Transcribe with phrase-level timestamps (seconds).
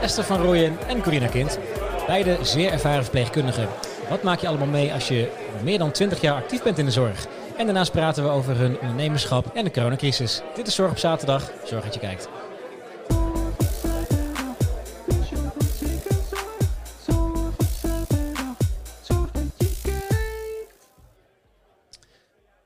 [0.00, 1.58] Esther van Rooyen en Corina Kind.
[2.06, 3.68] Beide zeer ervaren verpleegkundigen.
[4.08, 5.30] Wat maak je allemaal mee als je
[5.62, 7.26] meer dan 20 jaar actief bent in de zorg?
[7.56, 10.42] En daarnaast praten we over hun ondernemerschap en de coronacrisis.
[10.54, 11.52] Dit is Zorg op Zaterdag.
[11.64, 12.28] Zorg dat je kijkt.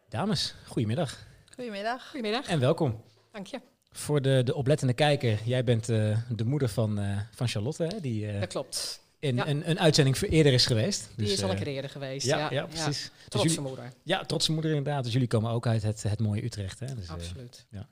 [0.09, 1.19] Dames, goedemiddag
[1.55, 2.11] Goedemiddag.
[2.11, 2.47] Goedemiddag.
[2.47, 3.03] en welkom.
[3.33, 3.74] Dank je.
[3.97, 8.01] Voor de, de oplettende kijker, jij bent eh, de moeder van, eh, van Charlotte, hè,
[8.01, 9.01] die eh, Dat klopt.
[9.19, 9.47] in ja.
[9.49, 11.09] een, een uitzending voor eerder is geweest.
[11.17, 12.27] Die Dus, is al een keer eerder geweest.
[12.27, 12.87] Ja, Ja, ja, precies.
[12.87, 13.93] Dus Trotse jullie- moeder.
[14.03, 15.05] Ja, trotse moeder inderdaad.
[15.05, 16.81] Dus jullie komen ook uit het, het mooie Utrecht.
[16.81, 16.95] Hè?
[16.95, 17.67] Dus, Absoluut.
[17.71, 17.89] ja,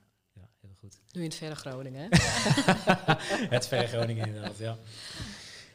[0.61, 0.99] heel goed.
[1.11, 2.01] Nu in het verre Groningen.
[2.01, 2.07] Hè?
[3.55, 4.77] het verre Groningen inderdaad, ja.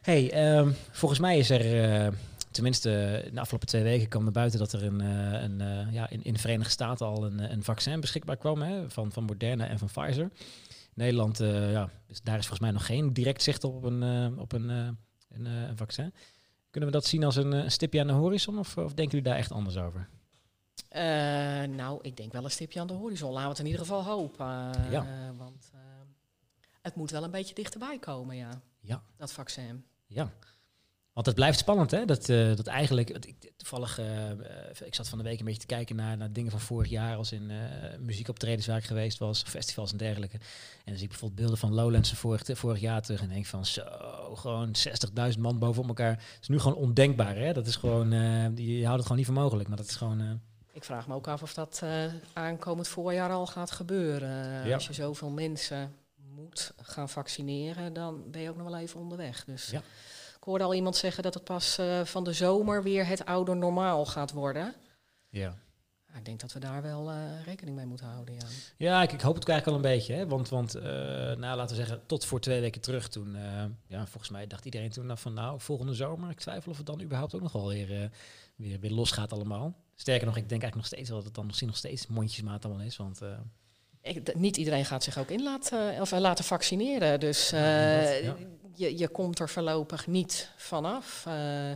[0.00, 2.12] Hey, ehm, volgens mij is er,
[2.58, 5.92] tenminste in de afgelopen twee weken kwam naar buiten dat er een, eh, een, eh,
[5.92, 9.12] ja, in, in de Verenigde Staten al een, eh, een vaccin beschikbaar kwam hè, van,
[9.12, 10.30] van Moderna en van Pfizer.
[10.94, 14.38] Nederland, eh, ja, dus daar is volgens mij nog geen direct zicht op een, eh,
[14.40, 14.88] op een, eh,
[15.28, 16.14] een, eh, een vaccin.
[16.70, 19.16] Kunnen we dat zien als een, eh, een stipje aan de horizon of, of denken
[19.18, 20.08] jullie daar echt anders over?
[20.88, 21.02] Eh,
[21.62, 23.28] nou, ik denk wel een stipje aan de horizon.
[23.32, 24.46] Laten we het in ieder geval hopen.
[24.74, 25.06] eh, Ja.
[25.36, 25.80] want eh,
[26.82, 28.60] het moet wel een beetje dichterbij komen, ja.
[28.80, 29.02] Ja.
[29.16, 29.84] Dat vaccin.
[30.06, 30.32] Ja.
[31.18, 32.04] Want het blijft spannend, hè?
[32.04, 33.10] Dat, eh, dat eigenlijk.
[33.10, 34.30] ik, toevallig, eh,
[34.84, 37.16] ik zat van de week een beetje te kijken naar, naar dingen van vorig jaar,
[37.16, 40.36] als in eh muziekoptredens waar ik geweest was, festivals en dergelijke.
[40.36, 43.66] En dan zie ik bijvoorbeeld beelden van Lowlands vorig, vorig jaar terug en denk van
[43.66, 43.82] zo,
[44.34, 44.74] gewoon
[45.32, 46.14] 60.000 man bovenop elkaar.
[46.14, 47.52] Dat is nu gewoon ondenkbaar, hè?
[47.52, 48.10] Dat is gewoon,
[48.56, 50.40] je, je houdt het gewoon niet voor mogelijk, maar dat is gewoon.
[50.72, 51.82] Ik vraag me ook af of dat
[52.32, 54.66] aankomend voorjaar al gaat gebeuren.
[54.66, 54.74] Ja.
[54.74, 55.92] Als je zoveel mensen
[56.34, 59.44] moet gaan vaccineren, dan ben je ook nog wel even onderweg.
[59.44, 59.82] Dus Ja.
[60.48, 64.06] Hoorde al iemand zeggen dat het pas eh, van de zomer weer het oude normaal
[64.06, 64.74] gaat worden.
[65.28, 65.54] ja.
[66.16, 68.34] Ik denk dat we daar wel eh, rekening mee moeten houden.
[68.34, 68.46] Ja.
[68.76, 70.14] Ja, ik, ik hoop het eigenlijk al een beetje.
[70.14, 70.26] Hè?
[70.26, 73.36] Want, want eh, nou, laten we zeggen, tot voor twee weken terug toen...
[73.86, 75.34] ja, volgens mij dacht iedereen toen van...
[75.34, 78.10] nou, volgende zomer, ik twijfel of het dan überhaupt ook nog wel weer,
[78.56, 79.74] weer, weer los gaat allemaal.
[79.94, 82.64] Sterker nog, ik denk eigenlijk nog steeds wel dat het dan misschien nog steeds mondjesmaat
[82.64, 82.96] allemaal is.
[82.96, 83.20] Want
[84.08, 87.20] Ik, niet iedereen gaat zich ook in laten, of, eh, laten vaccineren.
[87.20, 88.32] Dus Ja, eh,
[88.74, 91.24] je, je komt er voorlopig niet vanaf.
[91.26, 91.70] Eh,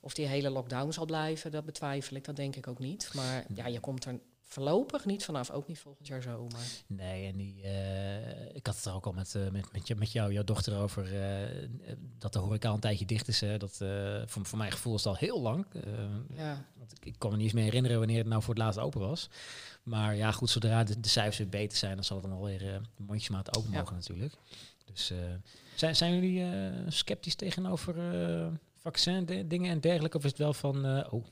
[0.00, 2.24] of die hele lockdown zal blijven, dat betwijfel ik.
[2.24, 3.10] Dat denk ik ook niet.
[3.14, 4.18] Maar ja, je komt er
[4.50, 5.50] voorlopig niet vanaf.
[5.50, 6.58] Ook niet volgend jaar zomer.
[6.86, 9.94] nee, en die, eh, ik had het er ook al met, eh, met, met, je,
[9.94, 11.20] met jou, jouw dochter over...
[11.22, 11.48] eh,
[12.18, 13.40] dat de horeca een tijdje dicht is.
[13.40, 13.58] Hè?
[13.58, 13.76] Dat,
[14.30, 15.66] voor, voor mijn gevoel is het al heel lang.
[16.34, 16.64] Ja.
[16.76, 18.78] Want ik, ik kan me niet eens meer herinneren wanneer het nou voor het laatst
[18.80, 19.28] open was.
[19.82, 22.80] Maar ja, goed, zodra de, de cijfers weer beter zijn, dan zal het dan alweer
[22.96, 23.78] mondjesmaat open Ja.
[23.78, 24.34] mogen natuurlijk.
[24.92, 25.12] Dus
[25.74, 26.44] zijn, zijn jullie
[26.88, 27.94] sceptisch tegenover
[28.76, 30.16] vaccin de- dingen en dergelijke?
[30.16, 31.24] Of is het wel van, oh,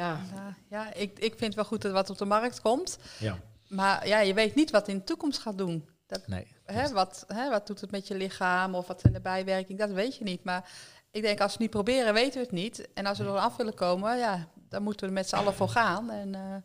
[0.00, 0.20] ja.
[0.34, 2.98] Ja, ja ik, ik vind wel goed dat wat op de markt komt.
[3.18, 3.38] ja,
[3.68, 5.88] Maar ja, je weet niet wat in de toekomst gaat doen.
[6.06, 6.46] Dat, nee.
[6.64, 9.86] hè, wat, hè, wat doet het met je lichaam of wat zijn de bijwerkingen?
[9.86, 10.44] Dat weet je niet.
[10.44, 10.70] Maar
[11.10, 12.88] ik denk, als we het niet proberen, weten we het niet.
[12.94, 15.54] En als we er af willen komen, ja, dan moeten we er met z'n allen
[15.54, 16.10] voor gaan.
[16.10, 16.56] En eh,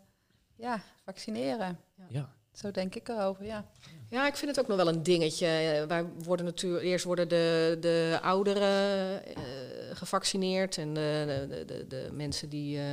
[0.56, 1.79] ja, vaccineren.
[2.07, 3.66] Ja, Zo denk ik erover, ja.
[4.09, 5.47] ja, ik vind het ook nog wel een dingetje.
[5.47, 9.44] Eh, Wij worden natuurlijk eerst worden de, de ouderen eh,
[9.94, 12.78] gevaccineerd en de, de, de, de mensen die.
[12.79, 12.84] eh,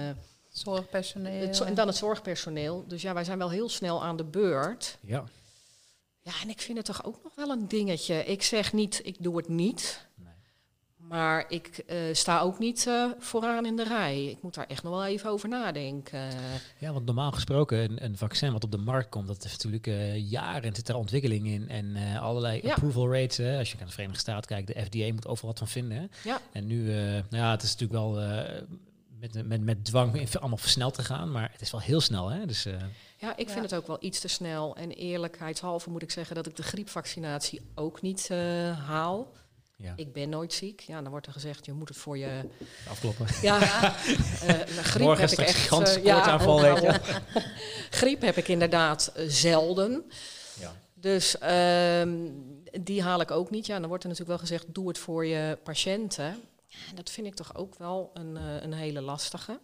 [0.52, 1.40] Zorgpersoneel.
[1.46, 2.84] het zo- en dan het zorgpersoneel.
[2.88, 4.98] Dus ja, wij zijn wel heel snel aan de beurt.
[5.00, 5.24] ja.
[6.24, 8.24] Ja, en ik vind het toch ook nog wel een dingetje.
[8.24, 10.06] Ik zeg niet, ik doe het niet.
[10.14, 10.32] Nee.
[10.96, 14.24] Maar ik eh, sta ook niet eh, vooraan in de rij.
[14.26, 16.20] Ik moet daar echt nog wel even over nadenken.
[16.78, 19.86] Ja, want normaal gesproken een, een vaccin wat op de markt komt, dat heeft natuurlijk
[19.86, 22.72] eh, jaren zit er ontwikkeling in en eh, allerlei Ja.
[22.72, 23.36] approval rates.
[23.36, 23.58] Hè.
[23.58, 25.96] Als je naar de Verenigde Staten kijkt, de FDA moet overal wat van vinden.
[25.98, 26.06] Hè.
[26.30, 26.40] Ja.
[26.52, 28.62] En nu, eh, nou ja, het is natuurlijk wel eh,
[29.31, 32.28] met, met, met dwang allemaal versneld te gaan, maar het is wel heel snel.
[32.28, 32.47] Hè.
[32.47, 32.72] Dus eh,
[33.19, 33.60] Ja, ik vind Ja.
[33.62, 34.77] het ook wel iets te snel.
[34.77, 38.38] En eerlijkheidshalve moet ik zeggen dat ik de griepvaccinatie ook niet eh,
[38.87, 39.32] haal.
[39.77, 40.81] ja, Ik ben nooit ziek.
[40.81, 42.49] Ja, dan wordt er gezegd, je moet het voor je...
[42.88, 43.27] afkloppen.
[43.43, 44.61] Ja, eh,
[44.93, 45.55] griep Morgen heb ik echt...
[45.56, 47.00] gigantische eh, ja, je.
[47.99, 50.05] griep heb ik inderdaad zelden.
[50.61, 50.72] Ja.
[50.94, 52.16] Dus ehm,
[52.81, 53.67] die haal ik ook niet.
[53.67, 56.37] Ja, dan wordt er natuurlijk wel gezegd, doe het voor je patiënten.
[56.88, 59.60] Ja, dat vind ik toch ook wel een, eh, een hele lastige.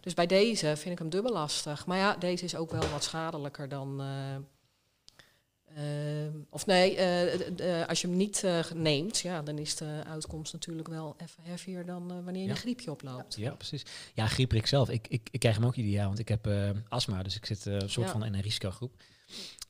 [0.00, 1.86] Dus bij deze vind ik hem dubbel lastig.
[1.86, 4.00] Maar ja, deze is ook wel wat schadelijker dan...
[4.00, 4.34] eh,
[5.74, 10.52] ehm, of nee, eh, als je hem niet eh, neemt, ja, dan is de uitkomst
[10.52, 12.54] natuurlijk wel even heavier dan eh, wanneer je Ja.
[12.54, 13.36] een griepje oploopt.
[13.36, 13.82] Ja, precies.
[14.14, 14.88] Ja, griepprik zelf.
[14.90, 17.46] Ik, ik, ik krijg hem ook ieder jaar, want ik heb eh, astma, dus ik
[17.46, 18.12] zit eh, een soort Ja.
[18.12, 18.92] van in een risicogroep.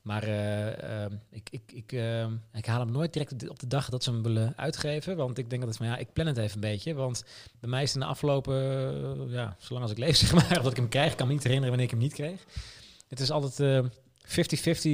[0.02, 3.88] Maar eh, ehm, ik, ik, ik, ehm, ik haal hem nooit direct op de- dag
[3.88, 5.17] dat ze hem willen uitgeven.
[5.17, 6.94] Want ik denk dat het van ja, ik plan het even een beetje.
[6.94, 7.25] Want
[7.61, 8.55] bij mij is het in de afgelopen,
[9.29, 11.32] eh, ja, zolang als ik leef, zeg maar, dat ik hem krijg, ik kan me
[11.32, 12.44] niet herinneren wanneer ik hem niet kreeg.
[13.08, 13.91] Het is altijd eh,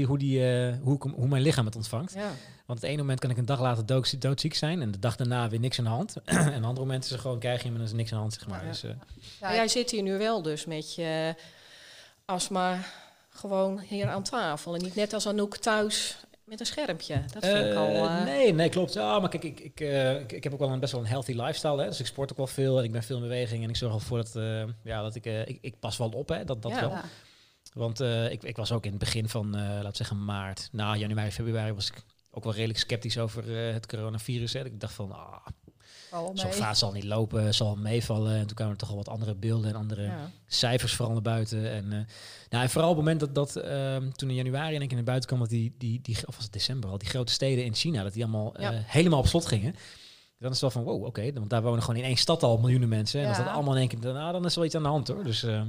[0.05, 2.15] 50-50 hoe, die, eh, hoe, ik hoe mijn lichaam het ontvangt.
[2.15, 2.31] Ja.
[2.67, 5.17] Want het ene moment kan ik een dag later dood, doodziek zijn en de dag
[5.17, 6.17] daarna weer niks aan de hand.
[6.25, 8.11] en een andere moment is er gewoon, krijg je hem en dan is er niks
[8.11, 8.63] aan de hand, zeg maar.
[8.63, 8.69] Ja.
[8.71, 8.91] Dus, eh,
[9.41, 11.35] Ja, jij zit hier nu wel dus met je
[12.25, 12.79] astma
[13.37, 14.75] gewoon hier aan tafel.
[14.75, 17.23] En niet net als Anouk thuis met een schermpje.
[17.33, 17.87] Dat vind ik al...
[17.89, 18.93] Eh, eh, nee, nee, klopt.
[18.93, 21.07] Ja, maar kijk, ik, ik, eh, ik, ik heb ook wel een best wel een
[21.07, 21.81] healthy lifestyle.
[21.81, 21.89] Hè?
[21.89, 23.63] Dus ik sport ook wel veel en ik ben veel in beweging.
[23.63, 25.59] En ik zorg ervoor dat, eh, ja, dat ik, eh, ik...
[25.61, 26.45] Ik pas wel op, hè?
[26.45, 26.81] Dat, dat Ja.
[26.81, 26.91] wel.
[26.91, 27.05] ja.
[27.73, 30.69] Want eh, ik, ik was ook in het begin van, eh laten we zeggen, maart,
[30.73, 34.53] na januari, februari, was ik ook wel redelijk sceptisch over eh, het coronavirus.
[34.53, 34.65] Hè.
[34.65, 35.47] Ik dacht van, ah,
[36.25, 36.53] Zo mee.
[36.53, 38.37] vaat zal niet lopen, zal meevallen.
[38.37, 40.31] En toen kwamen er toch al wat andere beelden en andere ja.
[40.47, 41.71] cijfers vooral naar buiten.
[41.71, 41.99] En, eh,
[42.51, 45.03] nou, en vooral op het moment dat, dat ehm, toen in januari en ik naar
[45.03, 47.75] buiten kwam, dat die, die, die, of was het december al, die grote steden in
[47.75, 49.75] China, dat die allemaal eh, helemaal op slot gingen.
[50.39, 52.59] Dan is het wel van, wow, oké, want daar wonen gewoon in één stad al
[52.59, 53.21] miljoenen mensen.
[53.21, 54.89] En als dat allemaal in één keer, nou, dan is er wel iets aan de
[54.89, 55.25] hand hoor.
[55.25, 55.61] Dus eh,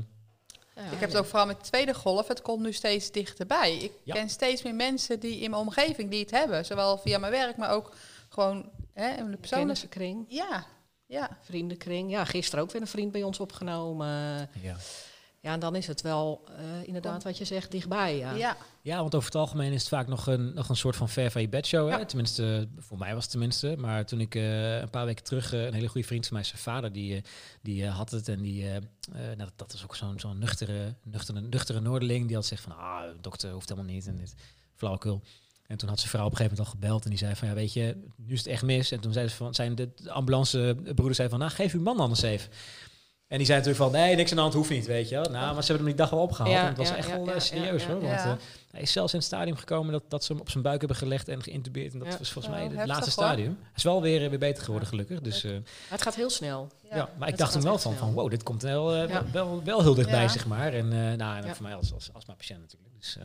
[0.76, 2.28] Ja, Ik heb het ook vooral met de tweede golf.
[2.28, 3.78] Het komt nu steeds dichterbij.
[3.78, 4.14] Ik Ja.
[4.14, 6.66] ken steeds meer mensen die in mijn omgeving die het hebben.
[6.66, 7.96] Zowel via mijn werk, maar ook
[8.30, 8.70] gewoon
[9.02, 9.88] hè, in de persoonlijke...
[9.88, 10.66] Kennissenkring, Ja,
[11.06, 11.38] ja.
[11.42, 12.12] vriendenkring.
[12.12, 14.50] Ja, gisteren ook weer een vriend bij ons opgenomen.
[14.62, 14.76] ja.
[15.42, 18.18] Ja, en dan is het wel eh, inderdaad wat je zegt, dichtbij.
[18.18, 18.32] Ja.
[18.34, 18.58] ja.
[18.82, 21.32] Ja, want over het algemeen is het vaak nog een, nog een soort van ver
[21.32, 21.90] van je bedshow.
[21.90, 21.98] Hè?
[21.98, 22.06] Ja.
[22.06, 23.76] Tenminste, voor mij was het tenminste.
[23.78, 26.46] Maar toen ik eh, een paar weken terug, eh, een hele goede vriend van mij,
[26.46, 27.24] zijn vader, die,
[27.62, 28.28] die eh, had het.
[28.28, 32.26] En die, eh, eh, nou, dat, dat was ook zo'n zo'n nuchtere, nuchtere, nuchtere Noorderling.
[32.26, 34.08] Die had gezegd van, ah, dokter hoeft helemaal niet.
[34.08, 34.34] En dit
[34.76, 35.22] flauwekul.
[35.68, 37.04] En toen had zijn vrouw op een gegeven moment al gebeld.
[37.04, 38.92] En die zei van, ja, weet je, nu is het echt mis.
[38.92, 42.22] En toen zei ze van, zijn de ambulancebroeder zei van, nou, geef uw man anders
[42.22, 42.50] even.
[43.28, 45.24] En die zei natuurlijk van, nee, niks aan de hand, hoeft niet, weet je wel.
[45.24, 46.56] Nou, maar ze hebben hem die dag wel opgehaald.
[46.56, 48.02] Ja, en het was ja, echt ja, wel eh, serieus hoor.
[48.02, 48.34] Want eh,
[48.78, 50.98] hij is zelfs in het stadium gekomen dat, dat ze hem op zijn buik hebben
[50.98, 51.94] gelegd en geïntubeerd.
[51.94, 53.58] En dat was volgens mij het laatste stadium.
[53.62, 55.22] Hij is wel weer, weer beter geworden, gelukkig.
[55.22, 56.72] Dus, eh, Maar het gaat heel snel.
[56.90, 57.10] ja.
[57.18, 58.06] maar ik dacht gaat wel van, snel.
[58.06, 60.74] van, wow, dit komt wel, eh, wel, wel heel dichtbij, zeg maar.
[60.74, 62.94] En eh nou, en voor mij als, als, als mijn patiënt natuurlijk.
[63.00, 63.24] Dus eh,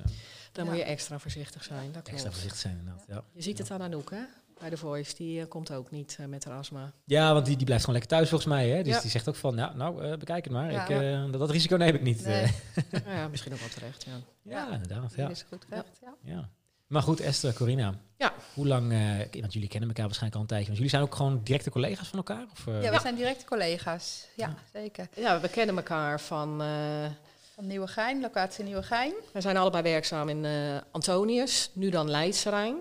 [0.53, 0.71] Dan Ja.
[0.71, 1.93] moet je extra voorzichtig zijn.
[1.93, 2.33] Dat extra klopt.
[2.33, 3.05] voorzichtig zijn inderdaad.
[3.09, 3.23] Ja.
[3.33, 4.21] Je ziet het aan Anouk, hè?
[4.61, 5.15] Bij de Voice.
[5.17, 6.93] Die eh, komt ook niet eh, met haar astma.
[7.05, 8.69] ja, want die, die blijft gewoon lekker thuis volgens mij.
[8.69, 8.83] Hè?
[8.83, 9.01] Dus Ja.
[9.01, 10.73] die zegt ook van, ja, nou, eh, bekijk het maar.
[10.73, 10.83] Ja.
[10.89, 12.25] ik, eh, dat, dat risico neem ik niet.
[12.25, 12.43] Nee.
[12.43, 12.51] eh.
[13.05, 14.13] Nou ja, misschien ook wel terecht, ja.
[14.43, 15.13] ja, inderdaad.
[15.17, 15.29] Ja.
[15.29, 16.15] Is goed recht, ja.
[16.23, 16.49] Ja.
[16.87, 17.95] Maar goed, Esther, Corina.
[18.19, 18.33] Ja.
[18.55, 20.67] Hoe lang, eh, want jullie kennen elkaar waarschijnlijk al een tijdje.
[20.67, 22.47] Want jullie zijn ook gewoon directe collega's van elkaar?
[22.53, 22.83] Of, eh?
[22.83, 24.27] Ja, we zijn directe collega's.
[24.37, 24.55] Ja, Ja.
[24.73, 25.09] zeker.
[25.17, 26.63] Ja, we kennen elkaar van...
[26.63, 26.67] eh,
[27.63, 29.13] Van Nieuwegein, locatie Nieuwegein.
[29.33, 32.77] we zijn allebei werkzaam in eh, Antonius, nu dan Leidsterrein.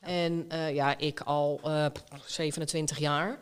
[0.00, 0.06] Ja.
[0.06, 1.86] En eh, ja, ik al eh,
[2.26, 3.38] 27 jaar.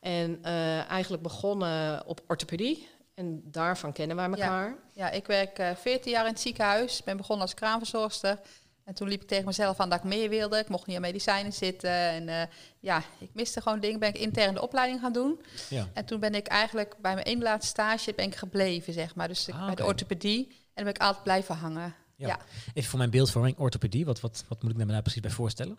[0.00, 2.88] En eh, eigenlijk begonnen op orthopedie.
[3.14, 4.76] En daarvan kennen wij elkaar.
[4.92, 7.02] Ja, ik werk eh 14 jaar in het ziekenhuis.
[7.02, 8.38] Ben begonnen als kraamverzorgster.
[8.84, 10.58] En toen liep ik tegen mezelf aan dat ik meer wilde.
[10.58, 11.90] Ik mocht niet aan medicijnen zitten.
[11.90, 12.46] En eh,
[12.80, 13.98] ja, ik miste gewoon dingen.
[13.98, 15.40] Ben ik intern de opleiding gaan doen.
[15.68, 15.88] Ja.
[15.92, 19.28] En toen ben ik eigenlijk bij mijn ene laatste stage ben ik gebleven, zeg maar.
[19.28, 19.90] Dus ik, Ah, bij de oké.
[19.90, 20.46] orthopedie.
[20.48, 21.94] En dan ben ik altijd blijven hangen.
[22.16, 22.26] Ja.
[22.28, 22.38] Ja.
[22.74, 24.04] Even voor mijn beeldvorming, orthopedie.
[24.04, 25.78] Wat, wat, wat moet ik me daar precies bij voorstellen?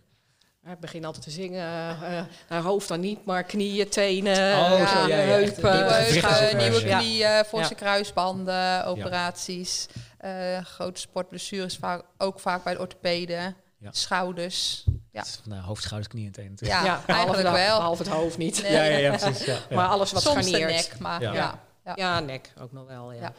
[0.72, 1.64] Ik begin altijd te zingen.
[2.02, 5.74] eh nou, hoofd dan niet, maar knieën, tenen, Oh, eh, zo, ja, ja, heupen.
[5.74, 7.76] Nieuwe, Eh, heupen, nieuwe knieën, forse Ja.
[7.76, 9.86] kruisbanden, operaties.
[10.18, 13.56] eh, grote sportblessures, vaak, ook vaak bij de orthopeden.
[13.78, 13.90] Ja.
[13.92, 14.84] Schouders.
[15.12, 15.20] Ja.
[15.20, 16.84] Het is van, nou, hoofd, schouders, knieën en tenen.
[16.84, 17.78] Ja, eigenlijk wel.
[17.78, 18.62] behalve het hoofd niet.
[18.62, 18.72] Nee.
[18.72, 19.46] ja, ja, ja, precies.
[19.46, 19.76] Ja, ja.
[19.76, 21.34] Maar alles wat Soms nek, maar Ja.
[21.34, 21.60] ja.
[21.86, 21.94] ja.
[21.96, 23.12] Ja, nek ook nog wel.
[23.12, 23.22] Ja.
[23.22, 23.34] Ja.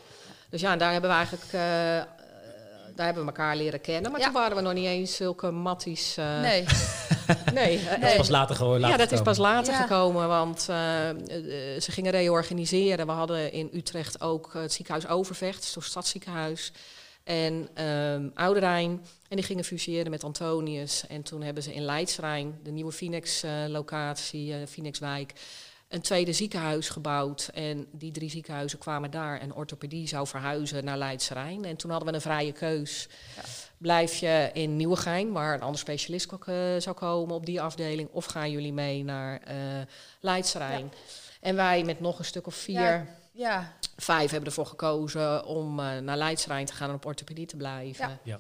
[0.51, 2.05] Dus ja, en daar hebben we eigenlijk eh, eh,
[2.97, 4.11] daar hebben we elkaar leren kennen.
[4.11, 4.27] Maar Ja.
[4.27, 6.17] toen waren we nog niet eens zulke matties.
[6.17, 6.65] eh, Nee,
[7.55, 7.79] nee.
[7.79, 8.75] eh, Dat is pas later gewoon.
[8.81, 9.81] ja, later dat is pas later Ja.
[9.81, 11.17] gekomen, want eh, eh,
[11.81, 13.07] ze gingen reorganiseren.
[13.07, 16.73] We hadden in Utrecht ook het ziekenhuis Overvecht, het stadsziekenhuis,
[17.25, 19.05] en ehm Ouderijn.
[19.29, 21.07] En die gingen fuseren met Antonius.
[21.09, 25.33] En toen hebben ze in Leidsrijn, de nieuwe Phoenix-locatie, eh Phoenixwijk,
[25.89, 27.51] een tweede ziekenhuis gebouwd.
[27.55, 29.41] En die drie ziekenhuizen kwamen daar.
[29.41, 31.65] En orthopedie zou verhuizen naar Leidsrijn.
[31.65, 33.09] En toen hadden we een vrije keus.
[33.37, 33.43] Ja.
[33.79, 38.09] Blijf je in Nieuwegein, waar een ander specialist ook, eh, zou komen op die afdeling?
[38.13, 39.57] Of gaan jullie mee naar eh
[40.21, 40.93] Leidsrijn?
[41.41, 43.07] En wij met nog een stuk of vier, Ja.
[43.33, 43.73] ja.
[43.97, 48.09] vijf hebben ervoor gekozen om eh, naar Leidsrijn te gaan en op orthopedie te blijven.
[48.09, 48.19] Ja.
[48.23, 48.39] Ja.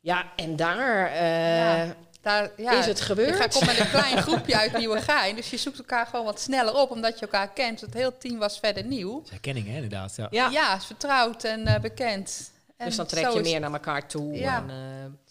[0.00, 1.90] Ja, en daar eh.
[2.26, 3.28] Daar, ja, is het gebeurd.
[3.28, 5.36] Ik ga kom met een klein groepje uit Nieuwegein.
[5.36, 7.80] Dus je zoekt elkaar gewoon wat sneller op, omdat je elkaar kent.
[7.80, 9.14] Het hele team was verder nieuw.
[9.14, 10.16] Dat is herkenning, hè, inderdaad.
[10.16, 10.28] Ja.
[10.30, 12.52] Ja, Ja, is vertrouwd en eh, bekend.
[12.76, 14.32] En dus dan trek je meer naar elkaar toe.
[14.34, 14.56] Ja.
[14.56, 14.76] En, eh,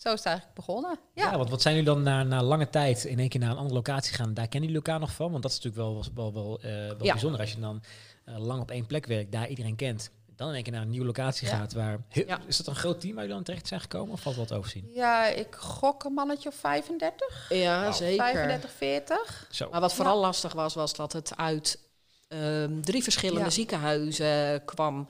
[0.02, 1.00] Zo is het eigenlijk begonnen.
[1.14, 1.32] Ja.
[1.32, 3.58] Ja, want wat zijn jullie dan na, na lange tijd in één keer naar een
[3.58, 4.34] andere locatie gaan?
[4.34, 5.32] Daar kennen jullie elkaar nog van?
[5.32, 7.12] Want dat is natuurlijk wel, wel, wel, eh, wel Ja.
[7.12, 7.84] bijzonder als je dan
[8.26, 10.10] lang op één plek werkt, daar iedereen kent.
[10.36, 11.58] Dan in één keer naar een nieuwe locatie Ja.
[11.58, 11.74] gaat.
[11.74, 12.40] Waar, heel- Ja.
[12.48, 14.14] Is dat een groot team waar jullie dan terecht zijn gekomen?
[14.14, 14.90] Of valt wat overzien?
[14.94, 18.26] ja ik gok een mannetje of 35, ja, zeker.
[18.26, 19.48] 35, 40.
[19.52, 19.70] Zo.
[19.72, 21.80] Maar wat vooral lastig was, was dat het uit
[22.28, 23.50] ehm, drie verschillende Ja.
[23.50, 25.08] ziekenhuizen kwam.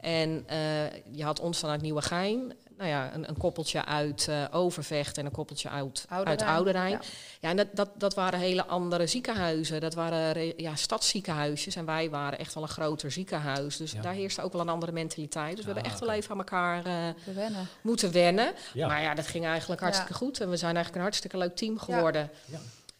[0.00, 2.52] En eh, je had ons vanuit Nieuwegein.
[2.78, 6.40] Nou ja, een, een koppeltje uit uh, Overvecht en een koppeltje uit Ouderijn.
[6.40, 6.90] uit Ouderijn.
[6.90, 7.00] Ja.
[7.40, 9.80] Ja, en dat, dat, dat waren hele andere ziekenhuizen.
[9.80, 11.76] Dat waren re- ja, stadsziekenhuisjes.
[11.76, 13.76] En wij waren echt wel een groter ziekenhuis.
[13.76, 14.00] Dus Ja.
[14.00, 15.56] daar heerste ook wel een andere mentaliteit.
[15.56, 16.94] Dus we Ah, hebben echt wel even aan elkaar eh,
[17.34, 17.68] wennen.
[17.80, 18.52] moeten wennen.
[18.74, 18.86] Ja.
[18.86, 20.40] Maar ja, dat ging eigenlijk hartstikke goed.
[20.40, 22.30] En we zijn eigenlijk een hartstikke leuk team geworden.
[22.44, 22.58] Ja.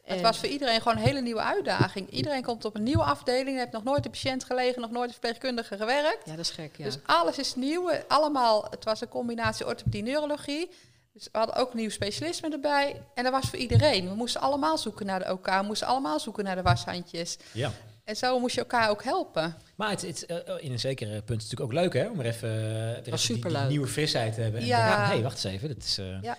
[0.08, 2.10] En- Het was voor iedereen gewoon een hele nieuwe uitdaging.
[2.10, 5.12] Iedereen komt op een nieuwe afdeling, heeft nog nooit een patiënt gelegen, nog nooit een
[5.12, 6.18] verpleegkundige gewerkt.
[6.24, 6.84] ja, dat is gek, ja.
[6.84, 7.90] Dus alles is nieuw.
[8.08, 10.70] Allemaal, het was een combinatie orthopedie-neurologie.
[11.12, 13.02] Dus we hadden ook nieuw specialisme erbij.
[13.14, 14.08] En dat was voor iedereen.
[14.08, 17.36] We moesten allemaal zoeken naar de OK, we moesten allemaal zoeken naar de washandjes.
[17.52, 17.70] ja.
[18.04, 19.56] En zo moest je elkaar ook helpen.
[19.76, 22.06] Maar het is eh, in een zekere punt natuurlijk ook leuk, hè?
[22.08, 24.60] Om er even, eh, weer even die- nieuwe frisheid te hebben.
[24.60, 24.86] En Ja.
[24.88, 25.68] denken, hey, wacht eens even.
[25.68, 26.36] Dat is, eh, Ja.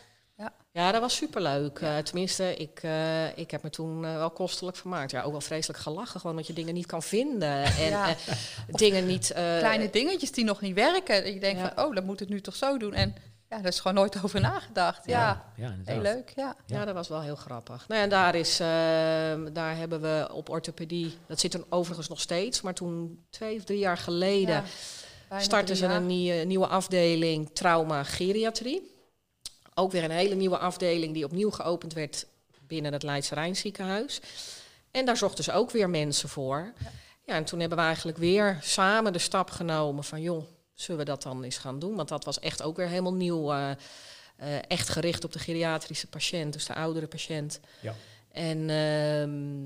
[0.79, 1.79] Ja, dat was superleuk.
[1.79, 5.11] Eh tenminste, ik, eh, ik heb me toen eh, wel kostelijk vermaakt.
[5.11, 6.19] Ja, ook wel vreselijk gelachen.
[6.19, 7.63] Gewoon dat je dingen niet kan vinden.
[7.83, 8.07] En Ja.
[8.09, 8.15] eh,
[8.67, 9.31] dingen niet...
[9.31, 11.23] eh, Kleine dingetjes die nog niet werken.
[11.23, 11.71] Dat je denkt Ja.
[11.75, 12.93] van, oh, dat moet het nu toch zo doen.
[12.93, 13.15] En
[13.49, 15.05] ja, daar is gewoon nooit over nagedacht.
[15.05, 16.31] Ja, ja, heel leuk.
[16.35, 16.55] Ja.
[16.65, 17.87] Ja, dat was wel heel grappig.
[17.87, 22.19] Nou, en daar, is, ehm, daar hebben we op orthopedie, dat zit er overigens nog
[22.19, 24.63] steeds, maar toen twee of drie jaar geleden
[25.37, 28.97] startten ze een nieuwe, nieuwe afdeling trauma-geriatrie.
[29.79, 32.25] Ook weer een hele nieuwe afdeling die opnieuw geopend werd
[32.67, 34.19] binnen het Leidse Rijnziekenhuis.
[34.91, 36.73] En daar zochten ze ook weer mensen voor.
[36.79, 36.91] Ja.
[37.25, 37.33] Ja.
[37.35, 40.21] en toen hebben we eigenlijk weer samen de stap genomen van...
[40.21, 40.43] joh,
[40.73, 41.95] zullen we dat dan eens gaan doen?
[41.95, 43.51] Want dat was echt ook weer helemaal nieuw.
[43.51, 43.71] eh,
[44.35, 47.59] eh, echt gericht op de geriatrische patiënt, dus de oudere patiënt.
[47.81, 47.95] Ja.
[48.31, 49.65] En ehm,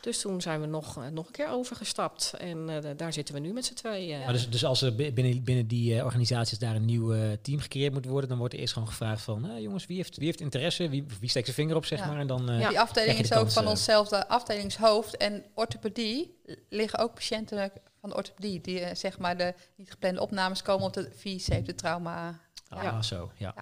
[0.00, 2.32] dus toen zijn we nog, eh, nog een keer overgestapt.
[2.38, 4.18] En eh, daar zitten we nu met z'n tweeën.
[4.18, 7.20] Maar dus, dus als er bi- binnen, binnen die eh, organisaties daar een nieuw eh,
[7.42, 10.16] team gecreëerd moet worden, dan wordt er eerst gewoon gevraagd van, nou, jongens, wie heeft,
[10.16, 10.88] wie heeft interesse?
[10.88, 12.06] Wie, wie steekt zijn vinger op, zeg Ja.
[12.06, 12.18] maar?
[12.18, 12.68] En dan, eh, Ja.
[12.68, 15.16] Die afdeling is de ook kans, van eh, onszelfde afdelingshoofd.
[15.16, 16.38] En orthopedie
[16.68, 18.60] liggen ook patiënten van de orthopedie.
[18.60, 22.40] Die zeg maar de niet geplande opnames komen op de VC, de trauma.
[22.68, 23.02] ah, Ja.
[23.02, 23.54] zo, ja.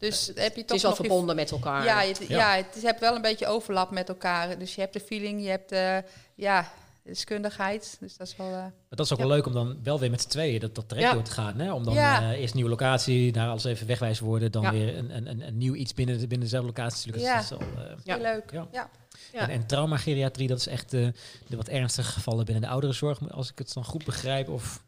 [0.00, 1.84] Dus heb je toch het is wel verbonden met elkaar.
[1.84, 2.36] Ja, je, Ja.
[2.36, 2.56] ja.
[2.56, 4.58] het is, je hebt wel een beetje overlap met elkaar.
[4.58, 6.04] Dus je hebt de feeling, je hebt de
[6.34, 7.96] ja, deskundigheid.
[8.00, 8.46] Dus dat is wel...
[8.46, 10.74] eh, Maar dat is ook wel leuk om dan wel weer met z'n tweeën dat,
[10.74, 11.14] dat traject Ja.
[11.14, 11.58] door te gaan.
[11.60, 11.72] Hè?
[11.72, 12.20] Om dan Ja.
[12.22, 14.52] eh, eerst een nieuwe locatie, daar alles even wegwijs worden.
[14.52, 14.72] Dan Ja.
[14.72, 17.12] weer een, een, een, een nieuw iets binnen, de, binnen dezelfde locatie.
[17.12, 17.34] natuurlijk.
[17.42, 17.48] Ja.
[17.48, 18.14] Dat is al, eh, Ja.
[18.14, 18.50] heel leuk.
[18.52, 18.66] Ja.
[18.72, 18.90] Ja.
[19.32, 19.40] Ja.
[19.40, 21.06] En, en traumageriatrie, dat is echt eh,
[21.48, 23.30] de wat ernstige gevallen binnen de ouderenzorg.
[23.30, 24.48] Als ik het dan goed begrijp.
[24.48, 24.82] Of,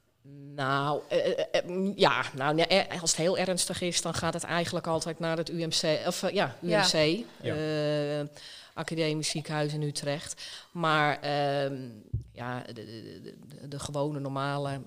[0.54, 4.44] Nou, eh, eh, eh, ja, nou, nee, als het heel ernstig is, dan gaat het
[4.44, 6.06] eigenlijk altijd naar het UMC.
[6.06, 6.56] Of ja.
[6.60, 7.54] UMC, Ja.
[7.54, 8.26] eh,
[8.74, 10.42] Academisch Ziekenhuis in Utrecht.
[10.72, 11.88] Maar ehm,
[12.32, 14.80] ja, de, de, de, de gewone normale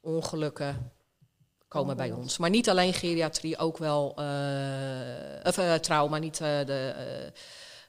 [0.00, 0.92] ongelukken
[1.68, 2.38] komen bij ons.
[2.38, 4.24] Maar niet alleen geriatrie, ook wel eh,
[5.42, 7.32] of, trauma, niet eh, de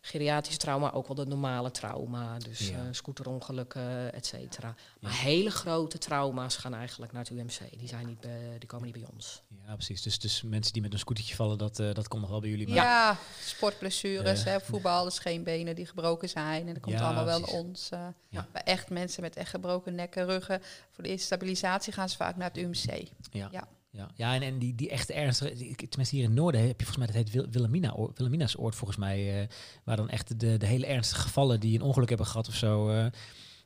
[0.02, 2.38] geriatrische trauma, ook wel de normale trauma.
[2.40, 2.76] Dus Ja.
[2.78, 4.76] eh, scooterongelukken, et cetera.
[5.00, 7.60] Maar hele grote trauma's gaan eigenlijk naar het UMC.
[7.80, 9.42] Die, zijn niet bij- die komen niet bij ons.
[9.68, 10.02] ja, precies.
[10.02, 12.50] Dus, dus mensen die met een scootertje vallen, dat, eh, dat komt nog wel bij
[12.50, 12.68] jullie.
[12.68, 16.68] Maar Ja, sportblessures, hè, voetbal, scheenbenen die gebroken zijn.
[16.68, 17.56] En dat komt Ja, allemaal wel precies.
[17.56, 17.90] naar ons.
[17.90, 18.08] eh.
[18.30, 18.48] Ja.
[18.54, 20.62] Maar echt mensen met echt gebroken nekken, ruggen.
[20.92, 23.08] Voor de eerste stabilisatie gaan ze vaak naar het UMC.
[23.32, 23.50] Ja,
[23.92, 24.10] Ja.
[24.16, 24.34] ja.
[24.36, 26.98] en, en die, die echte ernstige, die- tenminste hier in het Noorden heb je volgens
[26.98, 29.48] mij, dat heet Wil- Wilhelmina, oor- Wilhelmina's oord volgens mij, eh,
[29.84, 32.90] waar dan echt de, de hele ernstige gevallen die een ongeluk hebben gehad of zo.
[32.90, 33.06] eh,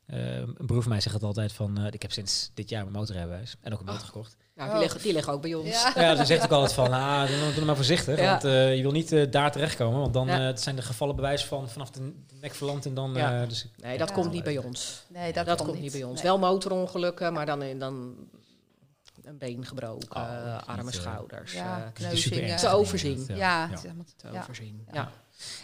[0.06, 2.82] eh, een broer van mij zegt het altijd van, eh, ik heb sinds dit jaar
[2.84, 4.08] mijn motorrijbewijs en ook een motor Oh.
[4.08, 4.36] gekocht.
[4.56, 4.84] Nou, die, Oh.
[4.84, 5.68] liggen, die liggen ook bij ons.
[5.70, 5.92] Ja.
[5.96, 8.30] Ja, dan zegt ook altijd van, ah, doe, doe maar voorzichtig, Ja.
[8.32, 10.40] want eh, je wil niet daar terechtkomen, want dan Ja.
[10.40, 13.68] eh, het zijn de gevallen bewijs van vanaf de nek verlamd en dan, eh, dus
[13.82, 14.16] Nee, dat Ja.
[14.16, 15.04] komt niet bij ons.
[15.10, 16.22] Nee, Dat, dat, komt niet bij ons.
[16.22, 16.32] Nee.
[16.32, 18.16] Wel motorongelukken, maar dan, in- dan
[19.26, 21.54] een been gebroken, Oh, niet, eh, schouders.
[21.54, 22.42] Ja, eh, Dus kneuzingen.
[22.50, 23.26] ernstig, Te overzien.
[23.28, 23.70] Ja,
[24.18, 24.40] te ja.
[24.42, 24.84] overzien.
[24.88, 24.94] Ja.
[24.94, 25.12] Ja.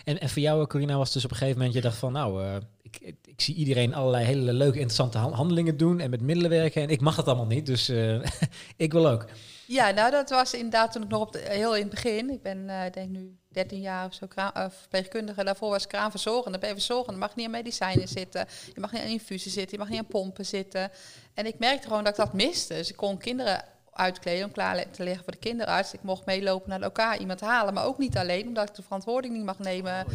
[0.03, 2.11] En, en voor jou, Corina, was het dus op een gegeven moment, je dacht van,
[2.11, 6.09] nou, eh, ik, ik, ik zie iedereen allerlei hele leuke, interessante han- handelingen doen en
[6.09, 8.21] met middelen werken en ik mag dat allemaal niet, dus eh,
[8.75, 9.25] ik wil ook.
[9.67, 12.29] Ja, nou dat was inderdaad toen ik nog op de, heel in het begin.
[12.29, 15.43] Ik ben eh, ik denk nu 13 jaar of zo kraan, verpleegkundige.
[15.43, 16.57] Daarvoor was kraanverzorgende.
[16.57, 16.75] Ben je
[17.17, 18.47] mag niet aan medicijnen zitten.
[18.73, 19.71] Je mag niet aan infusen zitten.
[19.71, 20.91] Je mag niet aan pompen zitten.
[21.33, 22.73] En ik merkte gewoon dat ik dat miste.
[22.73, 25.93] Dus ik kon kinderen uitkleden om klaar te liggen voor de kinderarts.
[25.93, 27.73] Ik mocht meelopen naar OK, iemand halen.
[27.73, 30.05] Maar ook niet alleen, omdat ik de verantwoording niet mag nemen.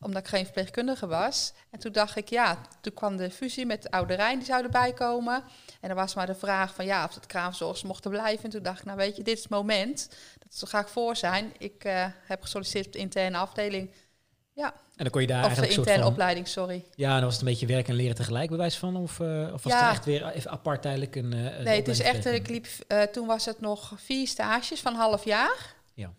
[0.00, 1.52] Omdat ik geen verpleegkundige was.
[1.70, 4.38] En toen dacht ik, ja, toen kwam de fusie met de Oude Rijn.
[4.38, 5.44] Die zou erbij komen.
[5.80, 8.44] En er was maar de vraag van ja, of het kraamverzorgers mochten blijven.
[8.44, 10.08] En toen dacht ik, nou weet je, dit is het moment.
[10.48, 11.52] Dat ga ik voor zijn.
[11.58, 13.90] Ik eh, heb gesolliciteerd op de interne afdeling.
[14.60, 16.12] Ja, En dan kon je daar of eigenlijk een soort interne van...
[16.12, 16.84] opleiding, sorry.
[16.94, 18.96] Ja, dan was het een beetje werken en leren tegelijk bewijs van?
[18.96, 19.86] Of, eh, of was Ja.
[19.86, 21.32] het echt weer even apart tijdelijk een...
[21.32, 24.80] eh, een Nee, het is echt, ik liep, eh, toen was het nog vier stages
[24.80, 25.74] van half jaar.
[25.94, 26.12] Ja.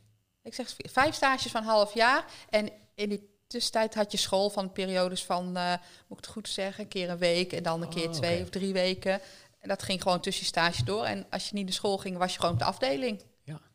[0.44, 2.26] Ik zeg vijf stages van half jaar.
[2.50, 6.84] En in die tussentijd had je school van periodes van, moet ik het goed zeggen,
[6.84, 8.44] een keer een week en dan een Oh, keer twee oké.
[8.44, 9.20] of drie weken.
[9.60, 11.04] En dat ging gewoon tussen je stage door.
[11.06, 13.22] En als je niet naar school ging, was je gewoon op de afdeling.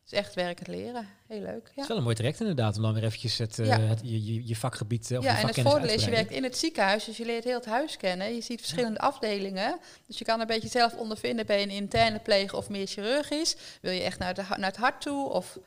[0.07, 1.09] Is echt werkend leren.
[1.27, 1.65] Heel leuk.
[1.65, 1.83] Het Ja.
[1.83, 4.47] is wel een mooi traject inderdaad, om dan weer eventjes het, eh, het, je, je,
[4.47, 7.05] je vakgebied eh, of Ja, je en het voordeel is, je werkt in het ziekenhuis,
[7.05, 8.35] dus je leert heel het huis kennen.
[8.35, 9.79] Je ziet verschillende afdelingen.
[10.07, 13.57] Dus je kan een beetje zelf ondervinden, ben je een interne pleeg of meer chirurgisch?
[13.81, 15.29] Wil je echt naar, de, naar het hart toe?
[15.29, 15.59] Of...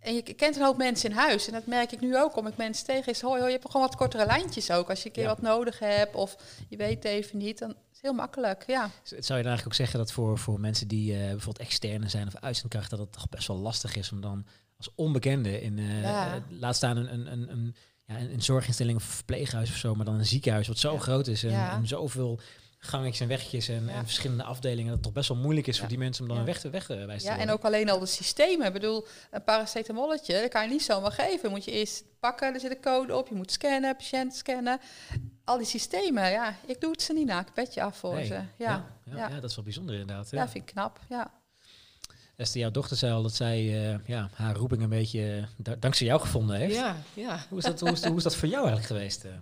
[0.00, 1.46] En je kent een hoop mensen in huis.
[1.46, 3.12] En dat merk ik nu ook, kom ik mensen tegen.
[3.12, 4.88] Is, hoi, hoi, je hebt gewoon wat kortere lijntjes ook.
[4.90, 6.36] Als je een keer wat nodig hebt of
[6.68, 8.64] je weet even niet, dan heel makkelijk.
[8.66, 12.08] Ja, Zou je dan eigenlijk ook zeggen dat voor, voor mensen die eh, bijvoorbeeld externe
[12.08, 14.46] zijn of uitzendkrachten, dat het toch best wel lastig is om dan
[14.76, 16.34] als onbekende in, eh, Ja.
[16.34, 17.74] eh, laat staan een, een, een, een,
[18.06, 20.98] ja, een, zorginstelling of verpleeghuis of zo, maar dan een ziekenhuis wat zo Ja.
[20.98, 22.40] groot is en, en zoveel
[22.78, 23.92] gangetjes en wegjes en, Ja.
[23.92, 25.80] en verschillende afdelingen, dat het toch best wel moeilijk is Ja.
[25.80, 26.42] voor die mensen om dan Ja.
[26.42, 27.30] een weg te weg te wijzen.
[27.30, 28.66] ja en ook alleen al de systemen.
[28.66, 31.50] Ik bedoel, een paracetamolletje, dat kan je niet zomaar geven.
[31.50, 33.28] Moet je eerst pakken, er zit een code op.
[33.28, 34.80] Je moet scannen, patiënt scannen.
[35.44, 37.40] Al die systemen, ja, ik doe het ze niet na.
[37.40, 38.24] Ik petje af voor Nee.
[38.26, 38.32] ze.
[38.34, 39.28] Ja, ja, ja, ja.
[39.28, 40.30] ja, dat is wel bijzonder inderdaad.
[40.30, 40.38] ja.
[40.42, 40.48] Ja.
[40.48, 41.00] vind ik knap.
[41.08, 41.30] Ja.
[42.36, 43.58] Esther, jouw dochter zei al dat zij
[43.92, 46.74] eh, ja, haar roeping een beetje eh, da- dankzij jou gevonden heeft.
[46.74, 47.46] Ja, ja.
[47.48, 49.24] Hoe, is dat, hoe, is, hoe is dat voor jou eigenlijk geweest?
[49.24, 49.32] eh?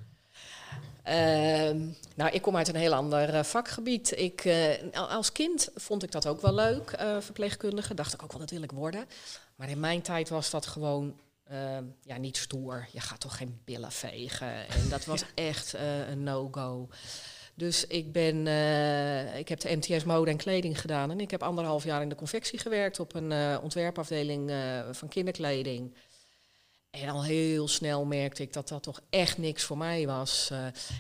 [1.03, 4.19] Ehm, nou, ik kom uit een heel ander vakgebied.
[4.19, 7.95] Ik, eh, al- als kind vond ik dat ook wel leuk, eh, verpleegkundige.
[7.95, 9.05] Dacht ik ook wel, dat wil ik worden.
[9.57, 11.21] Maar in mijn tijd was dat gewoon
[11.53, 12.89] ehm, ja, niet stoer.
[12.93, 14.69] Je gaat toch geen billen vegen.
[14.69, 16.89] En dat was echt eh, een no-go.
[17.55, 21.11] Dus ik, ben, eh, ik heb de MTS mode en kleding gedaan.
[21.11, 24.53] En ik heb anderhalf jaar in de confectie gewerkt op een eh, ontwerpafdeling
[24.91, 25.95] van kinderkleding.
[26.91, 30.51] En al heel snel merkte ik dat dat toch echt niks voor mij was.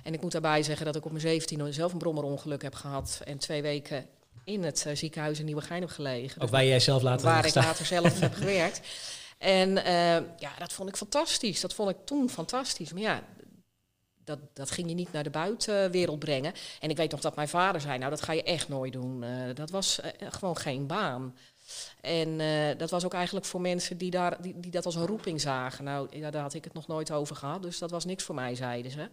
[0.02, 3.20] En ik moet daarbij zeggen dat ik op mijn 17 zelf een brommerongeluk heb gehad.
[3.24, 4.06] En twee weken
[4.44, 6.42] in het ziekenhuis in Nieuwegein heb gelegen.
[6.42, 8.80] Ook waar jij zelf later waar ik later zelf heb gewerkt.
[9.42, 11.60] En eh, ja, dat vond ik fantastisch.
[11.60, 12.92] Dat vond ik toen fantastisch.
[12.92, 13.22] Maar ja,
[14.24, 16.52] dat, dat ging je niet naar de buitenwereld brengen.
[16.80, 19.22] En ik weet nog dat mijn vader zei, nou dat ga je echt nooit doen.
[19.22, 21.36] Eh, dat was eh, gewoon geen baan.
[22.00, 22.38] En
[22.78, 25.84] dat was ook eigenlijk voor mensen die, daar, die, die dat als een roeping zagen.
[25.84, 28.34] Nou, ja, daar had ik het nog nooit over gehad, dus dat was niks voor
[28.34, 29.08] mij, zeiden ze.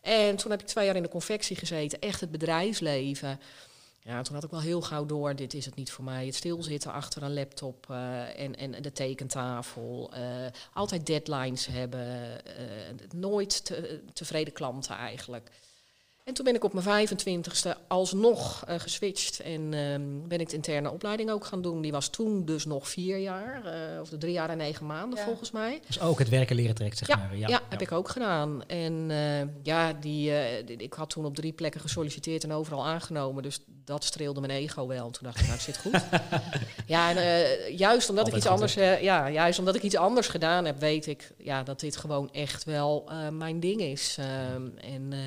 [0.00, 3.40] En toen heb ik twee jaar in de confectie gezeten, echt het bedrijfsleven.
[4.06, 6.26] Ja, toen had ik wel heel gauw door, dit is het niet voor mij.
[6.26, 10.10] Het stilzitten achter een laptop eh, en, en de tekentafel.
[10.14, 12.06] eh, altijd deadlines hebben.
[12.44, 12.64] eh,
[13.14, 15.50] nooit te- tevreden klanten eigenlijk.
[16.24, 19.40] En toen ben ik op mijn 25ste alsnog eh, geswitcht.
[19.40, 21.80] En ehm, ben ik de interne opleiding ook gaan doen.
[21.80, 23.64] Die was toen dus nog vier jaar.
[23.64, 25.24] eh, of de drie jaar en negen maanden Ja.
[25.24, 25.80] volgens mij.
[25.86, 27.36] Dus ook het werken leren trekt, zeg Ja, maar.
[27.36, 28.66] ja, heb ik ook gedaan.
[28.66, 32.86] En eh, ja, die, eh, die- ik had toen op drie plekken gesolliciteerd en overal
[32.86, 33.42] aangenomen.
[33.42, 35.10] Dus dat streelde mijn ego wel.
[35.10, 36.00] Toen dacht ik, nou, het zit goed.
[36.86, 40.28] ja, en eh, juist omdat ik iets anders, eh, ja, juist omdat ik iets anders
[40.28, 44.16] gedaan heb, weet ik ja, dat dit gewoon echt wel eh, mijn ding is.
[44.18, 45.18] Ehm, en eh,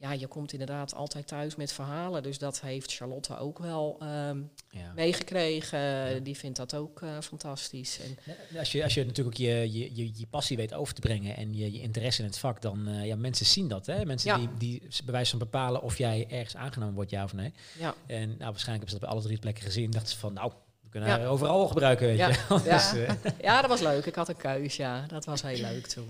[0.00, 2.22] ja, je komt inderdaad altijd thuis met verhalen.
[2.22, 4.92] Dus dat heeft Charlotte ook wel ehm, Ja.
[4.94, 6.22] meegekregen.
[6.22, 8.00] Die vindt dat ook eh, fantastisch.
[8.00, 11.00] En, Als je, als je natuurlijk ook je, je, je, je passie weet over te
[11.00, 13.86] brengen en je, je interesse in het vak, dan uh, ja, mensen zien dat.
[13.86, 14.04] Hè?
[14.04, 14.36] Mensen Ja.
[14.38, 17.52] die, die bij wijze van bepalen of jij ergens aangenomen wordt, ja of nee.
[17.78, 17.94] ja.
[18.06, 19.90] En nou, waarschijnlijk hebben ze dat bij alle drie plekken gezien.
[19.90, 21.18] Dachten ze van, nou, we kunnen Ja.
[21.18, 22.28] haar overal gebruiken, weet Ja.
[22.28, 22.34] je.
[22.64, 22.76] Ja.
[22.92, 24.04] Dus, eh, Ja, dat was leuk.
[24.06, 25.06] Ik had een keus, ja.
[25.06, 26.08] Dat was heel leuk toen.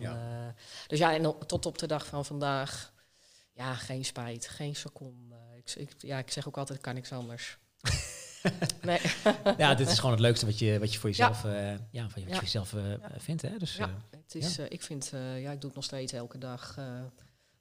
[0.86, 2.92] Dus ja, en tot op de dag van vandaag,
[3.58, 5.34] ja, geen spijt, geen seconde.
[5.56, 7.58] Ik, ik, ja, ik zeg ook altijd, ik kan niks anders.
[8.82, 9.00] nee.
[9.56, 11.16] ja, dit is gewoon het leukste wat je, wat je voor Ja.
[11.16, 11.42] jezelf,
[11.90, 12.34] ja, wat je, wat je Ja.
[12.34, 12.74] voor jezelf
[13.16, 13.42] vindt.
[13.42, 13.56] Hè?
[13.56, 16.12] Dus, Ja, eh, het is, eh, ik vind, eh, ja, ik doe het nog steeds
[16.12, 16.76] elke dag.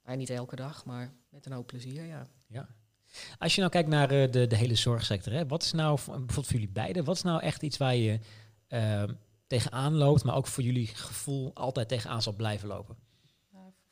[0.04, 2.26] nou, niet elke dag, maar met een hoop plezier, ja.
[3.38, 6.52] Als je nou kijkt naar de, de hele zorgsector, hè, wat is nou, bijvoorbeeld voor
[6.52, 8.20] jullie beiden, wat is nou echt iets waar je
[9.46, 12.96] tegenaan loopt, maar ook voor jullie gevoel altijd tegenaan zal blijven lopen?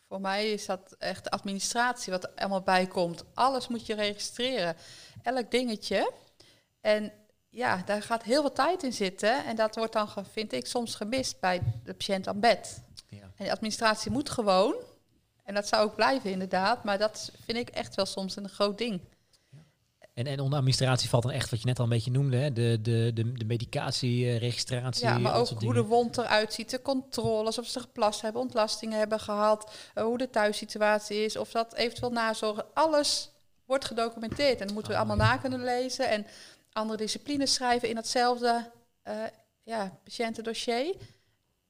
[0.08, 3.24] Voor mij is dat echt de administratie wat er allemaal bij komt.
[3.34, 4.76] Alles moet je registreren.
[5.22, 6.12] Elk dingetje.
[6.80, 7.12] En
[7.48, 9.44] ja, daar gaat heel veel tijd in zitten.
[9.44, 12.82] En dat wordt dan, vind ik, soms gemist bij de patiënt aan bed.
[13.08, 13.30] Ja.
[13.36, 14.74] En de administratie moet gewoon.
[15.44, 16.84] En dat zou ook blijven inderdaad.
[16.84, 19.00] Maar dat vind ik echt wel soms een groot ding.
[20.16, 22.52] En, en onder administratie valt dan echt wat je net al een beetje noemde, hè?
[22.52, 26.82] De, de, de, de medicatie, registratie, Ja, maar ook hoe de wond eruit ziet, de
[26.82, 31.74] controles, of ze geplast hebben, ontlastingen hebben gehad, eh, hoe de thuissituatie is, of dat
[31.74, 32.64] eventueel nazorgen.
[32.74, 33.30] Alles
[33.66, 35.32] wordt gedocumenteerd en dat moeten we Ah, allemaal ja.
[35.32, 36.26] na kunnen lezen en
[36.72, 38.70] andere disciplines schrijven in datzelfde
[39.02, 39.14] eh,
[39.62, 40.94] ja, patiëntendossier.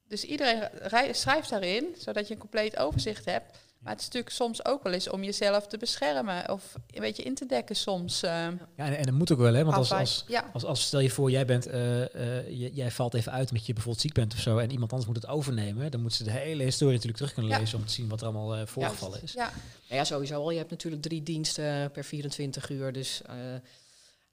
[0.08, 3.58] Dus iedereen rij- schrijft daarin, zodat je een compleet overzicht hebt.
[3.86, 7.22] Maar het is natuurlijk soms ook wel eens om jezelf te beschermen of een beetje
[7.22, 8.22] in te dekken soms.
[8.22, 9.64] eh, Ja, en, en dat moet ook wel, hè?
[9.64, 12.90] Want als, als, ja, als, als stel je voor, jij bent, eh, eh, j- jij
[12.90, 15.30] valt even uit met je bijvoorbeeld ziek bent of zo, en iemand anders moet het
[15.30, 17.58] overnemen, dan moeten ze de hele historie natuurlijk terug kunnen Ja.
[17.58, 19.32] lezen om te zien wat er allemaal voorgevallen is.
[19.32, 19.50] ja,
[19.88, 20.50] Nou ja, sowieso al.
[20.50, 22.92] Je hebt natuurlijk drie diensten per 24 uur.
[22.92, 23.34] Dus eh,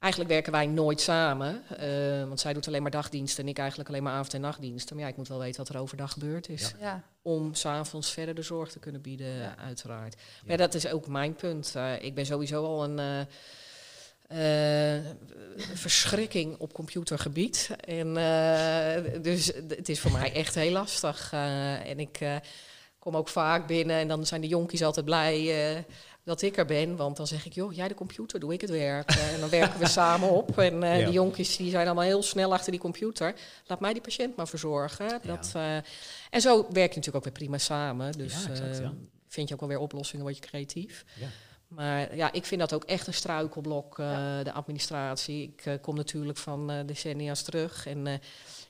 [0.03, 3.89] Eigenlijk werken wij nooit samen, eh, want zij doet alleen maar dagdiensten en ik eigenlijk
[3.89, 4.95] alleen maar avond- en nachtdiensten.
[4.95, 6.61] Maar ja, ik moet wel weten wat er overdag gebeurd is.
[6.61, 6.85] Ja.
[6.87, 7.03] Ja.
[7.21, 9.55] Om s'avonds verder de zorg te kunnen bieden, Ja.
[9.57, 10.15] uiteraard.
[10.45, 11.71] Maar dat is ook mijn punt.
[11.75, 13.27] Eh, ik ben sowieso al een
[14.27, 14.97] eh,
[15.73, 17.69] verschrikking op computergebied.
[17.85, 18.13] En,
[19.21, 21.29] dus het is voor mij echt heel lastig.
[21.83, 22.19] En ik
[22.99, 25.85] kom ook vaak binnen en dan zijn de jonkies altijd blij
[26.23, 26.95] dat ik er ben.
[26.95, 29.11] Want dan zeg ik, joh, jij de computer, doe ik het werk.
[29.33, 30.57] En dan werken we samen op.
[30.57, 31.05] En eh Ja.
[31.05, 33.33] die jonkies die zijn allemaal heel snel achter die computer.
[33.67, 35.21] Laat mij die patiënt maar verzorgen.
[35.25, 35.75] Dat, eh,
[36.29, 38.11] en zo werk je natuurlijk ook weer prima samen.
[38.11, 38.89] Dus Ja, exact, eh,
[39.27, 41.05] vind je ook wel weer oplossingen, word je creatief.
[41.67, 43.95] Maar ja, ik vind dat ook echt een struikelblok,
[44.43, 45.53] de administratie.
[45.57, 47.87] Ik kom natuurlijk van decennia's terug.
[47.87, 48.05] En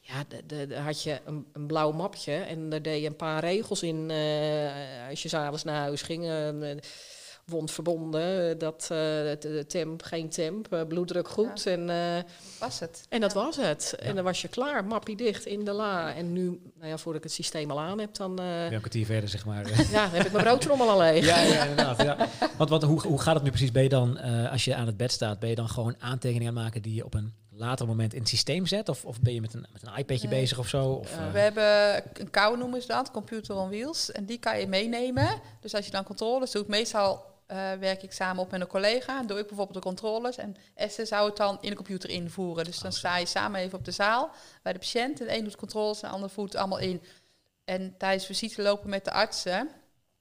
[0.01, 3.83] ja, de- had je een, een blauw mapje en daar deed je een paar regels
[3.83, 4.11] in
[5.09, 6.23] als je s'avonds naar huis ging.
[7.45, 11.65] Wond verbonden, eh, dat eh, de, de temp, geen temp, eh, bloeddruk goed.
[11.65, 12.23] En, eh,
[12.59, 13.05] Was het.
[13.09, 13.39] en dat Ja.
[13.43, 13.93] was het.
[13.99, 14.03] Ja.
[14.05, 16.13] En dan was je klaar, mappie dicht in de la.
[16.15, 18.77] En nu, nou ja, voordat ik het systeem al aan heb, dan, eh, Ja, een
[18.79, 19.67] kwartier verder, zeg maar.
[19.91, 21.25] ja, dan heb ik mijn broodtrommel al leeg.
[21.25, 22.01] Ja, ja inderdaad.
[22.01, 22.27] Ja.
[22.57, 23.71] Want, want hoe, hoe gaat het nu precies?
[23.71, 26.47] Ben je dan, eh, als je aan het bed staat, ben je dan gewoon aantekeningen
[26.49, 28.89] aan het maken die je op een later moment in het systeem zet?
[28.89, 30.39] Of, of ben je met een, met een iPadje Nee.
[30.39, 30.85] bezig of zo?
[30.89, 34.11] Of, eh, We hebben een kou noemen ze dat, computer on wheels.
[34.11, 35.39] En die kan je meenemen.
[35.61, 37.31] Dus als je dan controles doet, meestal
[37.79, 39.23] werk ik samen op met een collega.
[39.23, 40.37] Doe ik bijvoorbeeld de controles.
[40.37, 42.65] En Esther zou het dan in de computer invoeren.
[42.65, 45.19] Dus dan Oh, sta je samen even op de zaal bij de patiënt.
[45.19, 47.03] En de een doet controles en de ander voert het allemaal in.
[47.65, 49.69] En tijdens visite lopen met de artsen,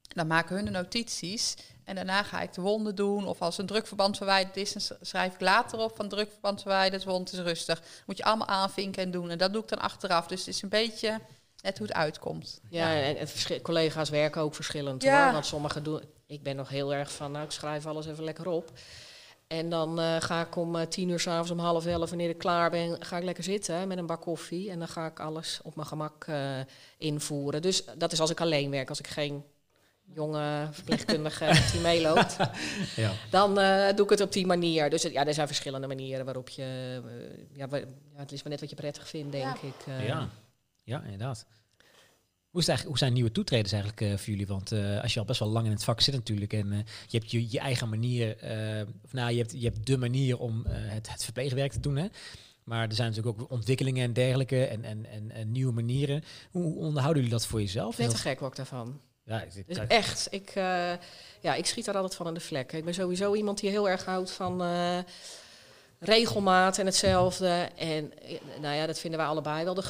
[0.08, 1.56] dan maken hun de notities.
[1.84, 3.26] En daarna ga ik de wonden doen.
[3.26, 7.32] Of als een drukverband verwijderd is, dan schrijf ik later op van drukverband verwijderd, wond
[7.32, 7.82] is rustig.
[8.06, 9.30] Moet je allemaal aanvinken en doen.
[9.30, 10.26] En dat doe ik dan achteraf.
[10.26, 11.20] Dus het is een beetje
[11.62, 12.60] net hoe het uitkomt.
[12.70, 13.16] Ja, en
[13.62, 15.22] collega's werken ook verschillend Ja.
[15.24, 15.32] hoor.
[15.32, 16.02] Want sommigen doen.
[16.26, 18.70] Ik ben nog heel erg van, nou, ik schrijf alles even lekker op.
[19.46, 22.38] En dan eh, ga ik om eh, tien uur s'avonds om half elf, wanneer ik
[22.38, 24.70] klaar ben, ga ik lekker zitten met een bak koffie.
[24.70, 26.58] En dan ga ik alles op mijn gemak eh,
[26.98, 27.62] invoeren.
[27.62, 28.88] Dus dat is als ik alleen werk.
[28.88, 29.44] Als ik geen
[30.14, 32.36] jonge verpleegkundige heb die meeloopt,
[32.96, 33.12] ja.
[33.30, 34.90] dan eh, doe ik het op die manier.
[34.90, 37.00] Dus ja, er zijn verschillende manieren waarop je...
[37.52, 37.68] ja,
[38.14, 39.68] het is maar net wat je prettig vindt, denk Ja.
[39.68, 40.06] ik.
[40.06, 40.28] ja.
[40.84, 41.46] Ja, inderdaad.
[42.52, 44.46] Hoe, is het eigenlijk, hoe zijn nieuwe toetreders eigenlijk eh, voor jullie?
[44.46, 46.78] Want eh, als je al best wel lang in het vak zit natuurlijk en eh,
[47.06, 48.36] je hebt je, je eigen manier,
[49.04, 52.06] of nou, je hebt, je hebt de manier om het, het verpleegwerk te doen, hè?
[52.64, 56.24] Maar er zijn natuurlijk ook ontwikkelingen en dergelijke en, en, en, en nieuwe manieren.
[56.50, 57.98] Hoe, onderhouden jullie dat voor jezelf?
[57.98, 59.00] Net te gek ik daarvan.
[59.24, 60.52] ja, ik, Dus echt, ik,
[61.40, 62.72] ja, ik schiet daar altijd van in de vlek.
[62.72, 64.62] Ik ben sowieso iemand die heel erg houdt van
[65.98, 67.68] regelmaat en hetzelfde.
[67.76, 68.12] En
[68.60, 69.74] nou ja, dat vinden wij allebei wel.
[69.74, 69.82] De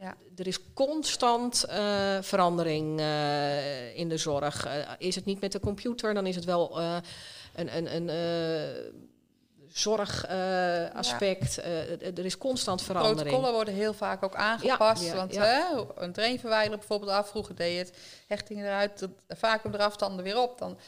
[0.00, 0.14] Ja.
[0.36, 4.66] Er is constant eh, verandering eh, in de zorg.
[4.66, 6.80] Eh, is het niet met de computer, dan is het wel
[7.54, 8.10] een, een, een
[9.68, 11.56] zorgaspect.
[11.56, 13.20] Er is constant verandering.
[13.20, 15.04] Protocollen worden heel vaak ook aangepast.
[15.04, 15.36] Ja, want.
[15.36, 15.62] Hè,
[15.96, 20.24] een drainverwijder bijvoorbeeld af, vroeger deed je het hechtingen eruit, de vacuüm eraf, dan er
[20.24, 20.58] weer op.
[20.58, 20.78] Dan.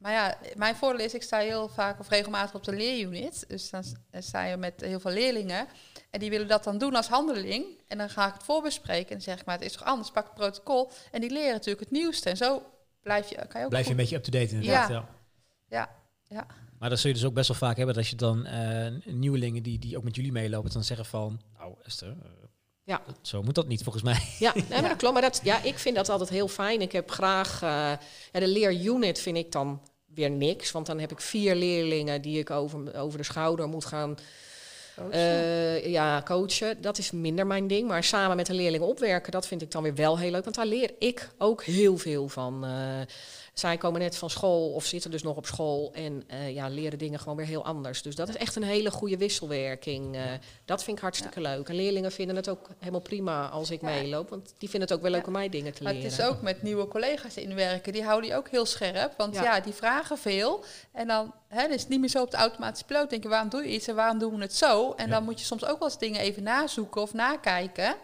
[0.00, 3.44] Maar ja, mijn voordeel is, ik sta heel vaak of regelmatig op de leerunit.
[3.48, 5.66] Dus dan dan sta je met heel veel leerlingen.
[6.10, 7.64] En die willen dat dan doen als handeling.
[7.86, 9.06] En dan ga ik het voorbespreken.
[9.08, 10.90] En dan zeg ik, maar het is toch anders, pak het protocol.
[11.10, 12.30] En die leren natuurlijk het nieuwste.
[12.30, 12.62] En zo
[13.02, 14.88] blijf je, kan je ook Blijf je een beetje up-to-date inderdaad.
[14.88, 14.94] Ja.
[14.94, 15.08] Ja.
[15.68, 15.88] Ja,
[16.36, 16.46] ja.
[16.78, 19.62] Maar dat zul je dus ook best wel vaak hebben dat je dan eh, nieuwelingen
[19.62, 22.30] die, die ook met jullie meelopen, dan zeggen van, nou Esther, eh,
[22.84, 23.02] Ja.
[23.06, 24.20] dat- zo moet dat niet volgens mij.
[24.38, 25.12] Ja, nee, maar dat klopt.
[25.12, 26.80] Maar dat, ja, ik vind dat altijd heel fijn.
[26.80, 27.62] Ik heb graag...
[27.62, 27.68] eh,
[28.32, 29.82] ja, de leerunit vind ik dan
[30.20, 30.70] weer niks.
[30.70, 34.14] Want dan heb ik vier leerlingen die ik over, over de schouder moet gaan
[35.00, 35.12] Coachen.
[35.20, 36.80] eh, ja, coachen.
[36.82, 37.88] Dat is minder mijn ding.
[37.88, 40.44] Maar samen met de leerlingen opwerken, dat vind ik dan weer wel heel leuk.
[40.44, 42.64] Want daar leer ik ook heel veel van.
[42.64, 42.70] Eh,
[43.54, 46.98] zij komen net van school of zitten dus nog op school en eh, ja, leren
[46.98, 48.02] dingen gewoon weer heel anders.
[48.02, 50.16] Dus dat is echt een hele goede wisselwerking.
[50.64, 51.68] Dat vind ik hartstikke leuk.
[51.68, 53.86] En leerlingen vinden het ook helemaal prima als ik Ja.
[53.86, 54.28] meeloop.
[54.28, 55.26] Want die vinden het ook wel leuk Ja.
[55.26, 56.10] om mij dingen te Maar leren.
[56.10, 57.92] het is ook met nieuwe collega's inwerken.
[57.92, 59.14] Die houden je ook heel scherp.
[59.16, 60.64] Want ja, die vragen veel.
[60.92, 63.10] En dan hè, dan is het niet meer zo op de automatische piloot.
[63.10, 64.92] Denken, waarom doe je iets en waarom doen we het zo?
[64.92, 65.10] En Ja.
[65.12, 67.94] dan moet je soms ook wel eens dingen even nazoeken of nakijken.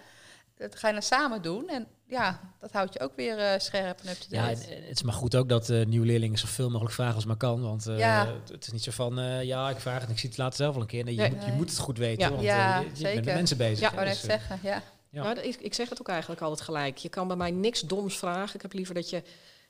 [0.58, 1.68] Dat ga je dan samen doen.
[1.68, 4.74] En ja, dat houdt je ook weer eh, scherp en Ja, up-to-date.
[4.74, 7.36] eh, het is maar goed ook dat eh, nieuwe leerlingen zoveel mogelijk vragen als maar
[7.36, 7.62] kan.
[7.62, 8.34] Want eh, Ja.
[8.50, 10.56] het, is niet zo van, eh, ja, ik vraag het en ik zie het later
[10.56, 11.04] zelf wel een keer.
[11.04, 11.30] Nee, je, Nee.
[11.30, 12.30] moet, je moet het goed weten, Ja.
[12.30, 13.92] want Ja, eh, je, je bent met mensen bezig.
[13.92, 14.82] Ja, ik dus, zeggen, ja.
[15.10, 15.22] Ja.
[15.22, 16.96] Nou, ik zeg het ook eigenlijk altijd gelijk.
[16.98, 18.54] Je kan bij mij niks doms vragen.
[18.54, 19.22] Ik heb liever dat je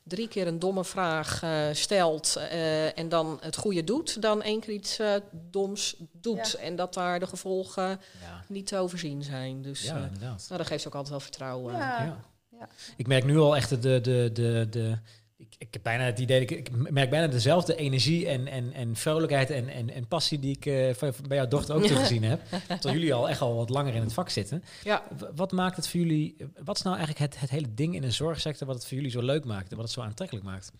[0.06, 4.60] drie keer een domme vraag eh, stelt eh, en dan het goede doet, dan één
[4.60, 6.56] keer iets eh, doms doet.
[6.58, 6.64] Ja.
[6.64, 9.62] En dat daar de gevolgen ja, niet te overzien zijn.
[9.62, 10.44] Dus ja, inderdaad.
[10.48, 11.72] nou, dat geeft ook altijd wel vertrouwen.
[11.72, 12.04] Ja.
[12.04, 12.24] Ja.
[12.58, 12.68] Ja.
[12.96, 14.98] Ik merk nu al echt de, de, de, de,
[15.38, 18.96] ik, ik heb bijna het idee, ik, ik merk bijna dezelfde energie en, en, en
[18.96, 22.40] vrolijkheid en, en, en passie die ik eh, van- bij jouw dochter ook teruggezien heb.
[22.68, 24.64] Terwijl jullie al echt al wat langer in het vak zitten.
[24.84, 25.02] Ja,
[25.34, 28.10] Wat maakt het voor jullie, wat is nou eigenlijk het, het hele ding in de
[28.10, 30.72] zorgsector wat het voor jullie zo leuk maakt en wat het zo aantrekkelijk maakt?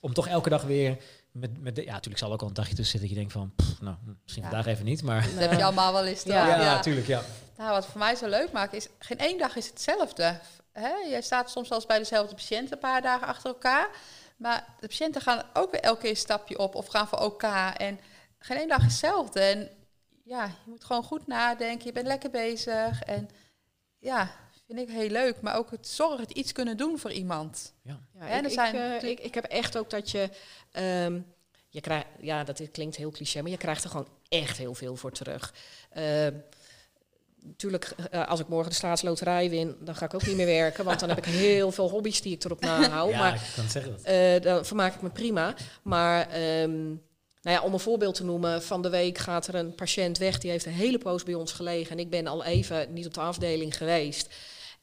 [0.00, 0.96] Om toch elke dag weer
[1.32, 3.32] met, met de, ja, natuurlijk zal ook al een dagje tussen zitten dat je denkt
[3.32, 4.48] van, pff, nou, misschien Ja.
[4.50, 5.22] vandaag even niet, maar...
[5.22, 6.22] Dat heb je allemaal wel eens.
[6.24, 6.32] toch?
[6.32, 6.48] Ja.
[6.48, 7.22] Ja, natuurlijk, ja.
[7.56, 10.40] Nou, wat voor mij zo leuk maakt is, geen één dag is hetzelfde.
[10.72, 10.94] Hè?
[10.94, 13.88] Jij staat soms wel eens bij dezelfde patiënt een paar dagen achter elkaar.
[14.36, 17.42] Maar de patiënten gaan ook weer elke keer een stapje op of gaan voor OK.
[17.76, 18.00] En
[18.38, 19.40] geen één dag hetzelfde.
[19.40, 19.70] En
[20.24, 21.86] ja, je moet gewoon goed nadenken.
[21.86, 23.02] Je bent lekker bezig.
[23.02, 23.30] En
[23.98, 24.30] ja,
[24.66, 25.40] vind ik heel leuk.
[25.40, 27.72] Maar ook het zorgen, het iets kunnen doen voor iemand.
[27.82, 30.30] Ja, Ja, ik, er zijn ik, eh, ik, ik heb echt ook dat je...
[30.72, 31.20] ehm,
[31.68, 34.96] je krijgt, ja, dat klinkt heel cliché, maar je krijgt er gewoon echt heel veel
[34.96, 35.54] voor terug.
[35.90, 36.34] Ehm,
[37.42, 40.84] Natuurlijk, eh, als ik morgen de staatsloterij win, dan ga ik ook niet meer werken.
[40.84, 43.10] Want dan heb ik heel veel hobby's die ik erop nahoud.
[43.10, 44.02] ja, maar ik kan zeggen dat.
[44.02, 45.54] eh, dan vermaak ik me prima.
[45.82, 46.78] Maar ehm,
[47.42, 50.38] nou ja, om een voorbeeld te noemen, van de week gaat er een patiënt weg.
[50.38, 51.90] Die heeft een hele poos bij ons gelegen.
[51.92, 54.34] En ik ben al even niet op de afdeling geweest.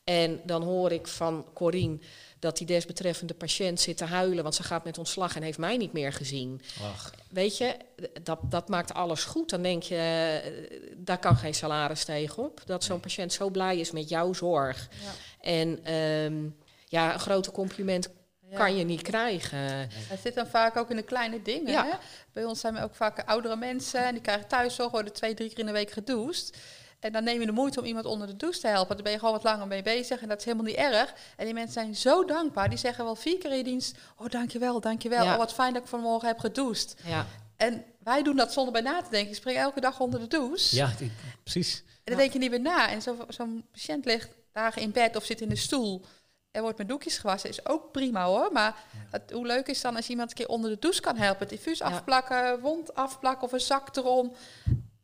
[0.03, 1.97] En dan hoor ik van Corine
[2.39, 5.77] dat die desbetreffende patiënt zit te huilen, want ze gaat met ontslag en heeft mij
[5.77, 6.61] niet meer gezien.
[6.83, 7.75] Ach, Weet je,
[8.23, 9.49] dat, dat maakt alles goed.
[9.49, 9.95] Dan denk je,
[10.43, 12.61] eh, daar kan geen salaris tegenop.
[12.65, 13.01] Dat zo'n Nee.
[13.01, 14.87] patiënt zo blij is met jouw zorg.
[15.03, 15.11] Ja.
[15.51, 16.49] En ehm,
[16.85, 18.09] ja, een grote compliment
[18.49, 18.57] Ja.
[18.57, 19.57] kan je niet krijgen.
[19.59, 21.71] Het zit dan vaak ook in de kleine dingen.
[21.71, 21.85] Ja.
[21.85, 21.91] Hè?
[22.33, 25.49] Bij ons zijn we ook vaak oudere mensen en die krijgen thuiszorg, worden twee, drie
[25.49, 26.57] keer in de week gedoucht.
[26.99, 28.95] En dan neem je de moeite om iemand onder de douche te helpen.
[28.95, 31.13] Daar ben je gewoon wat langer mee bezig en dat is helemaal niet erg.
[31.37, 32.69] En die mensen zijn zo dankbaar.
[32.69, 35.23] Die zeggen wel vier keer in je dienst, oh dankjewel, dankjewel.
[35.23, 35.31] Ja.
[35.31, 36.95] Oh wat fijn dat ik vanmorgen heb gedoucht.
[37.05, 39.29] Ja, En wij doen dat zonder bij na te denken.
[39.29, 40.75] Je springt elke dag onder de douche.
[40.75, 41.11] ja, ik-
[41.43, 41.83] precies.
[41.87, 42.89] En dan denk je niet meer na.
[42.89, 46.05] En zo- zo'n patiënt ligt dagen in bed of zit in de stoel.
[46.51, 48.49] Er wordt met doekjes gewassen, is ook prima hoor.
[48.51, 48.75] Maar
[49.11, 51.39] het, hoe leuk is dan als iemand een keer onder de douche kan helpen?
[51.39, 51.85] Het diffuus Ja.
[51.85, 54.33] afplakken, wond afplakken of een zak erom.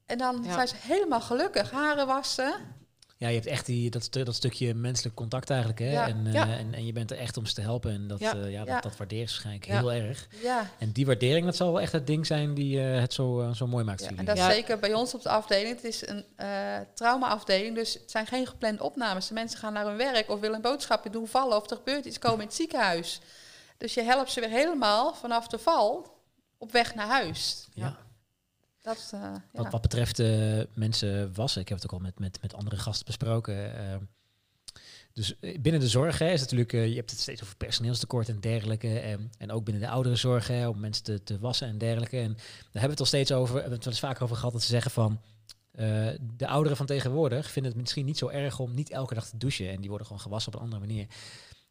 [0.06, 0.54] En dan Ja.
[0.54, 1.72] zijn ze helemaal gelukkig.
[1.72, 2.54] Haren wassen.
[3.18, 5.80] Ja, je hebt echt die, dat, dat stukje menselijk contact eigenlijk.
[5.80, 5.92] Hè?
[5.92, 6.08] Ja.
[6.08, 6.48] En, eh, Ja.
[6.58, 7.92] en, en je bent er echt om ze te helpen.
[7.92, 8.36] En dat, Ja.
[8.36, 8.46] ja.
[8.46, 8.80] ja, dat, Ja.
[8.82, 9.78] dat waarderen ze waarschijnlijk Ja.
[9.78, 10.28] heel erg.
[10.42, 10.70] Ja.
[10.80, 13.68] En die waardering, dat zal wel echt het ding zijn die eh, het zo, zo
[13.68, 14.50] mooi maakt en dat is Ja.
[14.52, 15.76] zeker bij ons op de afdeling.
[15.76, 19.28] Het is een eh traumaafdeling, dus het zijn geen geplande opnames.
[19.28, 22.06] De mensen gaan naar hun werk of willen een boodschapje doen vallen of er gebeurt
[22.06, 23.20] iets, komen in het ziekenhuis.
[23.78, 26.18] Dus je helpt ze weer helemaal vanaf de val
[26.58, 27.68] op weg naar huis.
[27.74, 27.98] Ja.
[28.84, 29.36] Dat, eh.
[29.72, 33.06] Wat, betreft eh, mensen wassen, ik heb het ook al met, met, met andere gasten
[33.06, 33.76] besproken.
[33.76, 33.96] eh,
[35.14, 39.00] dus binnen de zorg hè, is natuurlijk, je hebt het steeds over personeelstekort en dergelijke.
[39.00, 42.20] En, en ook binnen de oudere zorg, hè, om mensen te, te wassen en dergelijke.
[42.20, 42.44] En daar
[42.82, 44.62] hebben we het al steeds over, we hebben het wel eens vaker over gehad, dat
[44.62, 45.20] ze zeggen van...
[46.38, 49.38] de ouderen van tegenwoordig vinden het misschien niet zo erg om niet elke dag te
[49.38, 49.70] douchen.
[49.70, 51.08] En die worden gewoon gewassen op een andere manier.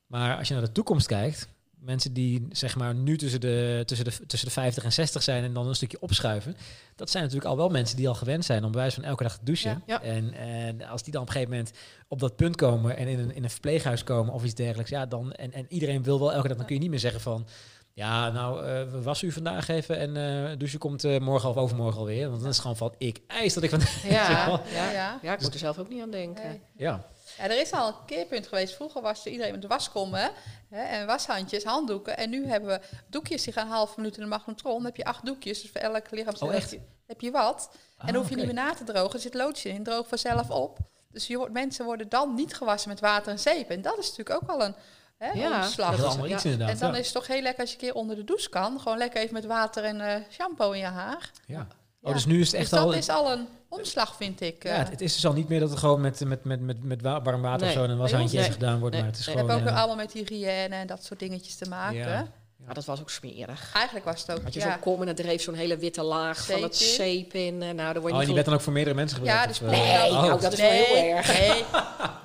[0.07, 1.49] Maar als je naar de toekomst kijkt,
[1.85, 5.45] mensen die zeg maar nu tussen de, tussen, de, tussen de 50 en 60 zijn
[5.45, 6.57] en dan een stukje opschuiven,
[6.97, 9.23] dat zijn natuurlijk al wel mensen die al gewend zijn om bij wijze van elke
[9.23, 9.83] dag te douchen.
[9.87, 10.03] Ja, ja.
[10.03, 11.73] En, en als die dan op een gegeven moment
[12.09, 15.07] op dat punt komen en in een, in een verpleeghuis komen of iets dergelijks, ja,
[15.07, 17.47] dan, en, en iedereen wil wel elke dag, dan kun je niet meer zeggen van,
[17.95, 21.57] ja, nou, eh, we wassen u vandaag even en eh douchen komt eh, morgen of
[21.57, 22.29] overmorgen alweer.
[22.29, 23.81] Want dan is het gewoon van, ik eis dat ik van...
[24.03, 24.91] ja, Ja, ja.
[24.91, 25.19] ja.
[25.23, 26.49] ja, ik moet er zelf ook niet aan denken.
[26.49, 26.61] Nee.
[26.77, 27.07] ja,
[27.39, 28.75] Ja, er is al een keerpunt geweest.
[28.75, 30.31] Vroeger was er iedereen met de waskommen
[30.71, 32.17] hè, en washandjes, handdoeken.
[32.17, 34.75] En nu hebben we doekjes die gaan half minuut in de magnetron.
[34.75, 36.77] Dan heb je acht doekjes, dus voor elk lichaamsdeel Oh, echt?
[37.07, 37.71] heb, je, wat.
[37.99, 39.15] en dan hoef je Ah, niet meer na te drogen.
[39.15, 40.79] Er zit loodje in, droog vanzelf op.
[41.11, 43.71] Dus je wordt, mensen worden dan niet gewassen met water en zeep.
[43.71, 44.75] En dat is natuurlijk ook al een
[45.19, 45.97] hè, Ja, omslag.
[45.97, 46.41] Dat is ja.
[46.43, 46.69] inderdaad.
[46.69, 46.99] En dan ja.
[46.99, 48.81] is het toch heel lekker als je een keer onder de douche kan.
[48.81, 51.31] Gewoon lekker even met water en eh, shampoo in je haar.
[51.47, 51.67] ja.
[52.03, 52.93] Oh, dus nu is het Dus echt dat al...
[52.93, 54.63] is al een omslag, vind ik.
[54.63, 54.91] Ja, eh.
[54.91, 57.23] het, is dus al niet meer dat het gewoon met, met, met, met, met wa-
[57.23, 58.51] warm water of zo en een washandje nee.
[58.51, 58.95] gedaan wordt.
[58.95, 59.03] Nee.
[59.05, 59.49] Maar het is gewoon...
[59.49, 61.99] hebben ook eh, allemaal met hygiëne en dat soort dingetjes te maken.
[61.99, 62.27] Ja.
[62.67, 63.71] Ja, dat was ook smerig.
[63.75, 64.43] Eigenlijk was het ook.
[64.43, 64.71] Had je ja.
[64.71, 67.63] zo'n kom en er dreef zo'n hele witte laag van het Zeep in.
[67.63, 69.59] eh, Nou, daar word je Oh, die werd dan ook voor meerdere mensen Ja, gebruikt?
[69.61, 70.23] dus of, eh, Nee, oh.
[70.23, 71.39] nou, dat is wel heel erg.
[71.39, 71.65] Nee,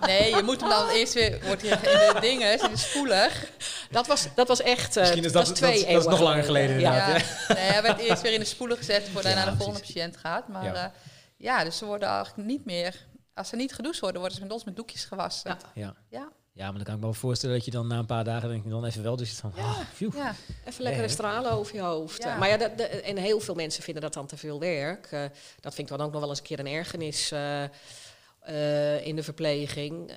[0.02, 1.80] nee, je moet hem dan eerst weer, wordt hier in
[2.14, 3.50] de dingen, in de spoeler.
[3.92, 4.96] Dat was, dat was echt...
[4.98, 6.92] eh, Misschien is dat- twee dat is- dat is eeuwen nog langer geleden, Ja.
[7.08, 7.28] inderdaad.
[7.48, 9.52] Ja, nee, hij werd eerst weer in de spoeler gezet voordat hij Ja, naar de
[9.56, 9.74] precies.
[9.74, 10.48] volgende patiënt gaat.
[10.48, 10.74] Maar Ja.
[10.74, 10.92] ja.
[11.38, 12.96] ja, dus ze worden eigenlijk niet meer,
[13.34, 15.58] als ze niet gedoucht worden, worden ze met ons met doekjes gewassen.
[15.74, 15.94] Ja.
[16.10, 16.28] Ja.
[16.58, 18.24] Ja, ja, maar dan kan ik me wel voorstellen dat je dan na een paar
[18.24, 20.36] dagen denk je dan even wel dus van, ah, ja.
[20.66, 22.24] Even lekkere stralen over je hoofd.
[22.24, 22.38] Ja.
[22.38, 25.08] Maar ja, dat, de- en heel veel mensen vinden dat dan te veel werk.
[25.12, 25.22] Eh,
[25.60, 27.64] dat vind ik dan ook nog wel eens een keer een ergernis eh,
[28.40, 30.10] eh, in de verpleging.
[30.10, 30.16] Eh,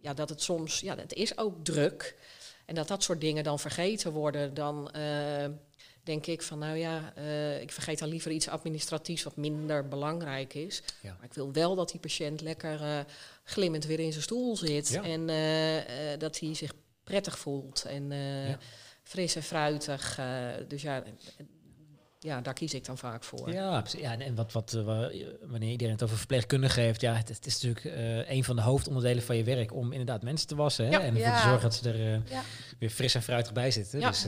[0.00, 2.16] ja, dat het soms, ja, het is ook druk.
[2.66, 5.46] En dat dat soort dingen dan vergeten worden, dan eh,
[6.08, 10.54] denk ik van, nou ja, eh, ik vergeet dan liever iets administratiefs wat minder belangrijk
[10.54, 10.82] is.
[11.02, 11.14] Ja.
[11.16, 12.98] Maar ik wil wel dat die patiënt lekker eh,
[13.44, 14.88] glimmend weer in zijn stoel zit.
[14.88, 15.02] Ja.
[15.02, 16.72] En eh, dat hij zich
[17.04, 17.84] prettig voelt.
[17.84, 18.58] En Ja.
[19.02, 20.20] fris en fruitig.
[20.68, 21.02] dus ja,
[22.18, 23.52] ja, daar kies ik dan vaak voor.
[23.52, 25.10] Ja, ja en- en wat, wat, wa-
[25.42, 27.94] wanneer iedereen het over verpleegkundigen heeft, ja, het, het is natuurlijk
[28.28, 31.00] een van de hoofdonderdelen van je werk om inderdaad mensen te wassen hè, Ja.
[31.00, 31.36] en ervoor Ja.
[31.36, 32.42] te zorgen dat ze er Ja.
[32.78, 34.00] weer fris en fruitig bij zitten.
[34.00, 34.08] Ja.
[34.08, 34.26] Dus,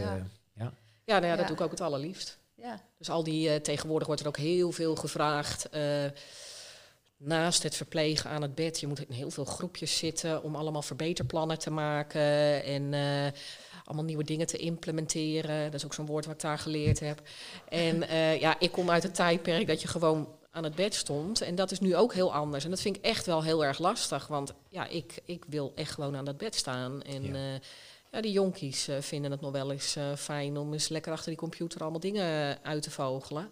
[1.05, 1.15] Ja.
[1.15, 1.15] ja.
[1.15, 2.39] Ja, nou ja, dat doe ik ook het allerliefst.
[2.55, 2.81] Ja.
[2.99, 5.69] Dus al die, eh, tegenwoordig wordt er ook heel veel gevraagd.
[5.69, 6.05] eh,
[7.17, 10.83] naast het verplegen aan het bed, je moet in heel veel groepjes zitten om allemaal
[10.83, 13.33] verbeterplannen te maken en eh,
[13.85, 15.65] allemaal nieuwe dingen te implementeren.
[15.65, 17.23] Dat is ook zo'n woord wat ik daar geleerd heb.
[17.69, 21.41] En eh, ja, ik kom uit het tijdperk dat je gewoon aan het bed stond.
[21.41, 22.65] En dat is nu ook heel anders.
[22.65, 24.27] En dat vind ik echt wel heel erg lastig.
[24.27, 27.03] Want ja, ik, ik wil echt gewoon aan dat bed staan.
[27.03, 27.59] En Ja.
[28.11, 28.21] Ja.
[28.21, 31.39] die jonkies eh, vinden het nog wel eens eh, fijn om eens lekker achter die
[31.39, 33.51] computer allemaal dingen uit te vogelen.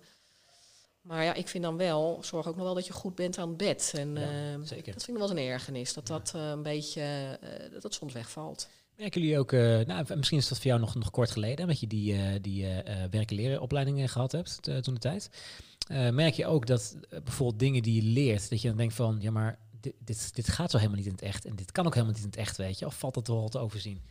[1.01, 3.49] Maar ja, ik vind dan wel, zorg ook nog wel dat je goed bent aan
[3.49, 3.93] het bed.
[3.97, 4.93] En Ja, eh, zeker.
[4.93, 7.03] dat vind ik wel eens een ergernis, dat dat eh, een beetje,
[7.41, 8.69] eh, dat dat soms wegvalt.
[8.97, 11.81] Merken jullie ook, eh, nou, misschien is dat voor jou nog, nog kort geleden, dat
[11.81, 15.31] je die, eh die eh eh, werken leren opleidingen gehad hebt eh, toen de tijd.
[15.89, 18.95] Eh, merk je ook dat eh, bijvoorbeeld dingen die je leert, dat je dan denkt
[18.95, 21.73] van, ja maar dit, dit, dit gaat zo helemaal niet in het echt en dit
[21.73, 22.87] kan ook helemaal niet in het echt, weet je?
[22.87, 24.03] Of valt dat wel te overzien?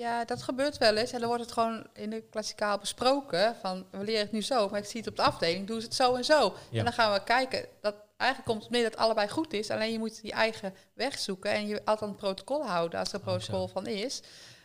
[0.00, 1.12] Ja, dat gebeurt wel eens.
[1.12, 3.56] En dan wordt het gewoon in de klassikaal besproken.
[3.60, 5.86] Van, we leren het nu zo, maar ik zie het op de afdeling, doen ze
[5.86, 6.54] het zo en zo.
[6.70, 6.78] Ja.
[6.78, 7.66] En dan gaan we kijken.
[7.80, 9.70] Dat, eigenlijk komt het mee dat allebei goed is.
[9.70, 13.14] Alleen je moet je eigen weg zoeken en je altijd een protocol houden als er
[13.14, 14.22] een Oh, protocol van is.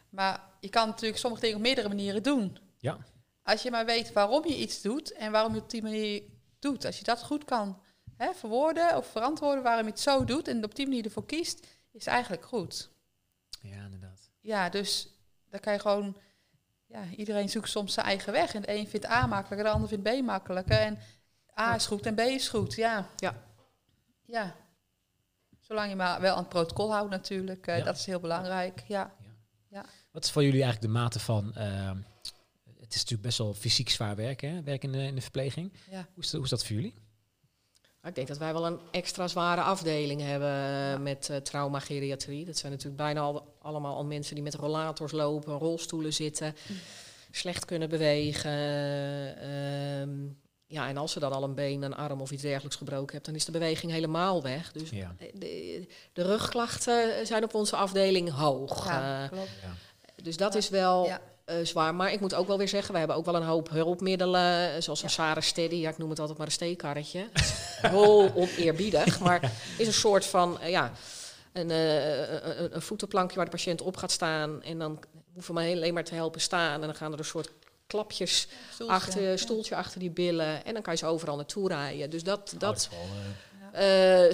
[0.10, 2.58] Maar je kan natuurlijk sommige dingen op meerdere manieren doen.
[2.78, 2.98] Ja.
[3.43, 6.24] Als je maar weet waarom je iets doet en waarom je het op die manier
[6.60, 6.86] doet.
[6.86, 7.82] Als je dat goed kan
[8.17, 11.67] hè, verwoorden of verantwoorden waarom je het zo doet en op die manier ervoor kiest,
[11.91, 12.89] is eigenlijk goed.
[13.62, 14.30] Ja, inderdaad.
[14.39, 15.14] Ja, dus
[15.49, 16.17] dan kan je gewoon...
[16.88, 18.53] Ja, iedereen zoekt soms zijn eigen weg.
[18.53, 20.79] En de een vindt A makkelijker, de ander vindt B makkelijker.
[20.79, 20.97] En
[21.60, 23.08] A is goed en B is goed, ja.
[23.15, 23.43] Ja.
[24.25, 24.55] Ja.
[25.60, 27.67] Zolang je maar wel aan het protocol houdt natuurlijk.
[27.67, 27.84] eh, Ja.
[27.84, 29.13] Dat is heel belangrijk, ja.
[30.12, 31.97] Wat is voor jullie eigenlijk de mate van, ehm,
[32.79, 34.63] het is natuurlijk best wel fysiek zwaar werk, hè?
[34.63, 35.73] werk in de, in de verpleging.
[35.89, 36.08] ja.
[36.13, 36.93] Hoe is, dat, hoe is dat voor jullie?
[38.05, 42.45] Maar ik denk dat wij wel een extra zware afdeling hebben eh, met eh, trauma-geriatrie.
[42.45, 46.55] Dat zijn natuurlijk bijna al, allemaal al mensen die met rollators lopen, rolstoelen zitten,
[47.31, 48.51] slecht kunnen bewegen.
[49.41, 50.09] ehm,
[50.67, 53.23] ja, en als ze dan al een been, een arm of iets dergelijks gebroken hebben,
[53.31, 54.71] dan is de beweging helemaal weg.
[54.71, 55.15] Dus Ja.
[55.19, 58.85] eh, de, de rugklachten zijn op onze afdeling hoog.
[58.85, 59.49] Ja, Eh, klopt.
[60.23, 60.59] dus dat Ja.
[60.59, 61.09] is wel
[61.45, 61.95] Eh, zwaar.
[61.95, 64.73] Maar ik moet ook wel weer zeggen, we hebben ook wel een hoop hulpmiddelen.
[64.75, 65.13] eh, Zoals een Ja.
[65.13, 65.75] Sarah Steady.
[65.75, 67.27] Ja, ik noem het altijd maar een steekkarretje.
[67.81, 69.19] Heel oneerbiedig.
[69.19, 70.91] Maar is een soort van, eh, ja,
[71.53, 74.63] een, een, een voetenplankje waar de patiënt op gaat staan.
[74.63, 74.99] En dan
[75.34, 76.73] hoeven we alleen maar te helpen staan.
[76.81, 77.49] En dan gaan er een soort
[77.88, 79.38] klapjes Stoeltje, achter, ja.
[79.38, 80.65] stoeltje achter die billen.
[80.65, 82.10] En dan kan je ze overal naartoe rijden.
[82.10, 82.89] Dus dat, Oh, dat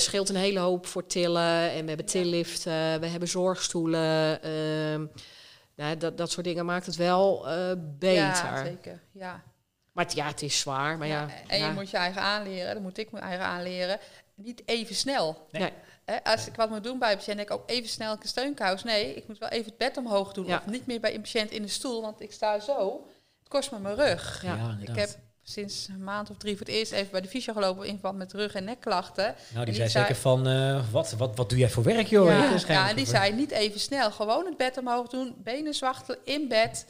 [0.01, 1.71] scheelt een hele hoop voor tillen.
[1.71, 4.41] En we hebben tilliften, we hebben zorgstoelen.
[4.41, 5.05] ehm,
[5.75, 8.15] nou, dat, dat soort dingen maakt het wel eh, beter.
[8.15, 9.01] Ja, zeker.
[9.11, 9.43] Ja.
[9.91, 10.97] maar het, ja, het is zwaar.
[10.97, 11.71] Maar ja, en je ja.
[11.71, 13.99] moet je eigen aanleren, dan moet ik mijn eigen aanleren.
[14.35, 15.47] Niet even snel.
[15.51, 15.71] Nee.
[16.23, 18.83] Als ik wat moet doen bij een patiënt, denk ik ook even snel een steunkous.
[18.83, 20.45] Nee, ik moet wel even het bed omhoog doen.
[20.45, 20.57] Ja.
[20.57, 23.07] Of niet meer bij een patiënt in de stoel, want ik sta zo.
[23.39, 24.41] Het kost me mijn rug.
[24.43, 25.09] Ja, ja, Ik heb
[25.51, 28.17] sinds een maand of drie voor het eerst even bij de fysio gelopen in verband
[28.17, 29.23] met rug- en nekklachten.
[29.25, 32.07] Nou, die die zei zei- zeker van, eh, wat, wat, wat doe jij voor werk,
[32.07, 32.27] joh?
[32.27, 36.19] ja, ja, en die zei niet even snel, gewoon het bed omhoog doen, benen zwachtelen
[36.23, 36.85] in bed.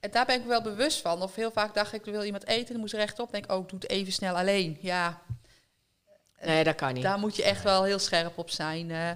[0.00, 1.22] En daar ben ik wel bewust van.
[1.22, 3.32] Of heel vaak dacht ik, er wil iemand eten, dan moest rechtop.
[3.32, 4.78] denk ik, oh, ik doe het even snel alleen.
[4.80, 5.20] Ja,
[6.42, 7.02] Nee, dat kan niet.
[7.02, 8.90] daar moet je echt wel heel scherp op zijn.
[8.90, 9.10] eh.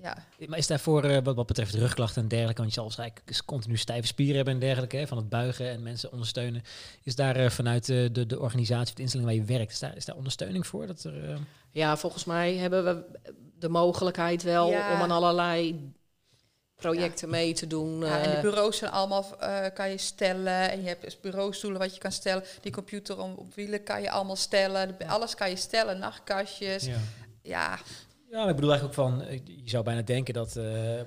[0.00, 0.24] Ja.
[0.46, 3.44] Maar is daarvoor, eh, wat, wat betreft rugklachten en dergelijke, want je zal waarschijnlijk dus
[3.44, 6.62] continu stijve spieren hebben en dergelijke, hè, van het buigen en mensen ondersteunen.
[7.02, 9.78] Is daar eh, vanuit eh, de, de organisatie of de instelling waar je werkt, is
[9.78, 10.86] daar, is daar ondersteuning voor?
[10.86, 11.36] Dat er, eh,
[11.70, 13.04] Ja, volgens mij hebben we
[13.58, 14.92] de mogelijkheid wel Ja.
[14.94, 15.90] om aan allerlei
[16.76, 17.98] projecten mee te doen.
[17.98, 20.70] Ja, en de bureaus zijn allemaal, eh, kan je stellen.
[20.70, 22.44] En je hebt dus bureaustoelen wat je kan stellen.
[22.60, 24.96] Die computer om, op wielen kan je allemaal stellen.
[25.06, 26.84] Alles kan je stellen, nachtkastjes.
[26.84, 26.98] Ja,
[27.42, 27.78] ja.
[28.30, 31.06] Ja, maar ik bedoel eigenlijk ook van, eh, je zou bijna denken dat eh, eh,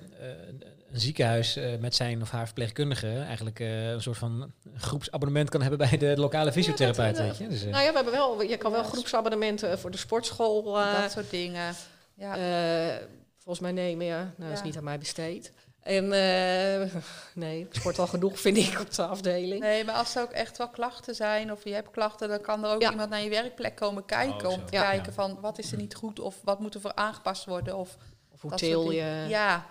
[0.92, 5.62] een ziekenhuis eh, met zijn of haar verpleegkundige eigenlijk eh, een soort van groepsabonnement kan
[5.62, 7.48] hebben bij de lokale fysiotherapeut, dat- weet je.
[7.48, 11.12] Dus, nou ja, we hebben wel, je kan wel groepsabonnementen voor de sportschool eh, dat
[11.12, 11.74] soort dingen.
[12.14, 12.38] Ja.
[12.38, 12.96] eh,
[13.38, 14.06] volgens mij nemen.
[14.06, 15.52] Ja, nou, dat is niet aan mij besteed.
[15.82, 16.96] En eh,
[17.34, 19.62] nee, ik sport al genoeg, vind ik, op de afdeling.
[19.62, 22.64] Nee, maar als er ook echt wel klachten zijn of je hebt klachten, dan kan
[22.66, 22.92] er ook Ja.
[22.92, 24.48] iemand naar je werkplek komen kijken.
[24.48, 24.82] Oh, om te Ja.
[24.82, 25.12] kijken Ja.
[25.14, 27.78] van wat is er niet goed of wat moet er voor aangepast worden.
[27.78, 27.98] Of
[28.32, 28.90] Of hoe soort je?
[28.90, 29.30] dingen.
[29.30, 29.66] Ja,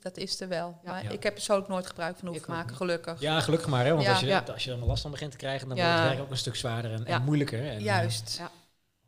[0.00, 0.78] dat is er wel.
[0.84, 0.90] Ja.
[0.90, 1.10] Maar Ja.
[1.10, 3.20] ik heb persoonlijk nooit gebruik van hoeven maken, gelukkig.
[3.20, 4.10] ja, gelukkig maar, hè, want Ja.
[4.10, 4.44] als, je, Ja.
[4.52, 5.84] als je er last van begint te krijgen, dan Ja.
[5.86, 7.18] wordt het werk ook een stuk zwaarder en, en Ja.
[7.18, 7.60] moeilijker.
[7.60, 8.40] En, eh, Juist.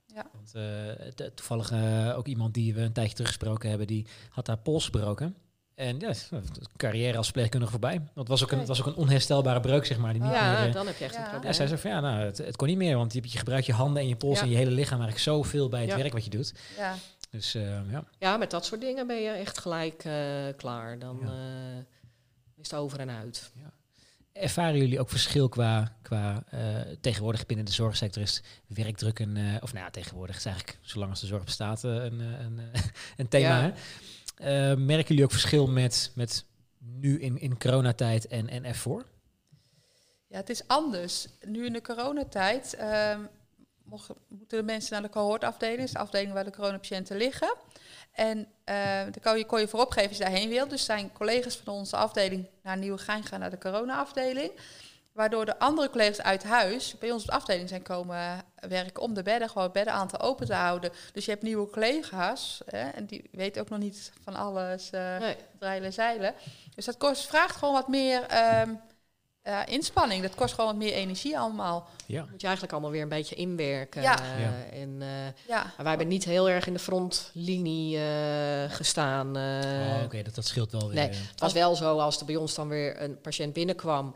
[0.07, 0.27] Ja.
[0.33, 1.73] Want eh, toevallig
[2.17, 5.37] ook iemand die we een tijdje terug gesproken hebben, die had haar pols gebroken.
[5.83, 6.41] En ja, de
[6.77, 7.97] carrière als verpleegkundige voorbij.
[7.97, 10.13] Want het was ook, een, was ook een onherstelbare breuk, zeg maar.
[10.13, 11.19] Die niet meer, Ja, eh, dan heb je echt Ja.
[11.19, 11.53] een ja, probleem.
[11.53, 13.73] zij zei van ja, nou, het, het kon niet meer, want je, je gebruikt je
[13.73, 14.45] handen en je pols Ja.
[14.45, 15.97] en je hele lichaam eigenlijk zoveel bij het Ja.
[15.97, 16.53] werk wat je doet.
[16.77, 16.95] Ja.
[17.31, 18.05] Dus eh, ja.
[18.19, 20.15] Ja, met dat soort dingen ben je echt gelijk eh,
[20.57, 20.99] klaar.
[20.99, 21.29] Dan Ja.
[21.29, 21.79] eh,
[22.59, 23.53] is het over en uit.
[24.33, 26.61] Ervaren jullie ook verschil qua, qua eh,
[27.01, 31.11] tegenwoordig binnen de zorgsector is werkdruk een, eh, of nou ja, tegenwoordig is eigenlijk zolang
[31.11, 32.61] als de zorg bestaat een, een,
[33.17, 33.57] een thema.
[33.57, 33.63] Ja.
[33.63, 33.71] Hè?
[34.43, 36.45] Eh, merken jullie ook verschil met, met
[36.79, 39.05] nu in, in coronatijd en, en ervoor?
[40.27, 41.29] Ja, het is anders.
[41.41, 42.77] Nu in de coronatijd
[43.85, 47.55] mochten, moeten de mensen naar de cohortafdeling, dus de afdeling waar de coronapatiënten liggen.
[48.13, 50.69] En eh dan kon je, kon je voorop geven als je daarheen wil.
[50.69, 54.53] Dus zijn collega's van onze afdeling naar Nieuwegein gaan naar de corona-afdeling.
[55.13, 59.15] Waardoor de andere collega's uit huis bij ons op de afdeling zijn komen werken om
[59.15, 60.91] de bedden, gewoon het beddenaantal open te houden.
[61.13, 64.91] Dus je hebt nieuwe collega's hè, en die weten ook nog niet van alles.
[64.91, 65.37] eh Nee.
[65.59, 66.35] dreilen zeilen.
[66.75, 68.71] Dus dat kost, vraagt gewoon wat meer ehm,
[69.43, 70.23] ja, inspanning.
[70.23, 71.89] Dat kost gewoon wat meer energie allemaal.
[72.07, 72.25] Ja.
[72.31, 74.03] Moet je eigenlijk allemaal weer een beetje inwerken.
[74.03, 74.19] Ja.
[74.19, 74.53] eh, Ja.
[74.73, 75.09] En, eh,
[75.49, 79.37] Ja, maar wij hebben niet heel erg in de frontlinie eh, gestaan.
[79.37, 79.97] eh.
[79.97, 80.95] Oh, Oké, dat, dat scheelt wel weer.
[80.95, 81.17] nee, eh.
[81.31, 84.15] Het was wel zo als er bij ons dan weer een patiënt binnenkwam.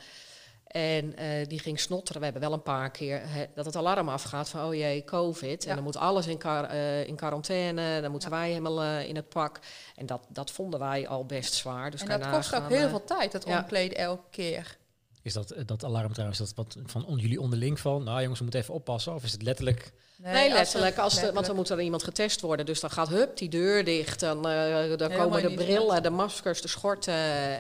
[0.76, 2.18] En eh, die ging snotteren.
[2.18, 5.62] We hebben wel een paar keer hè, dat het alarm afgaat van oh jee, COVID.
[5.62, 5.68] Ja.
[5.68, 8.00] En dan moet alles in, quar- eh, in quarantaine.
[8.00, 9.58] Dan moeten wij helemaal eh, in het pak.
[9.96, 11.90] En dat, dat vonden wij al best zwaar.
[11.90, 13.58] Dus en dat kost ook heel veel tijd, dat ja.
[13.58, 14.76] omkleden elke keer.
[15.22, 18.44] Is dat, dat alarm trouwens, dat wat van on, jullie onderling van, nou jongens, we
[18.44, 19.14] moeten even oppassen?
[19.14, 20.96] Of is het letterlijk, Nee, letterlijk.
[20.96, 22.66] er- Als de, want dan moet er iemand getest worden.
[22.66, 24.20] Dus dan gaat hup die deur dicht.
[24.20, 27.14] Dan, eh dan komen de brillen, de maskers, de schorten.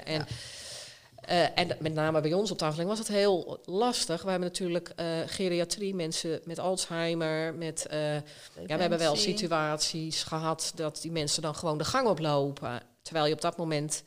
[0.06, 0.26] En,
[1.26, 4.22] eh, en met name bij ons op de afdeling was het heel lastig.
[4.22, 7.54] We hebben natuurlijk eh, geriatrie, mensen met Alzheimer.
[7.54, 8.20] Met, eh, ja,
[8.66, 12.80] we hebben wel situaties gehad dat die mensen dan gewoon de gang oplopen.
[13.02, 14.02] Terwijl je op dat moment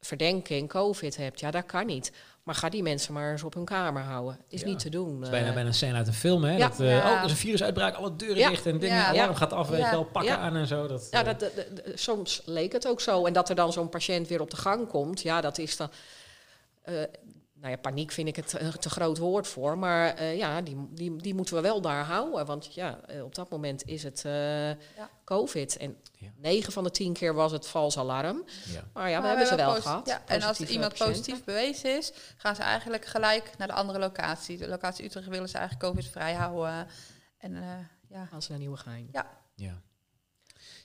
[0.00, 1.40] verdenking, COVID hebt.
[1.40, 2.12] Ja, dat kan niet.
[2.42, 4.38] Maar ga die mensen maar eens op hun kamer houden.
[4.48, 4.66] Is Ja.
[4.66, 5.14] niet te doen.
[5.14, 6.56] het is bijna, bijna een scène uit een film, hè?
[6.56, 6.68] Ja.
[6.68, 7.10] Dat, eh, Ja.
[7.12, 8.48] Oh, er is een virusuitbraak, alle deuren Ja.
[8.48, 9.06] dicht en dingen, Ja.
[9.08, 10.38] alarm gaat af, weet wel, pakken Ja.
[10.38, 10.86] aan en zo.
[10.86, 13.24] Dat, Ja, dat, dat- dat- soms leek het ook zo.
[13.26, 15.90] En dat er dan zo'n patiënt weer op de gang komt, ja, dat is dan.
[16.90, 17.20] Eh,
[17.54, 19.78] nou ja, paniek vind ik het een te groot woord voor.
[19.78, 22.46] Maar eh, ja, die, die, die moeten we wel daar houden.
[22.46, 24.70] Want ja, eh, op dat moment is het eh,
[25.24, 25.76] COVID.
[25.76, 26.28] En Ja.
[26.36, 28.44] 9 van de 10 keer was het vals alarm.
[28.64, 28.84] ja.
[28.92, 30.06] Maar ja, we Maar hebben ze wel gehad.
[30.06, 31.06] Ja, en als iemand patiënten.
[31.06, 34.58] positief bewezen is, gaan ze eigenlijk gelijk naar de andere locatie.
[34.58, 36.86] De locatie Utrecht willen ze eigenlijk COVID-vrij houden.
[37.38, 37.62] En eh,
[38.08, 39.08] ja, Gaan ze naar Nieuwegein.
[39.12, 39.82] Ja.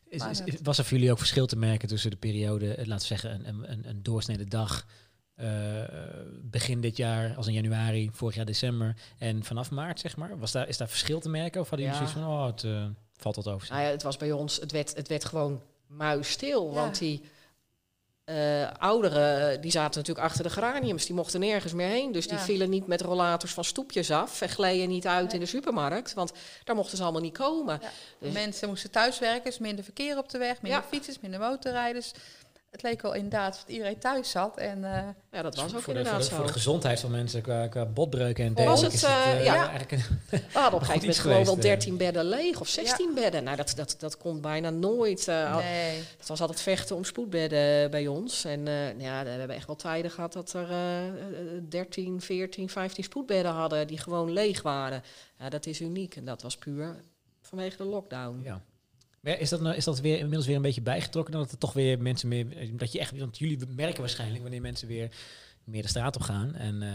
[0.08, 2.88] Is, Maar is, was er voor jullie ook verschil te merken tussen de periode, laten
[2.88, 4.86] we zeggen, een, een, een, een doorsnede dag,
[5.36, 5.48] eh,
[6.42, 10.38] begin dit jaar, als in januari, vorig jaar december, en vanaf maart, zeg maar?
[10.40, 11.62] Was daar, is daar verschil te merken?
[11.62, 12.08] Of hadden jullie Ja.
[12.10, 12.86] zoiets van, oh, het eh,
[13.18, 13.68] valt wat over?
[13.72, 16.68] Nou ja, het was bij ons, het werd, het werd gewoon muisstil.
[16.68, 16.74] Ja.
[16.74, 17.22] Want die
[18.26, 21.06] eh, ouderen, die zaten natuurlijk achter de geraniums.
[21.06, 22.12] Die mochten nergens meer heen.
[22.12, 24.42] Dus die vielen niet met rollators van stoepjes af.
[24.42, 25.34] En gleden niet uit Nee.
[25.34, 26.14] in de supermarkt.
[26.14, 26.34] Want
[26.64, 27.80] daar mochten ze allemaal niet komen.
[27.82, 27.90] Ja.
[28.20, 30.88] Dus- mensen moesten thuiswerken, dus minder verkeer op de weg, minder Ja.
[30.88, 32.12] fietsers, minder motorrijders.
[32.76, 34.58] Het leek wel inderdaad dat iedereen thuis zat.
[34.58, 36.54] En eh, Ja, dat was ook voor, de, voor, inderdaad de, voor de zo.
[36.54, 38.86] gezondheid van mensen qua, qua botbreuken en Was dergelijke.
[38.86, 39.70] het, is het, eh, eh, ja.
[39.70, 41.72] eigenlijk een, We hadden op een gegeven moment gewoon wel geweest, eh.
[41.72, 42.60] 13 bedden leeg.
[42.60, 43.44] Of 16 bedden.
[43.44, 45.28] Nou, dat, dat, dat komt bijna nooit.
[45.28, 46.04] eh, nee.
[46.18, 48.46] Het was altijd vechten om spoedbedden bij ons.
[48.46, 51.14] En eh, nou ja, we hebben echt wel tijden gehad dat er eh, eh,
[51.70, 55.04] 13, 14, 15 spoedbedden hadden die gewoon leeg waren.
[55.40, 56.96] Ja, dat is uniek en dat was puur
[57.42, 58.42] vanwege de lockdown.
[58.44, 58.62] ja.
[59.26, 61.34] Maar is dat, nou, is dat weer inmiddels weer een beetje bijgetrokken?
[61.34, 62.78] Dan dat er toch weer mensen meer.
[62.78, 63.18] Dat je echt.
[63.20, 65.16] Want jullie merken waarschijnlijk wanneer mensen weer
[65.64, 66.90] meer de straat op gaan en eh,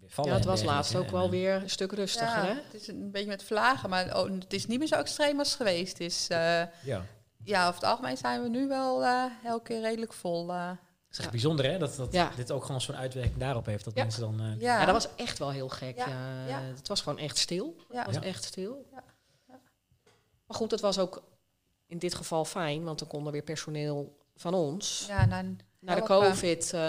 [0.00, 0.30] weer vallen.
[0.30, 2.26] Ja, het was laatst ook En, wel eh, weer een stuk rustiger.
[2.44, 2.54] Ja, Hè?
[2.54, 5.48] het is een beetje met vlagen, maar oh, het is niet meer zo extreem als
[5.48, 6.26] het geweest is.
[6.28, 6.38] Eh,
[6.84, 7.04] Ja.
[7.44, 10.50] ja, over het algemeen zijn we nu wel eh, elke keer redelijk vol.
[10.52, 10.68] eh.
[10.68, 10.78] Het
[11.10, 11.30] is echt Ja.
[11.30, 12.30] bijzonder hè, dat, dat Ja.
[12.36, 13.84] dit ook gewoon zo'n uitwerking daarop heeft.
[13.84, 14.02] Dat Ja.
[14.02, 14.40] mensen dan...
[14.40, 14.78] eh, ja.
[14.80, 15.96] Ja, dat was echt wel heel gek.
[15.96, 16.08] Ja.
[16.60, 17.76] Het was gewoon echt stil.
[17.90, 17.96] ja.
[17.96, 18.22] Het was Ja.
[18.22, 18.86] echt stil.
[18.92, 19.02] Ja,
[19.48, 19.58] ja.
[20.46, 21.22] Maar goed, het was ook
[21.90, 25.96] in dit geval fijn, want dan kon er weer personeel van ons Ja, nou, naar
[25.96, 26.02] de.
[26.02, 26.72] COVID.
[26.72, 26.80] eh,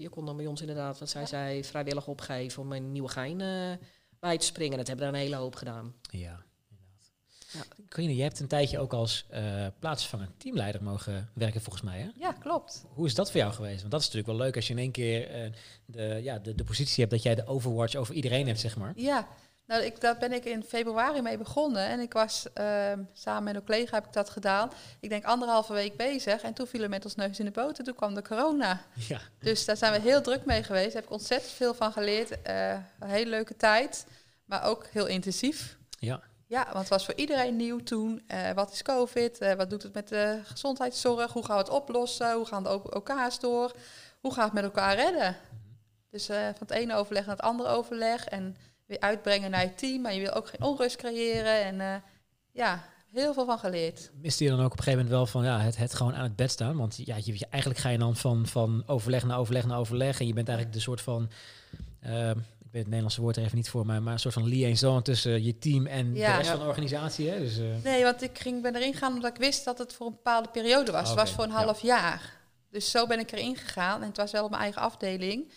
[0.00, 3.40] je kon dan bij ons inderdaad, wat zij zei, vrijwillig opgeven om een nieuwe gein
[3.40, 3.86] eh,
[4.18, 4.78] bij te springen.
[4.78, 5.94] Dat hebben we een hele hoop gedaan.
[6.10, 7.12] Ja, inderdaad.
[7.52, 7.84] Ja.
[7.88, 12.08] Corine, jij hebt een tijdje ook als eh plaatsvervangend teamleider mogen werken volgens mij hè?
[12.16, 12.84] ja, klopt.
[12.88, 13.78] Hoe is dat voor jou geweest?
[13.80, 15.50] Want dat is natuurlijk wel leuk als je in één keer eh,
[15.84, 18.92] de, ja, de, de positie hebt dat jij de overwatch over iedereen hebt, zeg maar.
[18.96, 19.28] Ja,
[19.70, 21.86] nou, ik, daar ben ik in februari mee begonnen.
[21.86, 24.70] En ik was ehm, samen met een collega heb ik dat gedaan.
[25.00, 26.42] Ik denk anderhalve week bezig.
[26.42, 27.84] En toen viel er met ons neus in de boter.
[27.84, 28.80] Toen kwam de corona.
[28.94, 29.20] Ja.
[29.38, 30.92] Dus daar zijn we heel druk mee geweest.
[30.92, 32.42] Daar heb ik ontzettend veel van geleerd.
[32.42, 34.06] Eh, een hele leuke tijd.
[34.44, 35.76] Maar ook heel intensief.
[35.98, 36.20] Ja.
[36.46, 38.22] Ja, want het was voor iedereen nieuw toen.
[38.26, 39.38] Eh, wat is COVID?
[39.38, 41.32] Eh, wat doet het met de gezondheidszorg?
[41.32, 42.34] Hoe gaan we het oplossen?
[42.34, 43.72] Hoe gaan de OK's door?
[44.20, 45.36] Hoe gaan we het met elkaar redden?
[46.10, 48.24] Dus eh, van het ene overleg naar het andere overleg.
[48.24, 48.56] En
[48.90, 50.02] weer uitbrengen naar je team.
[50.02, 51.64] Maar je wil ook geen onrust creëren.
[51.64, 51.94] En eh,
[52.52, 54.10] ja, heel veel van geleerd.
[54.20, 56.22] Miste je dan ook op een gegeven moment wel van ja, het, het gewoon aan
[56.22, 56.76] het bed staan?
[56.76, 60.20] Want ja, je, eigenlijk ga je dan van, van overleg naar overleg naar overleg.
[60.20, 61.30] En je bent eigenlijk de soort van.
[62.00, 64.46] ehm, ik weet het Nederlandse woord er even niet voor, maar, maar een soort van
[64.46, 66.30] liaison tussen je team en Ja.
[66.30, 67.28] de rest van de organisatie.
[67.30, 67.38] Hè?
[67.38, 70.06] Dus, eh, Nee, want ik ging, ben erin gegaan omdat ik wist dat het voor
[70.06, 71.08] een bepaalde periode was.
[71.08, 71.64] Het was voor een ja.
[71.64, 72.38] half jaar.
[72.70, 74.00] Dus zo ben ik erin gegaan.
[74.00, 75.52] En het was wel op mijn eigen afdeling.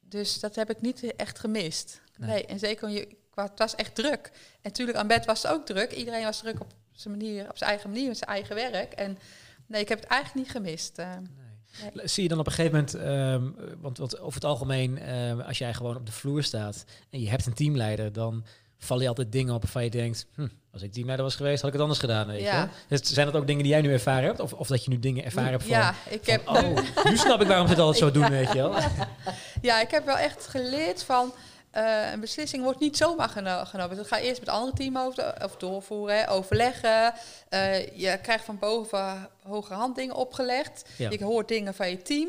[0.00, 2.00] Dus dat heb ik niet echt gemist.
[2.18, 2.30] Nee.
[2.30, 4.30] Nee, en zeker, je, het was echt druk.
[4.32, 5.92] En natuurlijk aan bed was het ook druk.
[5.92, 8.92] Iedereen was druk op zijn manier, op zijn eigen manier, met zijn eigen werk.
[8.92, 9.18] En
[9.66, 10.98] nee, ik heb het eigenlijk niet gemist.
[10.98, 11.08] eh.
[11.94, 12.08] Nee.
[12.08, 15.58] Zie je dan op een gegeven moment, ehm, want, want over het algemeen, ehm, als
[15.58, 18.44] jij gewoon op de vloer staat en je hebt een teamleider, dan
[18.78, 21.66] vallen je altijd dingen op waarvan je denkt, hm, als ik teamleider was geweest, had
[21.66, 22.26] ik het anders gedaan.
[22.26, 22.62] Weet Ja.
[22.62, 22.68] je?
[22.88, 24.40] Dus zijn dat ook dingen die jij nu ervaren hebt?
[24.40, 27.16] Of, of dat je nu dingen ervaren hebt van, ja, ik van, heb oh, nu
[27.16, 28.74] snap ik waarom ze het altijd zo doen, weet je wel.
[29.62, 31.32] Ja, ik heb wel echt geleerd van
[31.76, 33.96] eh, een beslissing wordt niet zomaar geno- genomen.
[33.96, 37.14] Dus ga eerst met andere team over, of doorvoeren, hè, overleggen.
[37.48, 40.84] Eh, je krijgt van boven hoge hand dingen opgelegd.
[40.96, 41.10] Ja.
[41.10, 42.28] Je hoort dingen van je team.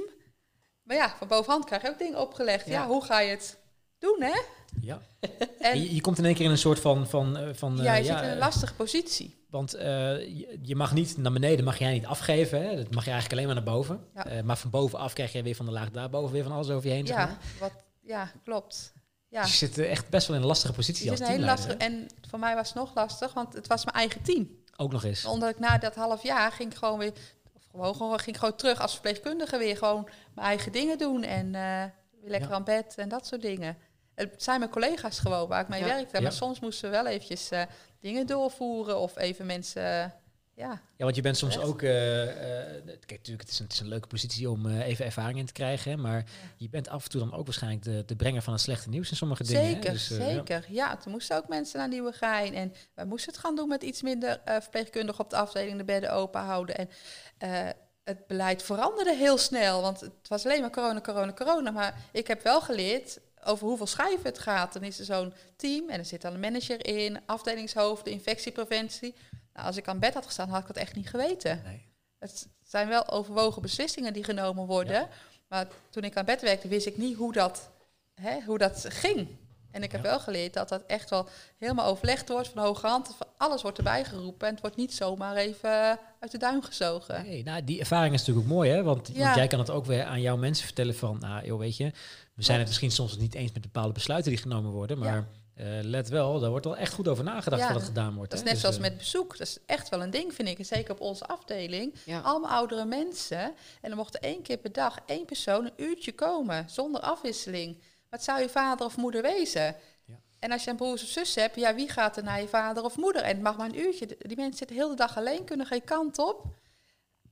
[0.84, 2.66] Maar ja, van bovenhand krijg je ook dingen opgelegd.
[2.66, 2.88] Ja, Ja.
[2.88, 3.58] hoe ga je het
[4.00, 4.42] doen, hè?
[4.82, 5.00] Ja.
[5.60, 7.08] En je, je komt in één keer in een soort van...
[7.08, 9.46] van, eh, van ja, je zit in een lastige positie.
[9.50, 12.62] Want je, je mag niet naar beneden, mag jij niet afgeven.
[12.62, 12.76] Hè?
[12.76, 14.08] Dat mag je eigenlijk alleen maar naar boven.
[14.16, 14.44] Ja.
[14.44, 16.94] Maar van bovenaf krijg je weer van de laag daarboven weer van alles over je
[16.96, 17.08] heen.
[17.08, 17.28] zeg maar.
[17.28, 17.72] Ja, wat,
[18.02, 18.94] ja, klopt.
[19.30, 21.58] Ja, Dus je zit eh, echt best wel in een lastige positie als een teamleider.
[21.68, 21.78] lastige.
[21.92, 24.50] En voor mij was het nog lastig, want het was mijn eigen team.
[24.76, 25.26] Ook nog eens.
[25.26, 27.12] Omdat ik na dat half jaar ging ik gewoon weer,
[27.54, 31.24] of gewoon, gewoon, ging ik gewoon terug als verpleegkundige weer gewoon mijn eigen dingen doen
[31.24, 31.84] en eh,
[32.22, 32.56] weer lekker Ja.
[32.56, 33.78] aan bed en dat soort dingen.
[34.16, 35.86] Het zijn mijn collega's gewoon waar ik mee Ja.
[35.86, 36.30] werkte, maar Ja.
[36.30, 37.62] soms moesten we wel eventjes eh,
[38.00, 40.14] dingen doorvoeren of even mensen,
[40.58, 40.82] ja.
[40.98, 41.66] Ja, want je bent soms Echt?
[41.66, 41.82] ook...
[41.82, 45.06] eh, eh, kijk, natuurlijk, het is, een, het is een leuke positie om eh, even
[45.06, 45.92] ervaring in te krijgen.
[45.92, 46.24] Hè, maar
[46.56, 49.10] je bent af en toe dan ook waarschijnlijk de, de brenger van het slechte nieuws
[49.10, 49.64] in sommige dingen.
[49.64, 49.72] hè.
[49.72, 50.66] Zeker, Dus, eh, zeker.
[50.70, 50.98] Ja.
[50.98, 52.54] toen moesten ook mensen naar Nieuwegein.
[52.54, 55.84] En wij moesten het gaan doen met iets minder eh verpleegkundigen op de afdeling, de
[55.84, 56.76] bedden open houden.
[56.78, 56.90] En
[57.38, 57.70] eh,
[58.04, 61.72] het beleid veranderde heel snel, want het was alleen maar corona, corona, corona.
[61.72, 64.74] Maar ik heb wel geleerd over hoeveel schijven het gaat.
[64.74, 69.16] Dan is er zo'n team en er zit dan een manager in, afdelingshoofd, de infectiepreventie.
[69.58, 71.62] Nou, als ik aan bed had gestaan, had ik dat echt niet geweten.
[71.66, 71.82] Nee.
[72.20, 74.94] Het zijn wel overwogen beslissingen die genomen worden.
[74.94, 75.10] Ja.
[75.48, 77.70] Maar toen ik aan bed werkte, wist ik niet hoe dat,
[78.16, 79.28] hè, hoe dat ging.
[79.72, 80.10] En ik heb Ja.
[80.10, 81.28] wel geleerd dat dat echt wel
[81.58, 83.16] helemaal overlegd wordt van hoge hand.
[83.18, 87.24] Van Alles wordt erbij geroepen en het wordt niet zomaar even uit de duim gezogen.
[87.24, 88.84] Nee, nou, die ervaring is natuurlijk ook mooi, hè?
[88.84, 89.24] Want, Ja.
[89.24, 91.92] want jij kan het ook weer aan jouw mensen vertellen van, nou, joh, weet je,
[92.34, 95.28] we zijn het misschien soms niet eens met bepaalde besluiten die genomen worden, maar
[95.58, 98.32] eh, let wel, daar wordt wel echt goed over nagedacht Ja, wat er gedaan wordt.
[98.32, 98.52] Dat is hè?
[98.52, 99.38] net Dus, zoals eh, met bezoek.
[99.38, 100.60] Dat is echt wel een ding, vind ik.
[100.60, 101.96] En zeker op onze afdeling.
[102.04, 102.20] Ja.
[102.20, 103.54] Allemaal oudere mensen.
[103.82, 107.82] En er mocht één keer per dag één persoon een uurtje komen, zonder afwisseling.
[108.10, 109.76] Wat zou je vader of moeder wezen?
[110.06, 110.20] Ja.
[110.40, 112.84] En als je een broers of zus hebt, ja, wie gaat er naar je vader
[112.84, 113.22] of moeder?
[113.22, 114.06] En het mag maar een uurtje.
[114.20, 116.46] Die mensen zitten heel de dag alleen, kunnen geen kant op.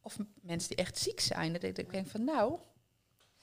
[0.02, 1.54] Of mensen die echt ziek zijn.
[1.54, 2.60] Dat ik denk van, nou,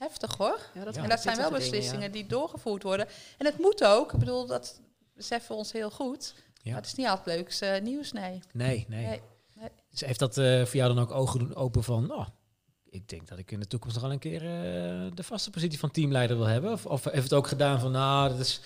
[0.02, 0.58] heftig hoor.
[0.74, 1.02] Ja, dat Ja.
[1.02, 2.12] En dat zijn wel dingen, beslissingen ja.
[2.12, 3.06] die doorgevoerd worden.
[3.38, 4.12] En het moet ook.
[4.12, 4.80] Ik bedoel, dat
[5.14, 6.34] beseffen we ons heel goed.
[6.62, 6.70] Ja.
[6.70, 8.40] Maar het is niet altijd leuks eh, nieuws, nee.
[8.52, 9.06] Nee, nee.
[9.06, 9.20] Nee.
[9.90, 12.26] Dus heeft dat eh, voor jou dan ook ogen doen open van, oh,
[12.92, 15.78] ik denk dat ik in de toekomst nog wel een keer eh, de vaste positie
[15.78, 16.72] van teamleider wil hebben?
[16.72, 18.60] Of, of heeft het ook gedaan van, nou, dat is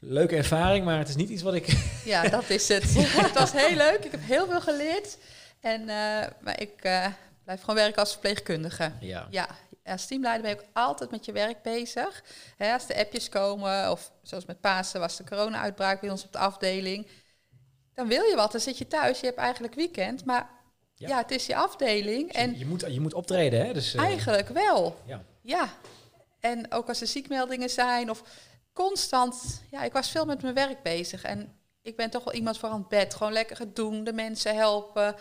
[0.00, 1.66] een leuke ervaring, maar het is niet iets wat ik...
[2.04, 2.94] Ja, dat is het.
[3.26, 4.04] het was heel leuk.
[4.04, 5.18] Ik heb heel veel geleerd.
[5.60, 7.06] En, eh, maar ik eh,
[7.44, 8.92] blijf gewoon werken als verpleegkundige.
[9.00, 9.26] Ja.
[9.30, 9.48] Ja,
[9.86, 12.22] als teamleider ben je ook altijd met je werk bezig.
[12.58, 16.38] Als de appjes komen, of zoals met Pasen was de corona-uitbraak bij ons op de
[16.38, 17.06] afdeling.
[17.94, 20.24] Dan wil je wat, dan zit je thuis, je hebt eigenlijk weekend.
[20.24, 20.50] Maar
[20.94, 21.08] Ja.
[21.08, 22.32] ja, het is je afdeling.
[22.32, 23.72] En En je, moet, je moet optreden, hè?
[23.72, 24.96] Dus, eh, eigenlijk wel.
[25.06, 25.24] Ja.
[25.42, 25.68] Ja,
[26.40, 28.22] en ook als er ziekmeldingen zijn of
[28.72, 29.62] constant.
[29.70, 32.68] Ja, ik was veel met mijn werk bezig en ik ben toch wel iemand voor
[32.68, 33.14] aan het bed.
[33.14, 35.14] Gewoon lekker het doen, de mensen helpen,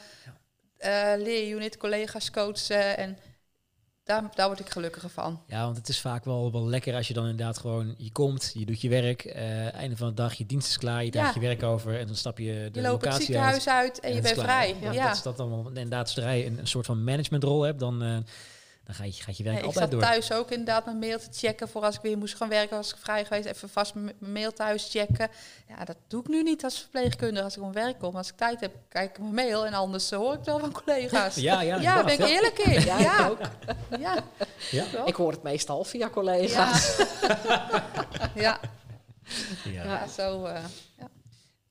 [0.77, 3.17] eh leerunit, collega's coachen en
[4.05, 5.41] daar, daar word ik gelukkiger van.
[5.47, 8.51] Ja, want het is vaak wel, wel lekker als je dan inderdaad gewoon, je komt,
[8.53, 11.35] je doet je werk, eh, einde van de dag, je dienst is klaar, je draagt
[11.35, 11.41] Ja.
[11.41, 13.67] je werk over en dan stap je de Je loopt het locatie uit.
[13.67, 14.75] uit en je bent vrij.
[14.81, 15.67] Ja, Ja, Dat is dat dan.
[15.67, 18.17] Inderdaad, zodra je een, een soort van managementrol hebt, dan, eh,
[18.85, 20.09] dan gaat je, gaat je werk Nee, ik altijd zat door.
[20.09, 22.91] thuis ook inderdaad mijn mail te checken voor als ik weer moest gaan werken, was
[22.91, 25.29] ik vrij geweest, even vast mijn mail thuis checken.
[25.67, 28.15] Ja, dat doe ik nu niet als verpleegkundige als ik op mijn werk kom.
[28.15, 30.71] Als ik tijd heb, kijk ik mijn mail en anders eh, hoor ik wel van
[30.71, 31.35] collega's.
[31.49, 32.81] Ja, ja, Ja, ben ik eerlijk in.
[32.85, 33.39] Ja, Ja, ik ook.
[33.99, 34.23] ja.
[35.05, 36.95] Ik hoor het meestal via collega's.
[38.35, 38.59] Ja,
[39.63, 39.83] Ja.
[39.83, 40.45] ja, zo.
[40.45, 40.61] eh,
[40.97, 41.07] ja.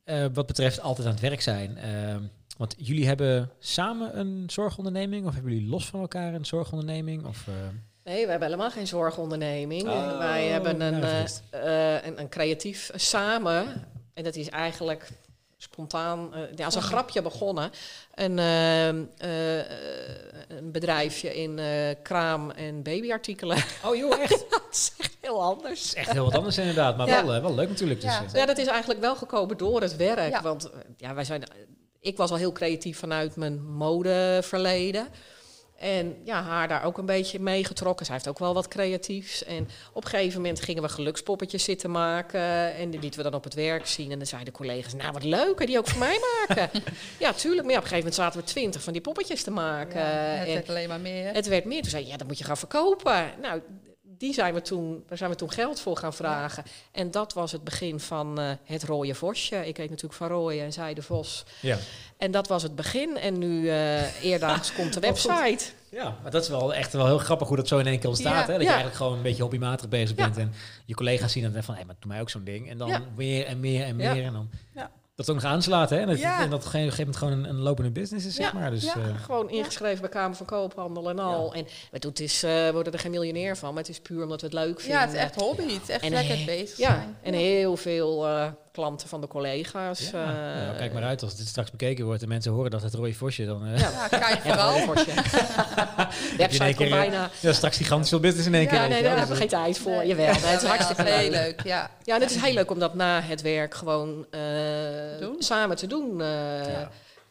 [0.04, 1.76] eh, wat betreft altijd aan het werk zijn.
[1.78, 2.22] Ehm,
[2.56, 7.26] want jullie hebben samen een zorgonderneming of hebben jullie los van elkaar een zorgonderneming?
[7.26, 7.54] Of, eh,
[8.04, 9.82] Nee, we hebben helemaal geen zorgonderneming.
[9.88, 13.86] Oh, Wij hebben een, nou, eh, eh, een, een creatief samen.
[14.14, 15.08] En dat is eigenlijk
[15.56, 17.70] spontaan, eh, ja, als een grapje begonnen.
[18.14, 19.66] Een, ehm, eh, eh,
[20.48, 23.56] een bedrijfje in eh, kraam- en babyartikelen.
[23.84, 24.44] Oh joh, echt?
[24.50, 25.80] dat is echt heel anders.
[25.80, 27.26] Dat is echt heel wat anders inderdaad, maar Ja.
[27.26, 28.00] wel, wel leuk natuurlijk.
[28.00, 28.24] Dus, Ja.
[28.32, 30.30] Ja, dat is eigenlijk wel gekomen door het werk.
[30.30, 30.42] Ja.
[30.42, 31.42] Want ja, wij zijn,
[32.04, 35.08] ik was al heel creatief vanuit mijn modeverleden.
[35.78, 38.06] En ja, haar daar ook een beetje meegetrokken.
[38.06, 39.44] Zij heeft ook wel wat creatiefs.
[39.44, 42.74] En op een gegeven moment gingen we gelukspoppetjes zitten maken.
[42.74, 44.10] En die lieten we dan op het werk zien.
[44.10, 46.70] En dan zeiden collega's, nou wat leuk, die ook voor mij maken?
[47.18, 47.62] ja, tuurlijk.
[47.62, 50.00] Maar ja, op een gegeven moment zaten we twintig van die poppetjes te maken.
[50.00, 51.32] Ja, het en werd alleen maar meer.
[51.32, 51.80] het werd meer.
[51.80, 53.32] Toen zei je, ja, dat moet je gaan verkopen.
[53.40, 53.60] Nou,
[54.24, 56.64] die zijn we toen, daar zijn we toen geld voor gaan vragen.
[56.92, 59.66] En dat was het begin van eh, het rode vosje.
[59.66, 61.44] Ik heet natuurlijk van Rooien en zij de Vos.
[61.60, 61.76] ja.
[62.18, 63.16] En dat was het begin.
[63.16, 65.22] En nu eh eerdaags komt de goed.
[65.22, 65.64] website.
[65.90, 68.08] ja, maar dat is wel echt wel heel grappig hoe dat zo in één keer
[68.08, 68.32] ontstaat.
[68.46, 68.52] Ja.
[68.52, 68.52] hè?
[68.52, 70.24] Dat je eigenlijk gewoon een beetje hobbymatig bezig Ja.
[70.24, 70.36] bent.
[70.38, 70.52] En
[70.84, 72.70] je collega's zien dan van, hé, maar doe mij ook zo'n ding.
[72.70, 73.02] En dan Ja.
[73.16, 74.12] meer en meer en Ja.
[74.14, 74.24] meer.
[74.24, 74.90] En dan Ja.
[75.14, 75.90] Dat ook nog aanslaat.
[75.90, 75.96] Hè?
[75.98, 76.42] En dat, Ja.
[76.42, 78.58] en dat op een gegeven moment gewoon een, een lopende business is, zeg Ja.
[78.58, 78.70] maar.
[78.70, 78.94] Dus, Ja.
[78.94, 81.54] eh, Gewoon ingeschreven bij Kamer van Koophandel en al.
[81.54, 84.00] En we, doen het is, eh, we worden er geen miljonair van, maar het is
[84.00, 84.98] puur omdat we het leuk vinden.
[84.98, 85.62] Ja, het is echt hobby.
[85.72, 87.16] Het is echt En, lekker bezig Ja, zijn.
[87.22, 90.10] en heel veel eh, klanten van de collega's.
[90.10, 90.22] ja.
[90.56, 92.94] eh, Nou, kijk maar uit als dit straks bekeken wordt en mensen horen dat het
[92.94, 93.66] rode vosje dan...
[93.66, 93.90] eh, Ja.
[94.10, 94.78] Ja, kijk vooral.
[94.78, 95.10] vosje.
[96.36, 97.30] Website komt eh, bijna.
[97.40, 98.80] Ja, straks gigantisch veel business in één Ja, keer.
[98.80, 99.96] Ja, nee, daar hebben we geen tijd voor.
[99.96, 100.06] Nee.
[100.06, 101.40] Jawel, nee, het is hartstikke heel leuk.
[101.44, 101.62] leuk.
[101.64, 101.90] Ja.
[102.02, 104.40] Ja, en het is heel leuk om dat na het werk gewoon eh,
[105.20, 105.36] Doen.
[105.38, 106.22] samen te doen.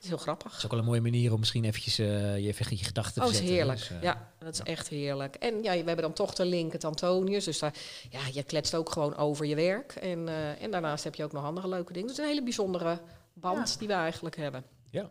[0.03, 0.49] Is heel grappig.
[0.49, 3.21] Dat is ook wel een mooie manier om misschien eventjes eh, je, even je gedachten
[3.21, 3.55] Oh, te is zetten.
[3.55, 3.77] heerlijk.
[3.79, 4.63] Dus, eh, ja, dat is ja.
[4.63, 5.35] echt heerlijk.
[5.35, 7.45] En ja, we hebben dan toch de link het Antonius.
[7.45, 7.73] Dus daar,
[8.09, 9.91] ja, je kletst ook gewoon over je werk.
[9.91, 12.07] En, eh, en daarnaast heb je ook nog andere leuke dingen.
[12.07, 12.99] Dus is een hele bijzondere
[13.33, 13.75] band Ja.
[13.79, 14.63] die we eigenlijk hebben.
[14.89, 15.09] Ja.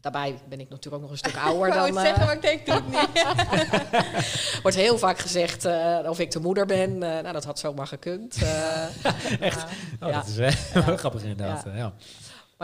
[0.00, 1.84] Daarbij ben ik natuurlijk ook nog een stuk Ik ouder dan...
[1.84, 4.62] het zeggen, maar ik denk, doe het niet.
[4.62, 5.64] wordt heel vaak gezegd
[6.08, 6.98] of ik de moeder ben.
[6.98, 8.42] Nou, dat had zomaar gekund.
[8.42, 8.86] Eh,
[9.40, 9.62] Echt?
[10.00, 10.12] Oh, Ja.
[10.12, 10.54] dat is
[10.96, 11.64] grappig inderdaad.
[11.64, 11.74] Ja.
[11.76, 11.92] Ja.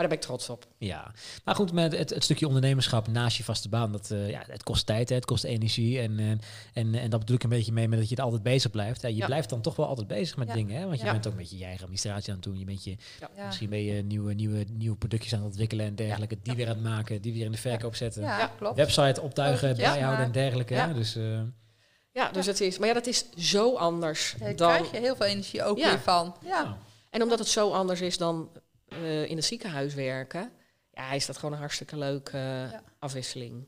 [0.01, 0.65] Maar daar ben ik trots op.
[0.77, 1.11] Ja,
[1.45, 4.63] maar goed, met het, het stukje ondernemerschap naast je vaste baan, dat, eh, ja, het
[4.63, 5.99] kost tijd, hè, het kost energie.
[5.99, 6.39] En, en,
[6.73, 9.01] en, en dat bedoel ik een beetje mee met dat je er altijd bezig blijft.
[9.01, 9.25] Ja, je Ja.
[9.25, 10.53] blijft dan toch wel altijd bezig met Ja.
[10.53, 10.85] dingen, hè?
[10.85, 11.11] want je Ja.
[11.11, 12.59] bent ook met je eigen administratie aan het doen.
[12.59, 12.95] Je bent je,
[13.35, 13.45] Ja.
[13.45, 16.37] Misschien ben je nieuwe, nieuwe, nieuwe productjes aan het ontwikkelen en dergelijke.
[16.43, 18.21] Die weer aan het maken, die weer in de verkoop zetten.
[18.21, 18.47] Ja, Ja.
[18.57, 18.75] klopt.
[18.75, 20.73] Website optuigen, bijhouden en dergelijke.
[20.73, 20.87] Ja.
[20.87, 20.93] Hè?
[20.93, 21.39] Dus, eh,
[22.13, 22.77] Ja, dus het is...
[22.77, 24.69] Maar ja, dat is zo anders Daar dan...
[24.73, 25.89] krijg je heel veel energie ook Ja.
[25.89, 26.35] weer van.
[26.45, 26.63] Ja.
[26.63, 26.75] nou,
[27.09, 28.49] En omdat het zo anders is dan
[28.91, 30.51] eh, in het ziekenhuis werken,
[30.91, 32.37] ja, is dat gewoon een hartstikke leuke
[32.71, 33.67] eh, afwisseling.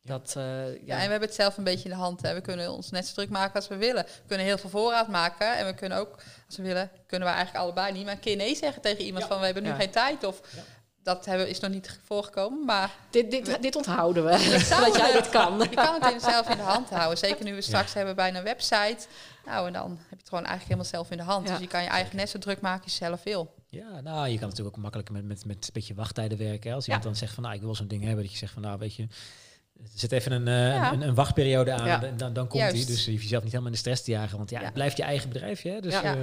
[0.00, 0.12] Ja.
[0.18, 0.94] Dat, eh, Ja, ja.
[0.94, 2.22] en we hebben het zelf een beetje in de hand.
[2.22, 2.34] Hè.
[2.34, 4.04] We kunnen ons net zo druk maken als we willen.
[4.04, 5.56] We kunnen heel veel voorraad maken.
[5.56, 6.14] En we kunnen ook,
[6.46, 9.22] als we willen, kunnen we eigenlijk allebei niet maar een keer nee zeggen tegen iemand
[9.24, 9.28] Ja.
[9.30, 9.74] van we hebben nu Ja.
[9.74, 10.24] geen tijd.
[10.24, 10.62] Of Ja.
[11.02, 12.64] dat hebben, is nog niet voorgekomen.
[12.64, 15.58] Maar dit, dit, dit onthouden we, zou dat jij het- dit kan.
[15.58, 17.18] je kan het in- zelf in de hand houden.
[17.18, 19.06] Zeker nu we straks hebben bij een website.
[19.44, 21.46] Nou, en dan heb je het gewoon eigenlijk helemaal zelf in de hand.
[21.46, 21.52] Ja.
[21.52, 23.53] Dus je kan je eigen net zo druk maken als je zelf wil.
[23.74, 26.68] Ja, nou, je kan natuurlijk ook makkelijk met, met, met een beetje wachttijden werken.
[26.70, 26.76] Hè?
[26.76, 27.10] Als iemand Ja.
[27.10, 28.22] dan zegt van, nou, ik wil zo'n ding hebben.
[28.22, 30.92] Dat je zegt van, nou, weet je, er zit even een, eh, Ja.
[30.92, 31.86] een, een wachtperiode aan.
[31.86, 32.02] Ja.
[32.02, 32.72] en Dan, dan komt die.
[32.72, 32.86] Juist.
[32.86, 34.38] Dus je hoeft jezelf niet helemaal in de stress te jagen.
[34.38, 34.64] Want ja, Ja.
[34.64, 35.70] het blijft je eigen bedrijfje.
[35.70, 35.80] Hè?
[35.80, 36.02] Dus Ja.
[36.02, 36.20] eh,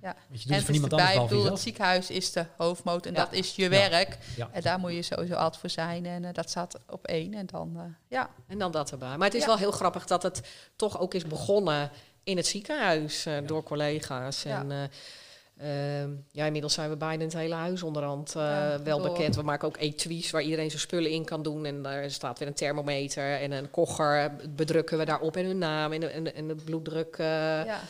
[0.00, 0.16] Ja.
[0.28, 2.32] weet je, doet het en voor het niemand erbij, anders behalve bedoel, het ziekenhuis is
[2.32, 3.18] de hoofdmoot en Ja.
[3.24, 3.68] dat is je Ja.
[3.68, 4.18] werk.
[4.36, 4.48] Ja.
[4.52, 6.06] En daar moet je sowieso altijd voor zijn.
[6.06, 7.34] En eh, dat staat op één.
[7.34, 8.30] En dan, eh, ja.
[8.46, 9.16] En dan dat erbij.
[9.16, 9.46] Maar het is Ja.
[9.46, 10.42] wel heel grappig dat het
[10.76, 11.90] toch ook is begonnen
[12.24, 14.42] in het ziekenhuis eh, door collega's.
[14.42, 14.58] Ja.
[14.68, 14.90] En,
[16.30, 19.08] ja, inmiddels zijn we bijna het hele huis onderhand eh, Ja, wel door.
[19.12, 19.34] bekend.
[19.36, 21.64] We maken ook etuis waar iedereen zijn spullen in kan doen.
[21.66, 25.92] En daar staat weer een thermometer en een kogger bedrukken we daarop en hun naam
[25.92, 27.16] en de, en de, en de bloeddruk.
[27.18, 27.26] eh,
[27.64, 27.80] ja.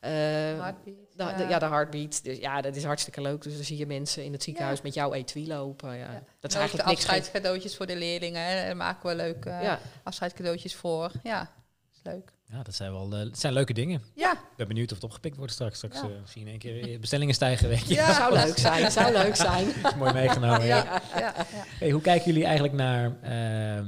[0.00, 2.24] eh, Heartbeat, de, de- ja, de heartbeat.
[2.24, 3.42] Dus ja, dat is hartstikke leuk.
[3.42, 4.82] Dus dan zie je mensen in het ziekenhuis Ja.
[4.84, 5.90] met jouw etui lopen.
[5.96, 5.96] Ja.
[6.12, 6.22] Ja.
[6.40, 7.00] Dat is de eigenlijk niks.
[7.00, 8.42] afscheidscadeautjes voor de leerlingen.
[8.42, 8.64] Hè.
[8.66, 9.80] Daar maken we leuke eh, Ja.
[10.02, 11.10] afscheidscadeautjes voor.
[11.22, 11.50] Ja,
[11.94, 12.32] is leuk.
[12.52, 14.02] Ja, dat zijn wel eh, dat zijn leuke dingen.
[14.14, 15.76] Ja, Ik ben benieuwd of het opgepikt wordt straks.
[15.76, 16.02] Straks Ja.
[16.02, 17.94] eh, je in één keer je bestellingen stijgen, weet je.
[17.94, 18.12] Ja.
[18.14, 18.90] zou leuk zijn.
[18.90, 19.72] Zou leuk zijn.
[19.98, 20.84] Mooi meegenomen, ja.
[20.84, 21.46] ja, ja, ja.
[21.78, 23.84] Hey, hoe kijken jullie eigenlijk naar eh, eh,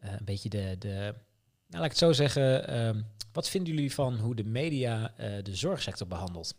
[0.00, 0.88] een beetje de, de...
[0.88, 1.14] Nou,
[1.68, 2.68] laat ik het zo zeggen.
[2.68, 3.00] ehm,
[3.32, 6.54] wat vinden jullie van hoe de media eh, de zorgsector behandelt?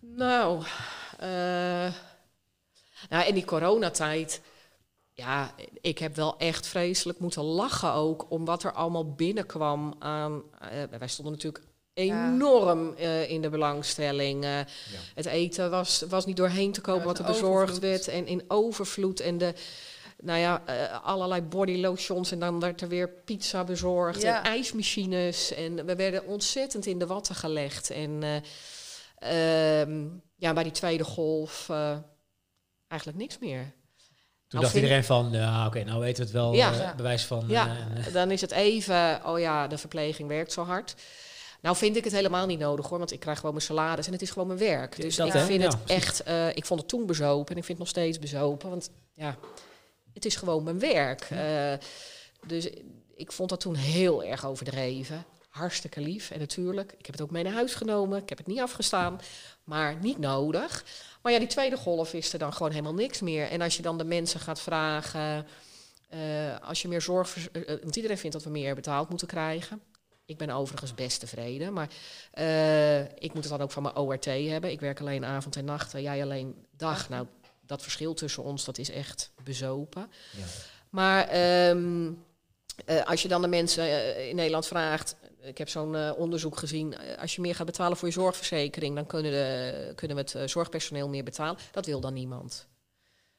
[0.00, 0.64] Nou,
[1.18, 1.92] eh,
[3.08, 4.40] nou, in die coronatijd,
[5.18, 10.42] ja, ik heb wel echt vreselijk moeten lachen ook om wat er allemaal binnenkwam aan.
[10.60, 11.64] eh, wij stonden natuurlijk
[11.94, 14.44] enorm eh, in de belangstelling.
[14.44, 14.60] eh,
[15.14, 17.78] Het eten was, was niet doorheen te komen Ja, wat er bezorgd overvloed.
[17.80, 19.54] werd en in overvloed en de.
[20.22, 24.38] Nou ja, eh, allerlei body lotions en dan werd er weer pizza bezorgd Ja.
[24.38, 25.52] en ijsmachines.
[25.54, 27.90] En we werden ontzettend in de watten gelegd.
[27.90, 28.36] En eh,
[29.20, 30.06] Ehm,
[30.36, 31.96] ja, bij die tweede golf eh,
[32.86, 33.72] eigenlijk niks meer.
[34.48, 36.72] Toen dacht iedereen van, ja, oké, nou weten we het wel, Ja.
[36.72, 37.44] eh, bewijs van...
[37.48, 40.94] Ja, eh, eh, dan is het even, oh ja, de verpleging werkt zo hard.
[41.60, 44.12] Nou vind ik het helemaal niet nodig hoor, want ik krijg gewoon mijn salaris en
[44.12, 45.00] het is gewoon mijn werk.
[45.00, 45.44] Dus dat, ik hè?
[45.44, 46.22] vind Ja, het precies.
[46.22, 49.36] echt, ik vond het toen bezopen en ik vind het nog steeds bezopen, want ja,
[50.14, 51.28] het is gewoon mijn werk.
[52.46, 52.68] Dus
[53.16, 55.24] ik vond dat toen heel erg overdreven.
[55.58, 58.46] Hartstikke lief en natuurlijk, ik heb het ook mee naar huis genomen, ik heb het
[58.46, 59.20] niet afgestaan,
[59.64, 60.84] maar niet nodig.
[61.22, 63.48] Maar ja, die tweede golf is er dan gewoon helemaal niks meer.
[63.48, 65.46] En als je dan de mensen gaat vragen,
[66.08, 66.18] eh,
[66.62, 67.50] als je meer zorg...
[67.50, 69.82] eh, want iedereen vindt dat we meer betaald moeten krijgen.
[70.24, 71.88] Ik ben overigens best tevreden, maar
[73.18, 74.70] ik moet het dan ook van mijn ORT hebben.
[74.70, 77.08] Ik werk alleen avond en nacht, en jij alleen dag.
[77.08, 77.26] Nou,
[77.68, 80.10] dat verschil tussen ons, dat is echt bezopen.
[80.36, 80.44] Ja.
[80.90, 82.10] Maar ehm,
[82.84, 85.16] eh, als je dan de mensen in Nederland vraagt...
[85.48, 86.94] Ik heb zo'n eh, onderzoek gezien.
[86.96, 88.94] eh, als je meer gaat betalen voor je zorgverzekering...
[88.94, 91.58] dan kunnen, de, kunnen we het eh, zorgpersoneel meer betalen.
[91.72, 92.66] Dat wil dan niemand.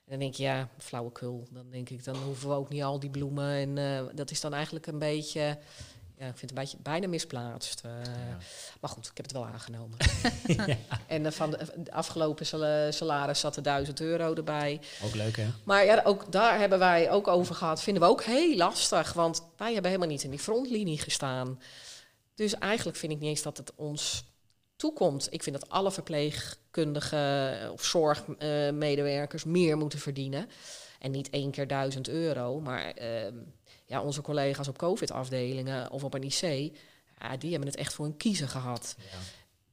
[0.06, 1.48] En dan denk je, ja, flauwekul.
[1.52, 3.78] Dan denk ik, dan hoeven we ook niet al die bloemen.
[3.78, 5.58] En dat is dan eigenlijk een beetje...
[6.18, 7.84] Ja, ik vind het een beetje bijna misplaatst.
[8.82, 9.98] Maar goed, ik heb het wel aangenomen.
[10.58, 10.66] ja,
[11.08, 14.82] En van de, de afgelopen sala- salaris zat er 1000 euro erbij.
[15.04, 15.48] ook leuk, hè?
[15.64, 17.82] Maar ja, ook daar hebben wij ook over gehad.
[17.82, 21.60] Vinden we ook heel lastig, want wij hebben helemaal niet in die frontlinie gestaan.
[22.40, 24.24] Dus eigenlijk vind ik niet eens dat het ons
[24.76, 25.28] toekomt.
[25.30, 30.50] Ik vind dat alle verpleegkundigen of zorgmedewerkers meer moeten verdienen.
[31.00, 32.60] En niet één keer duizend euro.
[32.60, 33.36] Maar ehm,
[33.86, 36.76] ja, onze collega's op COVID-afdelingen of op een IC,
[37.20, 38.96] ja, die hebben het echt voor een kiezen gehad.
[38.98, 39.04] Ja.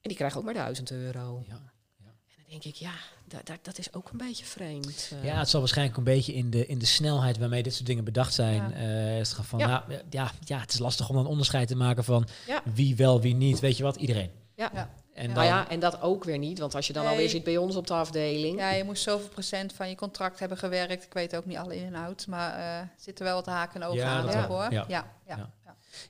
[0.01, 1.45] En die krijgen ook maar duizend euro.
[1.47, 1.55] Ja.
[1.99, 2.05] En
[2.37, 2.95] dan denk ik, ja,
[3.29, 5.11] da- da- dat is ook een beetje vreemd.
[5.13, 5.25] eh.
[5.25, 8.05] Ja, het zal waarschijnlijk een beetje in de, in de snelheid waarmee dit soort dingen
[8.05, 8.55] bedacht zijn.
[8.71, 8.73] Ja.
[8.73, 9.85] eh, is het van, Ja.
[9.89, 10.01] ja.
[10.11, 12.63] Ja, ja, het is lastig om een onderscheid te maken van Ja.
[12.75, 13.61] wie wel, wie niet.
[13.61, 13.97] Weet je wat?
[13.97, 14.31] Iedereen.
[14.55, 14.71] Ja.
[14.75, 14.91] Ja.
[15.15, 16.59] En Nou dan, ja, en dat ook weer niet.
[16.59, 17.13] Want als je dan Nee.
[17.13, 18.59] alweer zit bij ons op de afdeling.
[18.59, 21.05] Ja, je moest zoveel procent van je contract hebben gewerkt.
[21.05, 23.87] Ik weet ook niet alle in- en outs, maar eh zitten wel wat haken en
[23.89, 24.73] ogen Ja, aan, dat hoor.
[24.73, 24.85] Ja.
[24.89, 25.07] Ja,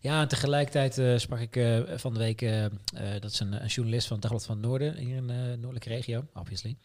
[0.00, 2.64] ja, en tegelijkertijd eh, sprak ik eh, van de week, eh,
[3.20, 5.88] dat is een, een journalist van het Dagblad van het Noorden, hier in de noordelijke
[5.88, 6.76] regio, obviously.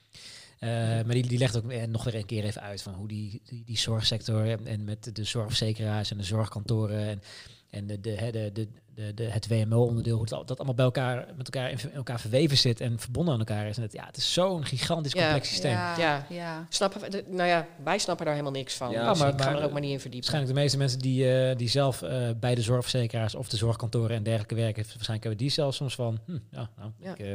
[0.59, 3.63] Maar die, die legt ook nog weer een keer even uit van hoe die, die,
[3.65, 7.21] die zorgsector en, en met de zorgverzekeraars en de zorgkantoren en,
[7.69, 8.67] en de, de, de, de,
[9.05, 12.57] de, de, het WMO-onderdeel, hoe dat allemaal bij elkaar, met elkaar in, in elkaar verweven
[12.57, 13.77] zit en verbonden aan elkaar is.
[13.77, 15.21] En het, ja, het is zo'n gigantisch Ja.
[15.21, 15.71] complex systeem.
[15.71, 16.25] Ja, Ja.
[16.29, 16.65] ja.
[16.69, 18.91] Snappen we, de- nou ja, wij snappen daar helemaal niks van.
[18.91, 20.31] Ja, dus maar- ik ga maar- er ook maar niet in verdiepen.
[20.31, 24.15] Waarschijnlijk de meeste mensen die, eh, die zelf eh, bij de zorgverzekeraars of de zorgkantoren
[24.15, 27.11] en dergelijke werken, waarschijnlijk hebben die zelf soms van, hm, ja, nou, Ja.
[27.11, 27.31] Ik, eh,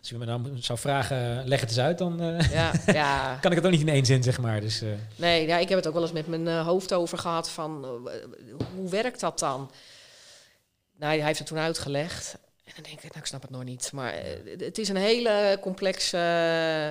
[0.00, 3.38] als je me nou zou vragen, leg het eens uit, dan eh, Ja, ja.
[3.40, 4.60] kan ik het ook niet in één zin, zeg maar.
[4.60, 7.50] Dus, eh, Nee, ja, ik heb het ook wel eens met mijn hoofd over gehad
[7.50, 7.86] van
[8.76, 9.70] hoe werkt dat dan?
[10.98, 12.38] Nou, hij heeft het toen uitgelegd.
[12.64, 13.92] En dan denk ik, nou, ik snap het nog niet.
[13.92, 16.18] Maar eh, het is een hele complexe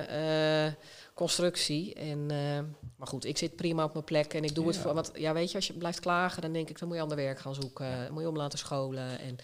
[0.08, 0.82] eh,
[1.14, 1.94] constructie.
[1.94, 2.60] En, eh,
[2.96, 4.94] maar goed, ik zit prima op mijn plek en ik doe het voor.
[4.94, 7.16] Want ja, weet je, als je blijft klagen, dan denk ik, dan moet je ander
[7.16, 8.12] werk gaan zoeken.
[8.12, 9.18] Moet je om laten scholen.
[9.20, 9.36] En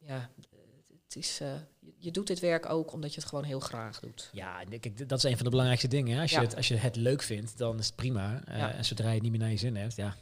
[0.00, 0.30] ja,
[1.04, 1.40] het is,
[1.98, 4.30] je- doet dit werk ook omdat je het gewoon heel graag doet.
[4.32, 4.64] ja,
[5.06, 6.14] dat is een van de belangrijkste dingen.
[6.16, 6.22] Hè.
[6.22, 8.44] Als, je het, als je het leuk vindt, dan is het prima.
[8.44, 10.16] En zodra je het niet meer naar je zin hebt, ja,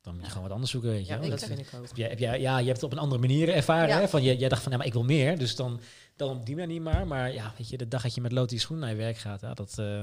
[0.00, 1.86] dan moet je gewoon wat anders zoeken, weet je Ja, dat Dat- vind ik ook.
[1.86, 3.88] heb jij, heb jij, ja, je hebt het op een andere manier ervaren.
[3.88, 3.98] Ja.
[4.00, 4.08] Hè?
[4.08, 5.38] Van, je, jij dacht van, ja, maar ik wil meer.
[5.38, 5.80] Dus dan,
[6.16, 7.06] dan op die manier maar.
[7.06, 9.16] Maar ja, weet je, de dag dat je met lood die schoen naar je werk
[9.16, 9.78] gaat, ja, dat...
[9.78, 10.02] eh,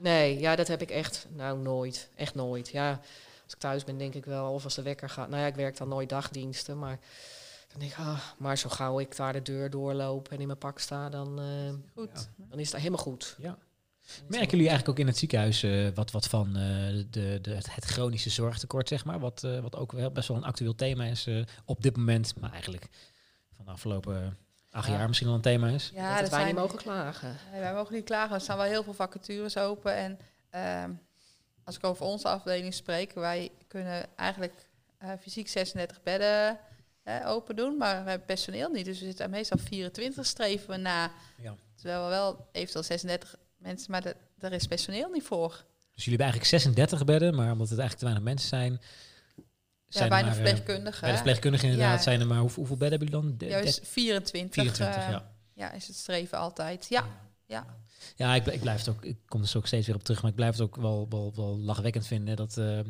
[0.00, 2.68] Nee, ja, dat heb ik echt, nou nooit, echt nooit.
[2.68, 2.90] Ja,
[3.44, 5.28] als ik thuis ben denk ik wel, of als de wekker gaat.
[5.28, 6.98] Nou ja, ik werk dan nooit dagdiensten, maar
[7.70, 10.58] dan denk ik, ah, maar zo gauw ik daar de deur doorloop en in mijn
[10.58, 12.28] pak sta, dan, eh, Goed.
[12.36, 13.36] dan is het helemaal goed.
[13.38, 13.58] ja.
[14.26, 16.62] Merken jullie eigenlijk ook in het ziekenhuis eh, wat, wat van eh,
[17.10, 19.18] de, de, het, chronische zorgtekort, zeg maar?
[19.18, 22.40] Wat, eh, wat ook wel best wel een actueel thema is eh, op dit moment,
[22.40, 22.88] maar eigenlijk
[23.56, 24.36] van de afgelopen
[24.70, 24.92] acht Ja.
[24.96, 25.84] jaar misschien wel een thema is.
[25.84, 27.36] dat Ja, dat wij zijn, niet mogen klagen.
[27.52, 28.34] Nee, wij mogen niet klagen.
[28.34, 29.94] Er staan wel heel veel vacatures open.
[29.94, 30.18] En
[30.50, 30.92] ehm,
[31.64, 34.66] als ik over onze afdeling spreek, wij kunnen eigenlijk
[34.98, 36.58] eh, fysiek 36 bedden
[37.24, 38.84] open doen, maar we hebben personeel niet.
[38.84, 41.10] Dus we zitten meestal 24 streven we na.
[41.42, 41.54] Ja.
[41.74, 45.50] Terwijl we wel eventueel 36 mensen, maar de- daar is personeel niet voor.
[45.94, 48.80] Dus jullie hebben eigenlijk 36 bedden, maar omdat het eigenlijk te weinig mensen zijn...
[49.90, 51.00] Ja, er bijna maar, eh, verpleegkundigen.
[51.00, 52.02] Bij de verpleegkundigen inderdaad Ja.
[52.02, 52.38] zijn er maar...
[52.38, 53.48] Hoeveel, hoeveel bedden hebben jullie dan?
[53.48, 54.54] De- Juist 24.
[54.62, 55.32] 24, eh, ja.
[55.54, 56.86] ja, is het streven altijd.
[56.88, 57.04] Ja,
[57.46, 57.66] ja.
[58.16, 60.20] Ja, ik, ik blijf het ook, ik kom er zo ook steeds weer op terug,
[60.22, 62.84] maar ik blijf het ook wel, wel, wel lachwekkend vinden dat eh, eh,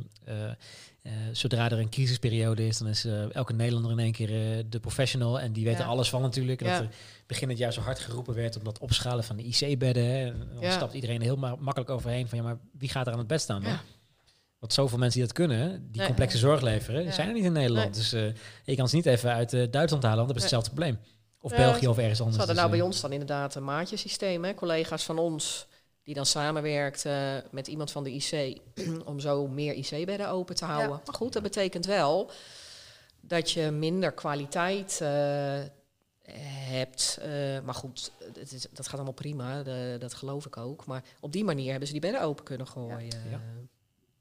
[1.02, 4.28] eh, zodra er een crisisperiode is, dan is elke Nederlander in één keer
[4.68, 5.78] de professional en die Ja.
[5.78, 6.60] er alles van natuurlijk.
[6.60, 6.72] En Ja.
[6.78, 6.94] Dat er
[7.26, 10.38] begin het jaar zo hard geroepen werd om dat opschalen van de IC-bedden.
[10.54, 10.70] dan Ja.
[10.70, 13.28] stapt iedereen er heel ma- makkelijk overheen van ja, maar wie gaat er aan het
[13.28, 13.62] bed staan.
[14.58, 16.06] Want zoveel mensen die dat kunnen, die Nee.
[16.06, 17.90] complexe zorg leveren, zijn er niet in Nederland.
[17.90, 17.94] Nee.
[18.00, 18.34] Dus
[18.64, 20.58] je kan ze niet even uit Duitsland halen, want dat is Nee.
[20.60, 20.98] hetzelfde probleem.
[21.40, 22.38] Of Ja, België of ergens Ze anders.
[22.38, 24.44] hadden Dus, nou bij eh, ons dan inderdaad een maatjesysteem.
[24.44, 24.54] Hè?
[24.54, 25.66] Collega's van ons
[26.02, 28.60] die dan samenwerkten met iemand van de IC
[29.10, 30.88] om zo meer IC-bedden open te houden.
[30.96, 31.00] Ja.
[31.06, 32.30] Maar goed, dat betekent wel
[33.20, 35.60] dat je minder kwaliteit eh,
[36.68, 37.18] hebt.
[37.22, 40.86] Eh, maar goed, het is, dat gaat allemaal prima, de- dat geloof ik ook.
[40.86, 43.22] Maar op die manier hebben ze die bedden open kunnen gooien.
[43.30, 43.40] Ja.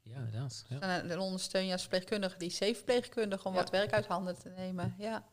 [0.02, 0.64] Ja, inderdaad.
[0.68, 0.80] Ja.
[0.80, 3.58] En dan ondersteun je als verpleegkundige die C-verpleegkundige om Ja.
[3.60, 4.94] wat werk uit handen te nemen.
[4.98, 5.24] Ja.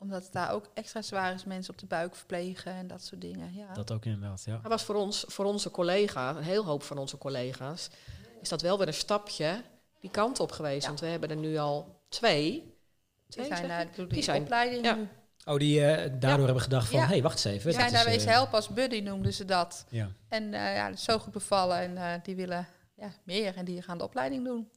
[0.00, 0.06] Ja.
[0.06, 3.20] Omdat het daar ook extra zwaar is, mensen op de buik verplegen en dat soort
[3.20, 3.54] dingen.
[3.54, 3.72] Ja.
[3.72, 4.52] Dat ook inderdaad, ja.
[4.62, 7.90] Dat was voor, ons, voor onze collega's, een heel hoop van onze collega's,
[8.42, 9.62] is dat wel weer een stapje
[10.00, 10.82] die kant op geweest.
[10.82, 10.88] Ja.
[10.88, 12.50] Want we hebben er nu al twee.
[12.52, 12.74] die
[13.28, 13.94] twee zijn zeg naar ik?
[13.94, 14.94] de, Die zijn- opleiding ja.
[14.94, 15.08] nu.
[15.44, 16.44] Oh, die eh, daardoor Ja.
[16.44, 17.10] hebben gedacht van, hé, Ja.
[17.10, 17.70] hey, wacht eens even.
[17.70, 19.84] Die zijn dit daar eh, helpen als buddy noemden ze dat.
[19.88, 23.56] Ja, En eh, ja, dat is zo goed bevallen en eh, die willen ja, meer
[23.56, 24.70] en die gaan de opleiding doen.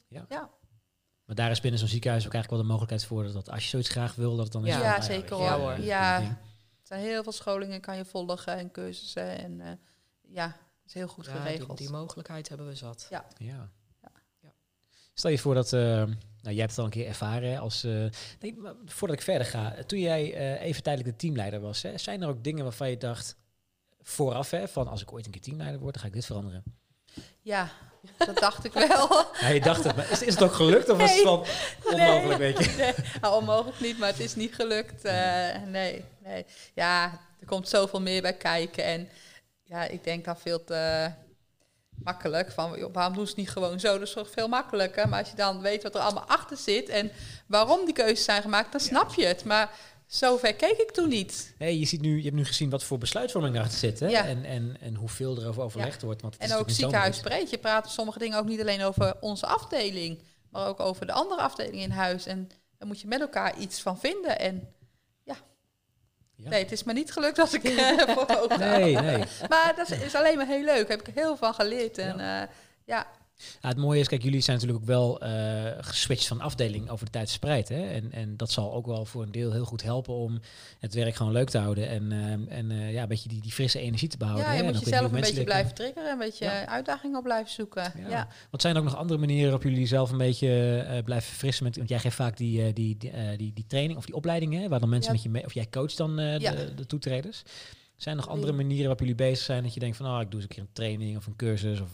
[1.26, 3.70] Maar daar is binnen zo'n ziekenhuis ook eigenlijk wel de mogelijkheid voor dat als je
[3.70, 4.76] zoiets graag wil, dat het dan is Ja.
[4.78, 5.80] van, Ja, nou zeker weet je, hoor.
[5.80, 6.22] Ja.
[6.22, 6.38] Er
[6.90, 9.72] zijn heel veel scholingen kan je volgen en cursussen en eh,
[10.22, 10.56] ja, het
[10.86, 11.78] is heel goed Ja, geregeld.
[11.78, 13.08] die mogelijkheid hebben we zat.
[13.10, 13.26] Ja.
[13.38, 13.70] Ja.
[14.42, 14.54] Ja.
[15.14, 18.06] Stel je voor dat, eh, nou jij hebt het al een keer ervaren als, eh,
[18.40, 21.98] nee, maar voordat ik verder ga, toen jij eh, even tijdelijk de teamleider was, hè,
[21.98, 23.36] zijn er ook dingen waarvan je dacht
[24.02, 26.64] vooraf, hè, van als ik ooit een keer teamleider word, dan ga ik dit veranderen?
[27.42, 27.70] Ja,
[28.18, 29.26] dat dacht ik wel.
[29.40, 31.46] Ja, je dacht het, maar is, is het ook gelukt of was het van
[31.84, 32.72] onmogelijk, weet je?
[32.78, 35.04] Nee, nou, onmogelijk niet, maar het is niet gelukt.
[35.04, 36.46] Eh, nee, nee.
[36.74, 37.04] Ja,
[37.40, 38.84] er komt zoveel meer bij kijken.
[38.84, 39.10] En
[39.64, 41.12] ja, ik denk dan veel te
[42.04, 42.52] makkelijk.
[42.52, 43.94] Van, joh, waarom doen ze het niet gewoon zo?
[43.94, 45.10] Dat is toch veel makkelijker.
[45.10, 47.12] Maar als je dan weet wat er allemaal achter zit en
[47.48, 49.44] waarom die keuzes zijn gemaakt, dan snap je het.
[49.44, 49.70] Maar
[50.16, 51.54] zover keek ik toen niet.
[51.58, 54.08] Nee, je, ziet nu, je hebt nu gezien wat voor besluitvorming erachter zit hè?
[54.08, 54.26] Ja.
[54.26, 56.22] En, en, en hoeveel erover overlegd wordt.
[56.22, 57.50] Want het is En ook natuurlijk niet ziekenhuis breed.
[57.50, 61.42] Je praat sommige dingen ook niet alleen over onze afdeling, maar ook over de andere
[61.42, 62.26] afdelingen in huis.
[62.26, 64.40] En daar moet je met elkaar iets van vinden.
[64.40, 64.74] En
[65.24, 65.36] Ja.
[66.36, 68.60] nee, het is me niet gelukt dat ik eh, voor ogen.
[68.60, 69.24] Nee, nee.
[69.50, 70.88] Maar dat is, is alleen maar heel leuk.
[70.88, 71.98] Daar heb ik heel veel van geleerd.
[71.98, 72.50] En ja,
[72.86, 73.08] ja
[73.62, 77.06] Ja, het mooie is, kijk, jullie zijn natuurlijk ook wel eh, geswitcht van afdeling over
[77.06, 77.70] de tijd verspreid.
[77.70, 77.88] Hè?
[77.88, 80.40] En, en dat zal ook wel voor een deel heel goed helpen om
[80.80, 81.90] het werk gewoon leuk te houden.
[81.90, 84.46] En, ehm, en eh, ja, een beetje die, die frisse energie te behouden.
[84.46, 84.66] ja, je hè?
[84.66, 86.12] En moet jezelf een beetje blijven triggeren.
[86.12, 86.68] Een beetje Ja.
[86.68, 87.94] uitdagingen op blijven zoeken.
[88.10, 88.28] Ja.
[88.50, 91.64] Wat zijn er ook nog andere manieren waarop jullie zelf een beetje eh, blijven verfrissen?
[91.64, 94.16] Met, want jij geeft vaak die, eh, die, die, eh, die, die training of die
[94.16, 97.44] opleidingen, waar dan mensen met je mee, of jij coacht dan eh, de, de toetreders.
[97.96, 100.32] Zijn er nog andere manieren waarop jullie bezig zijn dat je denkt van, oh, ik
[100.32, 101.90] doe eens een keer een training of een cursus of...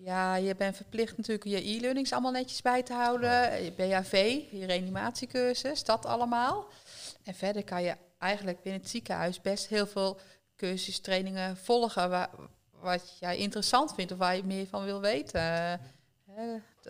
[0.00, 3.62] Ja, je bent verplicht natuurlijk je e-learnings allemaal netjes bij te houden.
[3.64, 6.66] Je BHV, je reanimatiecursus, dat allemaal.
[7.24, 10.18] En verder kan je eigenlijk binnen het ziekenhuis best heel veel
[10.56, 12.30] cursus, trainingen volgen waar,
[12.70, 15.80] wat jij interessant vindt of waar je meer van wil weten.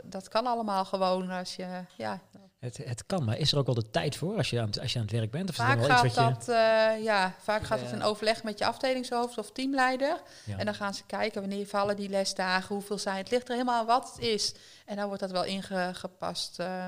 [0.05, 2.21] Dat kan allemaal gewoon als je, ja,
[2.59, 4.81] het, het kan, maar is er ook wel de tijd voor als je aan het,
[4.81, 5.49] als je aan het werk bent?
[5.49, 6.35] Of Vaak wel gaat, iets wat je...
[6.35, 7.95] dat, eh, ja, vaak gaat het Ja.
[7.95, 10.21] in overleg met je afdelingshoofd of teamleider.
[10.45, 10.59] Ja.
[10.59, 13.17] En dan gaan ze kijken wanneer vallen die lesdagen, hoeveel zijn.
[13.17, 14.55] Het ligt er helemaal aan wat het is.
[14.85, 16.59] En dan wordt dat wel ingepast.
[16.59, 16.87] eh.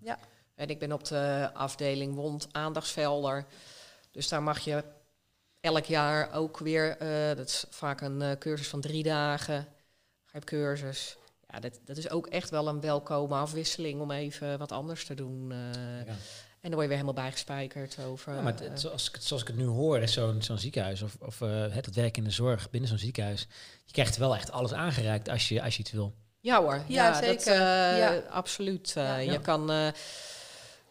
[0.00, 0.18] Ja.
[0.54, 3.44] En ik ben op de afdeling wond aandachtsvelder.
[4.10, 4.84] Dus daar mag je
[5.60, 9.62] elk jaar ook weer, eh, dat is vaak een cursus van drie dagen,
[10.24, 11.16] ga je op cursus.
[11.52, 15.14] Ja, dat, dat is ook echt wel een welkome afwisseling om even wat anders te
[15.14, 15.52] doen.
[15.52, 16.06] eh.
[16.06, 16.14] Ja.
[16.60, 18.34] En dan word je weer helemaal bijgespijkerd over.
[18.34, 20.42] Ja, maar het- eh, het- zoals, ik, het- zoals ik het nu hoor, is zo'n
[20.42, 23.46] zo'n ziekenhuis of, of eh, het, het werk in de zorg binnen zo'n ziekenhuis.
[23.84, 26.14] Je krijgt wel echt alles aangereikt als je, als je iets wil.
[26.40, 27.60] Ja hoor, Ja, ja, dat, zeker.
[27.96, 28.16] Ja.
[28.30, 28.90] absoluut.
[28.94, 29.16] Ja.
[29.16, 29.38] Je Ja.
[29.38, 29.88] kan, eh,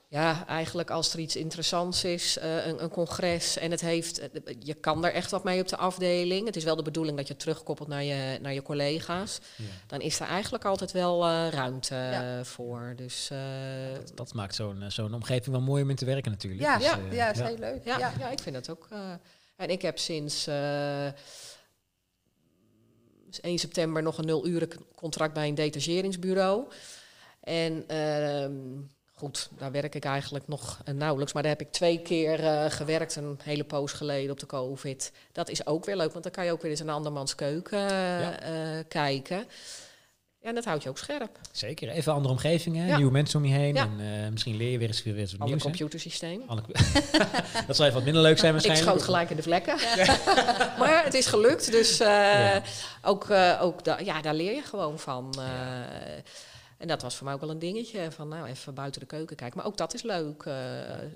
[0.09, 4.55] ja, eigenlijk als er iets interessants is, eh, een, een congres en het heeft, eh,
[4.59, 6.45] je kan er echt wat mee op de afdeling.
[6.45, 9.39] Het is wel de bedoeling dat je terugkoppelt naar je, naar je collega's.
[9.87, 12.43] Dan is er eigenlijk altijd wel eh, ruimte Ja.
[12.43, 12.93] voor.
[12.95, 13.37] Dus eh,
[13.95, 16.61] Dat, dat maakt zo'n zo'n omgeving wel mooi om in te werken natuurlijk.
[16.61, 17.85] ja, Dus, ja, eh, ja, is heel leuk.
[17.85, 18.13] ja, Ja.
[18.19, 18.29] ja.
[18.29, 18.87] ik vind het ook.
[18.91, 19.11] eh,
[19.55, 21.07] en ik heb sinds eh,
[23.41, 26.67] 1 september nog een nul uren contract bij een detacheringsbureau.
[27.39, 28.53] En ehm,
[29.19, 31.33] goed, daar werk ik eigenlijk nog eh, nauwelijks.
[31.33, 35.11] Maar daar heb ik twee keer eh, gewerkt, een hele poos geleden op de COVID.
[35.31, 37.89] Dat is ook weer leuk, want dan kan je ook weer eens een andermans keuken
[37.89, 38.83] eh, Ja.
[38.87, 39.45] kijken.
[40.41, 41.39] Ja, en dat houdt je ook scherp.
[41.51, 42.95] Zeker, even andere omgevingen, Ja.
[42.95, 43.75] nieuwe mensen om je heen.
[43.75, 43.89] Ja.
[43.99, 45.63] En misschien leer je weer eens, weer eens wat Ander nieuws.
[45.63, 46.41] computersysteem.
[46.47, 46.65] Ander-
[47.67, 48.89] dat zal even wat minder leuk zijn Ik waarschijnlijk.
[48.89, 49.75] schoot gelijk in de vlekken.
[50.79, 52.01] maar het is gelukt, dus
[53.01, 53.27] ook,
[53.61, 55.33] ook da ja, daar leer je gewoon van.
[56.77, 56.81] Eh.
[56.81, 59.35] En dat was voor mij ook wel een dingetje, van nou even buiten de keuken
[59.35, 59.57] kijken.
[59.57, 60.55] Maar ook dat is leuk, eh,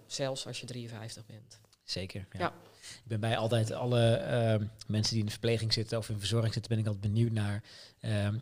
[0.08, 1.60] zelfs als je 53 bent.
[1.84, 2.40] Zeker, ja.
[2.40, 2.54] Ja.
[2.82, 6.54] Ik ben bij altijd alle ehm, mensen die in de verpleging zitten of in verzorging
[6.54, 7.64] zitten, ben ik altijd benieuwd naar.
[8.00, 8.36] ehm,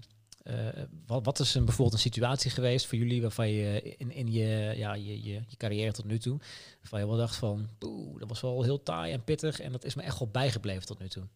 [1.05, 4.73] wat, wat is een, bijvoorbeeld een situatie geweest voor jullie waarvan je in, in je,
[4.75, 6.39] ja, je, je, je carrière tot nu toe,
[6.79, 9.83] waarvan je wel dacht van, poeh, dat was wel heel taai en pittig en dat
[9.83, 11.27] is me echt wel bijgebleven tot nu toe?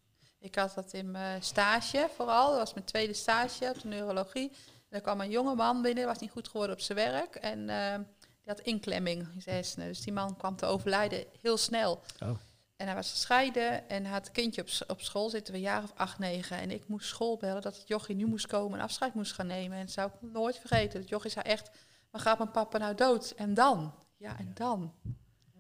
[0.43, 2.49] Ik had dat in mijn stage vooral.
[2.49, 4.51] Dat was mijn tweede stage op de neurologie.
[4.93, 7.35] Er kwam een jonge man binnen, was niet goed geworden op zijn werk.
[7.35, 9.87] En uh, die had inklemming in zijn hersenen.
[9.87, 12.01] Dus die man kwam te overlijden heel snel.
[12.23, 12.29] Oh.
[12.75, 15.93] En hij was gescheiden en had een kindje op, op school zitten, een jaar of
[15.95, 16.57] acht, negen.
[16.57, 19.47] En ik moest school bellen dat het jochie nu moest komen en afscheid moest gaan
[19.47, 19.77] nemen.
[19.77, 20.99] En dat zou ik nooit vergeten.
[20.99, 21.69] Het jochie zei echt,
[22.11, 23.33] maar gaat mijn papa nou dood?
[23.37, 23.93] En dan?
[24.17, 24.93] Ja, en dan?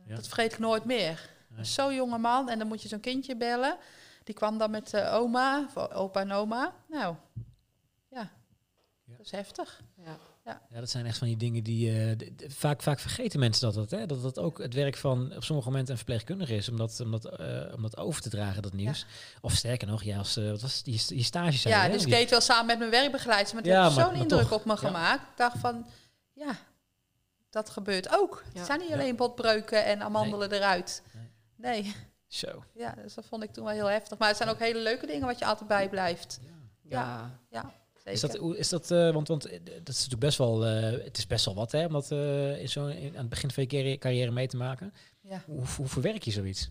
[0.07, 0.15] Ja.
[0.15, 1.29] Dat vergeet ik nooit meer.
[1.61, 3.77] Zo'n jonge man en dan moet je zo'n kindje bellen.
[4.23, 6.73] Die kwam dan met uh, oma, opa en oma.
[6.87, 7.45] Nou, dat
[9.23, 9.81] is heftig.
[10.05, 10.17] Ja.
[10.45, 10.61] Ja.
[10.69, 13.91] ja, dat zijn echt van die dingen die uh, vaak, vaak vergeten mensen dat het,
[13.91, 16.99] hè, dat het ook het werk van op sommige momenten een verpleegkundige is om dat,
[16.99, 19.05] om dat, uh, om dat over te dragen, dat nieuws.
[19.41, 21.73] Of sterker nog, ja, als uh, wat was die, die stage zijn.
[21.73, 24.65] Ja, dus ik deed wel samen met mijn werkbegeleider, maar het heeft zo'n indruk op
[24.65, 25.21] me gemaakt.
[25.21, 25.85] Ik dacht van,
[26.33, 26.57] ja,
[27.49, 28.43] dat gebeurt ook.
[28.53, 31.03] Het zijn niet alleen botbreuken en amandelen eruit.
[31.55, 31.81] Nee.
[31.81, 31.95] nee.
[32.27, 32.63] Zo.
[32.73, 34.17] Ja, dus dat vond ik toen wel heel heftig.
[34.17, 36.39] Maar het zijn ook hele leuke dingen wat je altijd bijblijft.
[36.81, 37.39] Ja.
[37.49, 37.73] ja.
[38.03, 41.17] Is dat, is dat uh, want, want eh, dat is natuurlijk best wel, uh, het
[41.17, 43.65] is best wel wat hè, om dat uh, in zo, in, aan het begin van
[43.67, 44.93] je carrière mee te maken.
[45.21, 45.43] Ja.
[45.45, 46.69] Hoe, hoe verwerk je zoiets?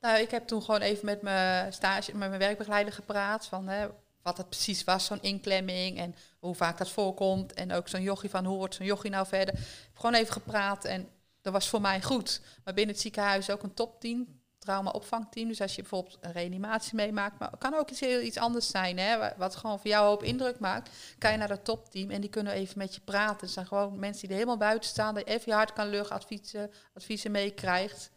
[0.00, 3.86] Nou, ik heb toen gewoon even met mijn stage, met mijn werkbegeleider gepraat van hè,
[4.22, 7.52] wat het precies was, zo'n inklemming en hoe vaak dat voorkomt.
[7.52, 9.54] En ook zo'n jochie van hoe wordt zo'n jochie nou verder.
[9.54, 11.08] Ik heb gewoon even gepraat en
[11.40, 12.40] dat was voor mij goed.
[12.64, 14.37] Maar binnen het ziekenhuis ook een top 10
[14.68, 15.48] trauma-opvangteam.
[15.48, 18.68] Dus als je bijvoorbeeld een reanimatie meemaakt, maar het kan ook iets, heel, iets anders
[18.68, 22.20] zijn, hè, wat gewoon voor jou hoop indruk maakt, kan je naar dat topteam en
[22.20, 23.40] die kunnen even met je praten.
[23.40, 25.88] Het zijn gewoon mensen die er helemaal buiten staan, dat je even je hart kan
[25.88, 28.10] luchten, adviezen, adviezen meekrijgt.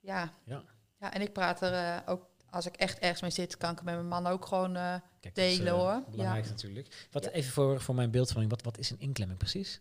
[0.00, 0.32] Ja.
[0.44, 0.62] ja.
[0.98, 3.82] ja, en ik praat er uh, ook, als ik echt ergens mee zit, kan ik
[3.82, 4.94] met mijn man ook gewoon uh,
[5.32, 6.02] delen is, uh, hoor.
[6.10, 6.50] Belangrijk ja.
[6.50, 7.08] natuurlijk.
[7.10, 9.80] Wat, Even voor, voor mijn beeldvorming, wat, wat is een inklemming precies?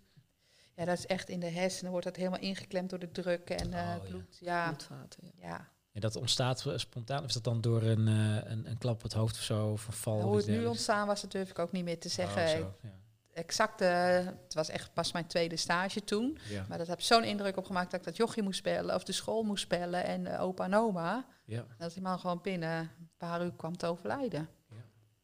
[0.75, 3.71] Ja, dat is echt in de hersenen, wordt dat helemaal ingeklemd door de druk en
[3.71, 4.37] uh, oh, bloed.
[4.39, 4.67] Ja.
[4.67, 5.69] Bloedvaten, ja.
[5.99, 7.19] En dat ontstaat spontaan?
[7.19, 9.67] Of is dat dan door een, uh, een, een, klap op het hoofd of zo?
[9.67, 10.21] Of een val?
[10.21, 12.41] Hoe het nu ontstaan was, dat durf ik ook niet meer te zeggen.
[12.41, 12.89] Oh, zo, ja.
[13.33, 16.37] Exact, uh, het was echt pas mijn tweede stage toen.
[16.49, 16.65] Ja.
[16.69, 18.95] Maar dat heb zo'n indruk op gemaakt dat ik dat jochie moest bellen.
[18.95, 21.25] Of de school moest bellen en uh, opa en oma.
[21.45, 21.65] Ja.
[21.77, 24.49] Dat die man gewoon binnen een paar uur kwam te overlijden.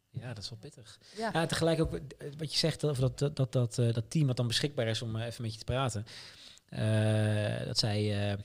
[0.10, 1.00] Ja, dat is wel pittig.
[1.16, 1.30] Ja.
[1.34, 1.92] ja tegelijk ook
[2.38, 5.16] wat je zegt, over dat, dat, dat, dat, dat team wat dan beschikbaar is om
[5.16, 6.06] even met je te praten.
[7.66, 8.38] dat zij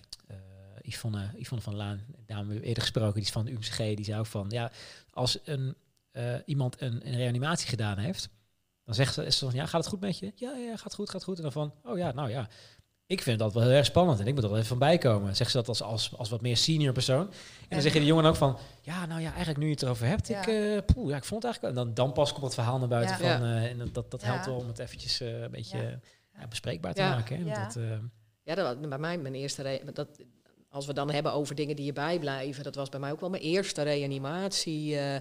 [0.91, 4.05] Yvonne, Yvonne van Laan, daar hebben we eerder gesproken, die is van de UMCG, die
[4.05, 4.73] zei ook van, ja,
[5.11, 5.75] als een,
[6.13, 8.29] uh, iemand een, een, reanimatie gedaan heeft,
[8.85, 10.33] dan zegt ze, is ze van, ja, gaat het goed met je?
[10.35, 11.37] Ja, ja, gaat goed, gaat goed.
[11.37, 12.49] En dan van, oh ja, nou ja,
[13.07, 15.37] ik vind dat wel heel erg spannend en ik moet er wel even van bijkomen.
[15.37, 17.27] Zegt ze dat als, als, als wat meer senior persoon.
[17.27, 19.83] En dan zeg je de jongen ook van, ja, nou ja, eigenlijk nu je het
[19.83, 21.63] erover hebt, ik, uh, poeh, ja, ik vond het eigenlijk...
[21.63, 24.23] En dan, dan pas komt het verhaal naar buiten van, uh, en dat, dat, dat
[24.23, 26.01] helpt wel om het eventjes uh, een beetje
[26.49, 27.37] bespreekbaar te maken.
[27.37, 27.45] Hè?
[27.45, 27.65] Ja.
[27.65, 27.79] Dat,
[28.43, 29.83] ja, dat was bij mij mijn eerste...
[29.93, 30.09] Dat,
[30.71, 33.31] als we dan hebben over dingen die je bijblijven, dat was bij mij ook wel
[33.31, 34.91] mijn eerste reanimatie.
[34.91, 35.21] Uh, ja.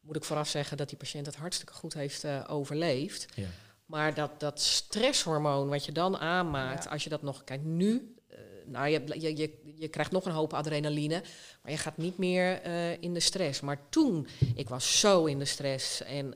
[0.00, 3.26] Moet ik vooraf zeggen dat die patiënt het hartstikke goed heeft uh, overleefd.
[3.34, 3.46] Ja.
[3.86, 6.90] Maar dat, dat stresshormoon wat je dan aanmaakt, ja.
[6.90, 10.32] als je dat nog kijkt nu, uh, nou je, je, je, je, krijgt nog een
[10.32, 11.22] hoop adrenaline,
[11.62, 12.64] maar je gaat niet meer
[13.00, 13.60] in de stress.
[13.60, 16.34] Maar toen, ik was zo in de stress en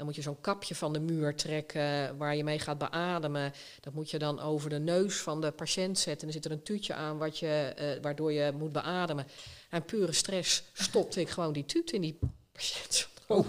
[0.00, 3.52] dan moet je zo'n kapje van de muur trekken waar je mee gaat beademen.
[3.80, 6.20] Dat moet je dan over de neus van de patiënt zetten.
[6.20, 9.26] En er zit er een tuutje aan wat je, uh, waardoor je moet beademen.
[9.70, 12.18] En pure stress stopte ik gewoon die tuut in die
[12.52, 13.08] patiënt.
[13.26, 13.46] Oh.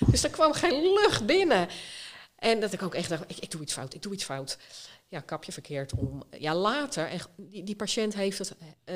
[0.10, 1.68] dus er kwam geen lucht binnen.
[2.36, 4.58] En dat ik ook echt dacht, ik, ik doe iets fout, ik doe iets fout
[5.10, 6.22] ja, kapje verkeerd om.
[6.38, 8.54] Ja, later, en die, die patiënt heeft het
[8.84, 8.94] uh,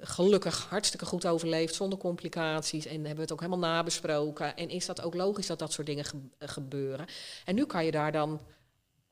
[0.00, 2.86] gelukkig hartstikke goed overleefd, zonder complicaties.
[2.86, 4.56] En hebben we het ook helemaal nabesproken.
[4.56, 6.04] En is dat ook logisch dat dat soort dingen
[6.38, 7.06] eh, gebeuren?
[7.44, 8.40] En nu kan je daar dan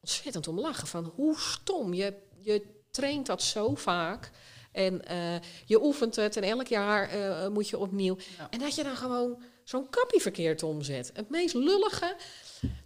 [0.00, 0.86] ontzettend om lachen.
[0.86, 4.30] Van hoe stom, je, je traint dat zo vaak.
[4.72, 5.34] En uh,
[5.64, 8.16] je oefent het en elk jaar uh, moet je opnieuw.
[8.50, 11.10] En dat je dan gewoon zo'n kapje verkeerd omzet.
[11.14, 12.16] Het meest lullige.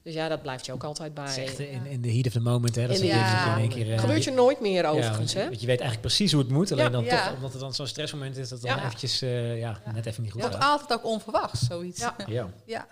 [0.02, 1.44] Dus ja, dat blijft je ook altijd bij.
[1.44, 2.86] Echt in, in de heat of the moment, hè?
[2.86, 3.54] Dat in, ja.
[3.54, 3.88] in één keer.
[3.88, 5.44] Uh, Gebeurt je nooit meer overigens, hè?
[5.44, 7.86] Want je weet eigenlijk precies hoe het moet, alleen dan toch, omdat het dan zo'n
[7.86, 10.50] stressmoment is, dat dan eventjes, uh, ja, net even niet goed gaat.
[10.50, 12.00] Wordt altijd ook onverwachts, zoiets.
[12.26, 12.50] Ja.
[12.66, 12.86] Ja.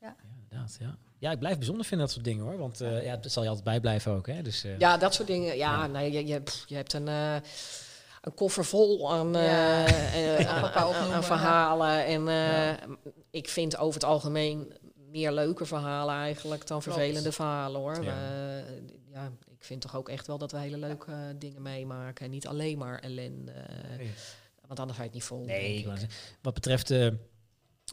[0.00, 0.16] ja.
[0.34, 0.96] inderdaad, ja.
[1.18, 2.58] Ja, ik blijf bijzonder vinden dat soort dingen hoor.
[2.58, 4.26] Want uh, ja, dat zal je altijd bijblijven ook.
[4.26, 4.42] Hè?
[4.42, 5.56] Dus, uh, ja, dat soort dingen.
[5.56, 7.34] Ja, Nee, je, je, je hebt een, uh,
[8.20, 9.86] een koffer vol aan, ja.
[10.48, 12.04] aan, aan, aan, verhalen.
[12.04, 12.28] En
[13.30, 14.72] ik vind over het algemeen
[15.16, 18.04] meer leuke verhalen eigenlijk dan vervelende verhalen hoor.
[18.04, 18.16] Ja.
[19.12, 19.32] ja.
[19.50, 22.24] ik vind toch ook echt wel dat we hele leuke uh, dingen meemaken.
[22.24, 23.52] En niet alleen maar ellende.
[23.96, 24.10] Nee.
[24.66, 25.44] Want anders ga je het niet vol.
[25.44, 25.86] Nee,
[26.42, 27.08] wat betreft uh,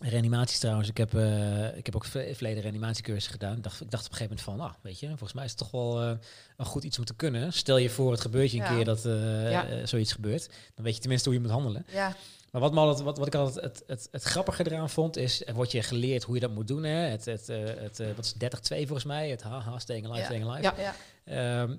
[0.02, 0.90] Reanimaties trouwens.
[0.90, 3.58] Ik heb, eh, ik heb ook ve- verleden reanimatiecursus gedaan.
[3.58, 5.50] Ik dacht, ik dacht op een gegeven moment van, ah, weet je, volgens mij is
[5.50, 6.12] het toch wel eh,
[6.58, 7.54] een goed iets om te kunnen.
[7.54, 8.76] Stel je voor, het gebeurt je een Ja.
[8.76, 9.68] keer dat eh, Ja.
[9.68, 10.50] eh, zoiets gebeurt.
[10.76, 11.86] Dan weet je tenminste hoe je moet handelen.
[11.92, 12.16] Ja,
[12.54, 15.46] Maar wat, me altijd, wat, wat ik altijd het, het, het grappige eraan vond, is
[15.48, 16.84] er wordt je geleerd hoe je dat moet doen.
[16.84, 16.96] Hè?
[16.96, 19.30] Het, het, eh, het, eh, wat is 30-2 volgens mij?
[19.30, 20.26] Het haha, staying alive, Ja.
[20.26, 20.64] staying alive.
[20.82, 20.94] Ja.
[21.26, 21.76] ja, Ehm,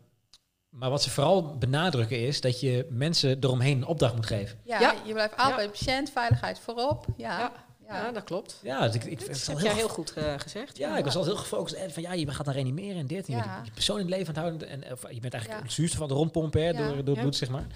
[0.68, 4.58] maar wat ze vooral benadrukken is dat je mensen eromheen een opdracht moet geven.
[4.64, 4.94] ja, Ja.
[5.06, 7.06] je blijft altijd bij patiëntveiligheid voorop.
[7.16, 7.52] Ja, Ja.
[7.88, 7.96] ja.
[8.04, 8.60] Ja, dat klopt.
[8.62, 10.76] Ja, dus ik, ik vind Dat het heb jij heel goed eh, gezegd.
[10.76, 13.26] Ja, ik was altijd heel gefocust eh, van ja, je gaat dan reanimeren en dit.
[13.26, 13.62] En je Ja.
[13.74, 14.68] persoon in het leven aan het houden.
[14.68, 15.66] En, of, je bent eigenlijk Ja.
[15.66, 16.72] het zuurstof van de rondpompen hè, Ja.
[16.76, 17.20] door, door het Ja.
[17.20, 17.66] bloed, zeg maar.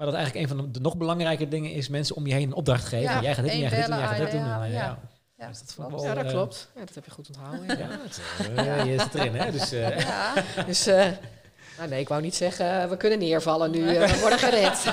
[0.00, 2.52] Maar dat eigenlijk een van de, nog belangrijke dingen is mensen om je heen een
[2.54, 3.14] opdracht geven.
[3.14, 3.20] Ja.
[3.22, 4.40] Jij gaat dit doen, jij gaat dit doen, jij gaat dit doen.
[4.40, 4.72] Ja, ja.
[4.72, 4.98] ja.
[5.36, 5.90] Ja, Dus dat klopt.
[5.90, 6.70] wel, Ja, dat eh, klopt.
[6.74, 7.66] Ja, dat heb je goed onthouden.
[7.66, 7.76] Ja.
[7.78, 8.20] Ja, het,
[8.66, 9.50] eh, je zit erin, hè?
[9.50, 10.32] Dus, eh, Ja,
[10.66, 11.06] Dus, eh,
[11.76, 14.84] nou nee, ik wou niet zeggen, we kunnen neervallen nu, we worden gered.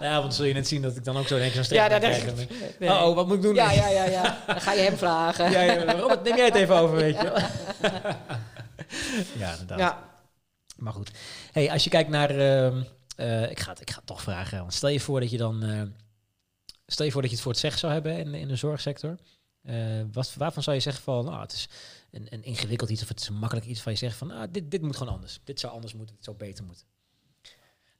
[0.00, 1.90] ja, want zul je net zien dat ik dan ook zo keer zo'n Ja, streep
[1.90, 2.22] dat denk
[2.78, 2.90] ik.
[2.90, 3.54] Oh, oh, wat moet ik doen?
[3.54, 4.38] Ja, ja, ja, ja.
[4.46, 5.50] Dan ga je hem vragen.
[5.50, 7.36] Ja, ja, Robert, neem jij het even over, weet je wel.
[9.42, 9.78] ja, inderdaad.
[9.78, 9.98] Ja.
[10.76, 11.10] Maar goed.
[11.52, 12.30] Hey, als je kijkt naar...
[12.30, 12.82] ehm,
[13.16, 14.58] eh, ik, ga ik ga het toch vragen.
[14.58, 15.62] Want stel je voor dat je dan...
[15.62, 15.82] eh,
[16.86, 19.16] stel je voor dat je het voor het zeggen zou hebben in, in de zorgsector.
[19.62, 19.76] Eh,
[20.12, 21.24] wat, waarvan zou je zeggen van...
[21.24, 21.68] Nou, het is
[22.10, 23.80] een, een ingewikkeld iets of het is makkelijk iets...
[23.80, 24.30] van je zegt van...
[24.30, 25.40] Ah, dit, dit moet gewoon anders.
[25.44, 26.14] Dit zou anders moeten.
[26.14, 26.86] Dit zou beter moeten.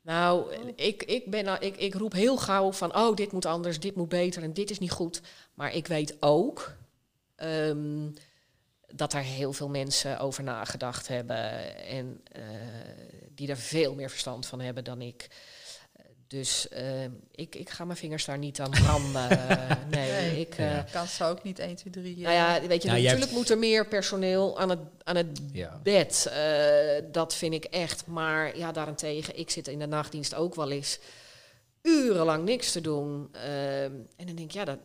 [0.00, 3.96] Nou, ik, ik, ben, ik, ik roep heel gauw van, oh, dit moet anders, dit
[3.96, 5.20] moet beter en dit is niet goed.
[5.54, 6.76] Maar ik weet ook
[7.36, 8.10] ehm,
[8.86, 12.22] dat er heel veel mensen over nagedacht hebben en
[13.34, 15.28] die er veel meer verstand van hebben dan ik.
[16.26, 19.28] Dus ehm, ik, ik ga mijn vingers daar niet aan branden.
[19.90, 20.40] nee, Nee.
[20.40, 20.54] ik...
[20.54, 20.86] eh, Ja.
[20.92, 22.16] kan zo ook niet 1, 2, 3.
[22.18, 25.40] Nou ja, weet je, Nou, je natuurlijk moet er meer personeel aan het, aan het
[25.52, 25.80] Ja.
[25.82, 26.26] bed.
[26.32, 28.06] Eh, dat vind ik echt.
[28.06, 30.98] Maar ja, daarentegen, ik zit in de nachtdienst ook wel eens
[31.82, 33.28] urenlang niks te doen.
[33.32, 34.78] Ehm, en dan denk ik, ja, dat,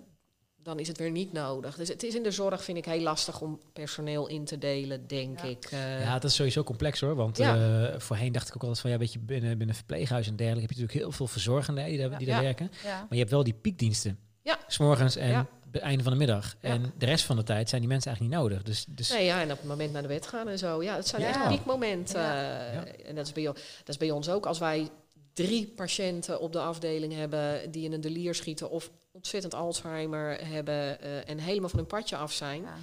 [0.64, 1.76] dan is het weer niet nodig.
[1.76, 5.07] Dus het is in de zorg, vind ik, heel lastig om personeel in te delen,
[5.07, 5.47] denk Ja.
[5.47, 5.66] ik.
[5.72, 7.16] Eh, Ja, dat is sowieso complex hoor.
[7.16, 7.55] Want Ja.
[7.91, 8.89] eh, voorheen dacht ik ook altijd van...
[8.91, 10.68] Ja, weet je, binnen, binnen verpleeghuis en dergelijke...
[10.68, 12.41] heb je natuurlijk heel veel verzorgenden die, daar, die daar Ja.
[12.41, 12.72] werken.
[12.84, 12.97] Ja.
[12.99, 14.20] Maar je hebt wel die piekdiensten.
[14.43, 14.57] Ja.
[14.68, 15.47] S'morgens en Ja.
[15.72, 16.55] het einde van de middag.
[16.62, 16.70] Ja.
[16.70, 18.64] En de rest van de tijd zijn die mensen eigenlijk niet nodig.
[18.66, 20.84] Dus, dus Nee, ja, en op het moment naar de bed gaan en zo.
[20.84, 21.28] Ja, het zijn Ja.
[21.28, 22.22] echt piekmomenten.
[22.22, 22.68] Ja.
[22.68, 22.86] Eh, Ja.
[23.05, 24.45] En dat is, bij, jou- dat is bij ons ook.
[24.45, 24.89] Als wij
[25.34, 31.01] drie patiënten op de afdeling hebben die in een delier schieten of ontzettend Alzheimer hebben
[31.01, 32.76] eh, en helemaal van hun padje af zijn, Ja.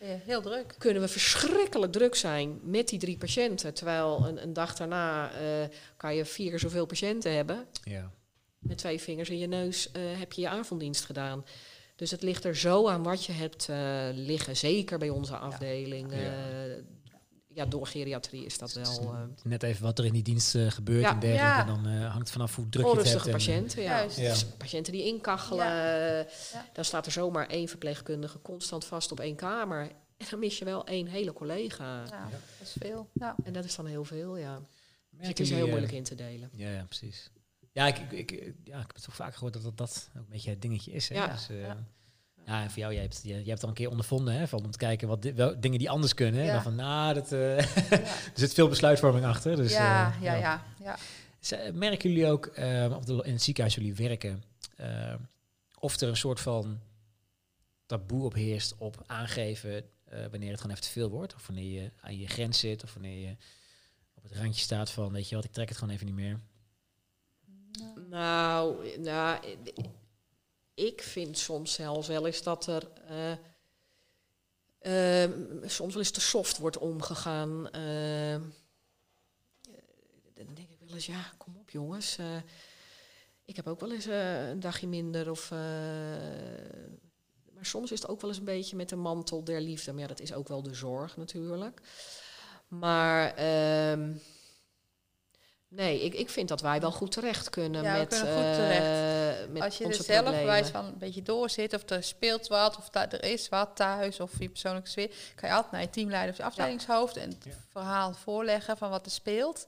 [0.00, 0.74] Ja, Heel druk.
[0.78, 3.74] kunnen we verschrikkelijk druk zijn met die drie patiënten.
[3.74, 7.66] Terwijl een, een dag daarna eh, kan je vier keer zoveel patiënten hebben.
[7.84, 8.10] ja.
[8.58, 11.44] Met twee vingers in je neus eh, heb je je avonddienst gedaan.
[11.96, 14.56] Dus het ligt er zo aan wat je hebt eh, liggen.
[14.56, 16.12] Zeker bij onze afdeling.
[16.12, 16.18] Ja.
[17.54, 19.14] Ja, door geriatrie is dat is wel...
[19.14, 21.10] eh, net even wat er in die dienst eh, gebeurt Ja.
[21.12, 21.46] en dergelijke.
[21.46, 21.60] Ja.
[21.60, 23.06] En dan eh, hangt vanaf hoe druk je het hebt.
[23.08, 23.98] onrustige en, patiënten, ja.
[23.98, 24.16] Juist.
[24.18, 24.28] Ja.
[24.30, 25.66] Dus patiënten die inkachelen.
[25.66, 26.26] Ja.
[26.72, 29.80] Dan staat er zomaar één verpleegkundige constant vast op één kamer.
[30.16, 32.04] En dan mis je wel één hele collega.
[32.04, 33.10] Ja, dat is veel.
[33.12, 33.36] Ja.
[33.44, 34.54] En dat is dan heel veel, ja.
[34.56, 34.66] Dus
[35.10, 36.50] merken het is heel moeilijk in te delen.
[36.52, 37.30] Ja, ja, precies.
[37.72, 38.30] Ja, ik, ik,
[38.64, 40.92] ja, ik heb het toch vaak gehoord dat dat, dat ook een beetje het dingetje
[40.92, 41.08] is.
[41.08, 41.14] Hè?
[41.14, 41.26] Ja.
[41.26, 41.48] Dus,
[42.48, 42.62] Ja.
[42.62, 44.78] en voor jou, jij hebt, jij, hebt al een keer ondervonden hè, van om te
[44.78, 46.34] kijken wat wel, dingen die anders kunnen.
[46.40, 46.46] Hè?
[46.46, 46.48] Ja.
[46.48, 47.66] En dan van, nou, dat, eh, Ja.
[48.00, 49.56] er zit veel besluitvorming achter.
[49.56, 50.96] Dus, ja, eh, ja, ja, ja.
[51.40, 54.42] Z- Merken jullie ook, eh, of de, in het ziekenhuis jullie werken,
[54.76, 55.14] eh,
[55.78, 56.80] of er een soort van
[57.86, 61.34] taboe op heerst op aangeven eh, wanneer het gewoon even te veel wordt?
[61.34, 63.36] Of wanneer je aan je grens zit, of wanneer je
[64.14, 66.40] op het randje staat van, weet je wat, ik trek het gewoon even niet meer.
[68.08, 69.38] Nou, nou,
[70.78, 73.32] ik vind soms zelfs wel eens dat er eh,
[75.22, 77.70] ehm, soms wel eens te soft wordt omgegaan.
[77.70, 78.42] Ehm,
[80.34, 82.18] dan denk ik wel eens, ja, kom op jongens.
[82.18, 82.36] eh,
[83.44, 85.30] ik heb ook wel eens eh, een dagje minder.
[85.30, 85.58] Of, eh,
[87.54, 89.92] maar soms is het ook wel eens een beetje met de mantel der liefde.
[89.92, 91.80] Maar ja, dat is ook wel de zorg natuurlijk.
[92.68, 94.14] Maar ehm,
[95.68, 98.44] nee, ik, ik vind dat wij wel goed terecht kunnen Ja, we met, kunnen goed
[98.44, 99.48] eh, terecht.
[99.48, 102.88] met Als je er zelf wijs van een beetje doorzit, of er speelt wat, of
[102.88, 106.30] da- er is wat thuis, of je persoonlijke sfeer, kan je altijd naar je teamleider
[106.30, 107.50] of je afdelingshoofd en het Ja.
[107.68, 109.64] verhaal voorleggen van wat er speelt.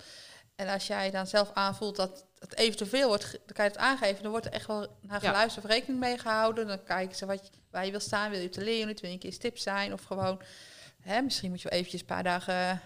[0.56, 3.70] En als jij dan zelf aanvoelt dat het even te veel wordt, dan kan je
[3.70, 4.22] het aangeven.
[4.22, 5.28] Dan wordt er echt wel naar Ja.
[5.28, 6.66] geluisterd of rekening mee gehouden.
[6.66, 8.31] Dan kijken ze wat je, waar je wil staan.
[8.31, 9.93] Wil je te leren, wil je een keer stip zijn?
[9.93, 10.40] Of gewoon,
[11.01, 12.81] hè, misschien moet je wel eventjes een paar dagen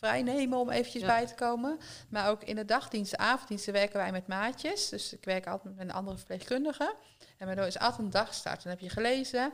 [0.00, 1.08] vrij nemen om eventjes Ja.
[1.08, 1.78] bij te komen.
[2.08, 4.88] Maar ook in de dagdiensten, avonddiensten werken wij met maatjes.
[4.88, 6.94] Dus ik werk altijd met een andere verpleegkundige.
[7.38, 8.62] En waardoor is altijd een dagstart.
[8.62, 9.52] Dan heb je gelezen.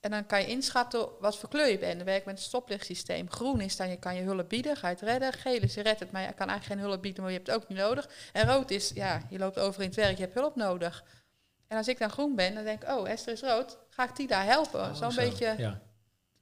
[0.00, 1.96] En dan kan je inschatten wat voor kleur je bent.
[1.96, 3.30] Dan werk ik met een stoplichtsysteem.
[3.30, 5.32] Groen is dan je kan je hulp bieden, ga je het redden.
[5.32, 7.50] Geel is je redt het, maar je kan eigenlijk geen hulp bieden, maar je hebt
[7.50, 8.08] het ook niet nodig.
[8.32, 11.04] En rood is, ja, je loopt over in het werk, je hebt hulp nodig.
[11.68, 13.78] En als ik dan groen ben, dan denk ik, oh, Esther is rood.
[13.90, 14.80] Ga ik die daar helpen?
[14.80, 15.20] Oh, Zo'n zo.
[15.22, 15.80] beetje Ja.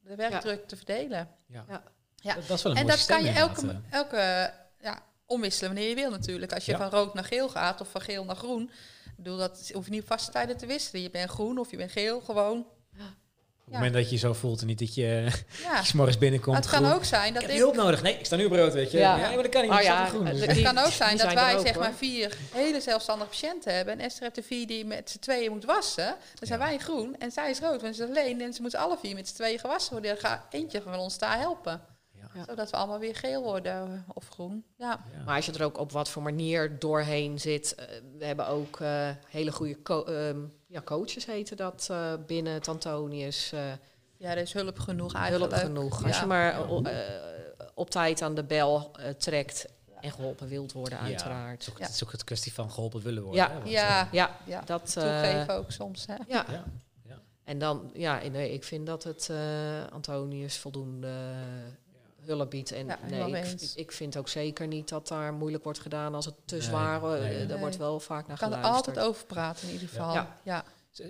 [0.01, 1.29] de werkdruk te verdelen.
[1.47, 1.65] Ja.
[2.25, 2.31] Ja.
[2.31, 2.35] Ja.
[2.35, 5.89] Dat, dat is wel een En mooi dat kan je elke, elke ja, omwisselen wanneer
[5.89, 6.53] je wil natuurlijk.
[6.53, 6.79] Als je Ja.
[6.79, 8.63] van rood naar geel gaat of van geel naar groen.
[9.05, 11.03] Ik bedoel, dat hoef je niet vaste tijden te wisselen.
[11.03, 12.67] Je bent groen of je bent geel, gewoon.
[13.67, 15.29] Op het moment dat je zo voelt en niet dat je
[15.63, 15.83] Ja.
[15.85, 16.53] s morgens binnenkomt.
[16.55, 16.97] Maar het kan groen.
[16.97, 17.59] ook zijn Ik dat heb ik...
[17.59, 18.03] hulp nodig.
[18.03, 18.99] Nee, ik sta nu op rood, weet je.
[18.99, 19.29] Ja, Ja.
[19.29, 19.71] maar dat kan niet.
[19.71, 20.25] Oh ja, groen.
[20.25, 23.75] Dus, de- Het kan ook zijn dat wij ook, zeg maar vier hele zelfstandige patiënten
[23.75, 23.95] hebben.
[23.95, 26.05] En Esther heeft er vier die met z'n tweeën moet wassen.
[26.35, 26.67] Dan zijn Ja.
[26.67, 27.83] wij groen en zij is rood.
[27.83, 30.11] Want ze is alleen en ze moeten alle vier met z'n tweeën gewassen worden.
[30.11, 31.81] Dan gaat eentje van ons daar helpen.
[32.35, 32.45] Ja.
[32.47, 33.73] Zodat we allemaal weer geel worden
[34.07, 34.65] eh, of groen.
[34.77, 35.01] Ja.
[35.17, 35.23] ja.
[35.25, 37.75] Maar als je er ook op wat voor manier doorheen zit.
[37.75, 37.87] eh,
[38.19, 42.69] we hebben ook eh, hele goede co- ehm, ja, coaches, heten dat eh, binnen het
[42.69, 43.53] Antonius.
[43.53, 43.61] eh,
[44.17, 45.53] ja, er is hulp genoeg eigenlijk.
[45.53, 46.05] hulp genoeg.
[46.07, 46.71] Als je maar eh,
[47.75, 49.67] op tijd aan de bel trekt
[50.01, 51.53] en geholpen wilt worden, Ja, uiteraard.
[51.53, 51.85] Het is, ook, Ja.
[51.85, 53.41] het is ook het kwestie van geholpen willen worden.
[53.43, 53.49] Ja.
[53.51, 54.09] hè, want, Ja.
[54.13, 54.97] Ja, Ja, dat.
[54.97, 56.07] eh, toegeven ook soms.
[56.07, 56.15] Hè.
[56.29, 56.45] ja.
[56.51, 56.65] ja.
[57.45, 59.37] En dan, ja, nee, ik vind dat het eh,
[59.93, 61.13] Antonius voldoende
[62.27, 62.73] hulp biedt.
[62.73, 66.25] En Ja, nee, ik, ik vind ook zeker niet dat daar moeilijk wordt gedaan als
[66.25, 67.21] het te Nee, zwaar wordt.
[67.21, 67.33] nee.
[67.33, 67.59] Eh, Daar Nee.
[67.59, 70.13] wordt wel vaak naar Ik kan er altijd over praten in ieder geval.
[70.13, 70.41] Ja.
[70.45, 70.65] Ja.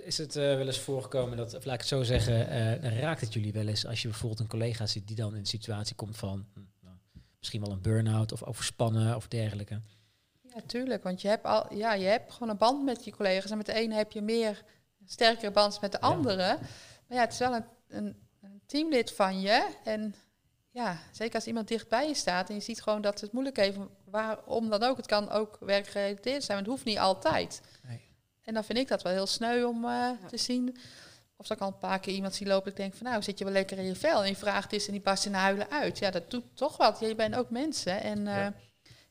[0.05, 3.20] Is het eh, wel eens voorgekomen dat, of laat ik het zo zeggen, eh, raakt
[3.20, 5.95] het jullie wel eens als je bijvoorbeeld een collega ziet die dan in een situatie
[5.97, 6.97] komt van hm, nou,
[7.39, 9.81] misschien wel een burn-out of overspannen of dergelijke?
[10.43, 11.03] Ja, tuurlijk.
[11.03, 13.51] Want je hebt, al, ja, je hebt gewoon een band met je collega's.
[13.51, 14.62] En met de ene heb je meer
[15.01, 16.07] een sterkere band met de Ja.
[16.07, 16.59] andere.
[17.07, 19.69] Maar ja, het is wel een, een, een teamlid van je.
[19.85, 20.15] En
[20.75, 23.57] ja, zeker als iemand dichtbij je staat en je ziet gewoon dat ze het moeilijk
[23.57, 24.97] heeft, waarom dan ook.
[24.97, 27.61] Het kan ook werkgerelateerd zijn, maar het hoeft niet altijd.
[27.83, 28.01] Nee.
[28.43, 30.77] En dan vind ik dat wel heel sneu om eh, te zien.
[31.37, 33.39] Of dat ik al een paar keer iemand zie lopen, ik denk van nou, zit
[33.39, 34.23] je wel lekker in je vel.
[34.23, 35.99] En je vraagt is en die barst in huilen uit.
[35.99, 37.01] Ja, dat doet toch wat.
[37.01, 38.55] Je bent ook mensen en eh, Ja.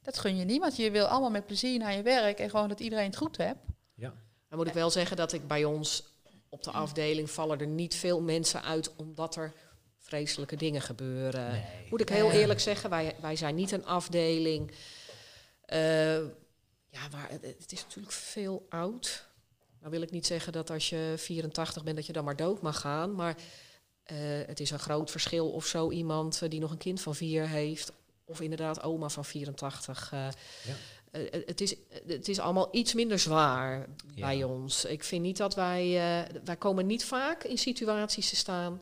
[0.02, 0.76] dat gun je niemand.
[0.76, 3.60] Je wil allemaal met plezier naar je werk en gewoon dat iedereen het goed hebt.
[3.96, 4.14] Ja.
[4.50, 6.04] Dan moet ik wel zeggen dat ik bij ons
[6.50, 9.54] op de afdeling vallen er niet veel mensen uit omdat er
[10.14, 11.52] vreselijke dingen gebeuren.
[11.52, 11.88] Nee.
[11.90, 14.72] Moet ik heel eerlijk zeggen, wij, wij zijn niet een afdeling.
[15.66, 16.16] eh,
[16.90, 19.28] ja, waar, het, is natuurlijk veel oud.
[19.80, 22.62] Nou wil ik niet zeggen dat als je 84 bent dat je dan maar dood
[22.62, 23.16] mag gaan.
[23.16, 23.36] Maar
[24.04, 27.16] eh, het is een groot verschil of zo iemand eh, die nog een kind van
[27.16, 27.92] vier heeft.
[28.26, 30.10] Of inderdaad oma van 84.
[30.12, 30.28] eh,
[30.64, 31.20] Ja.
[31.46, 31.76] het, is,
[32.08, 34.26] het is allemaal iets minder zwaar Ja.
[34.28, 34.86] bij ons.
[34.86, 35.88] Ik vind niet dat wij...
[36.44, 38.82] wij komen niet vaak in situaties te staan...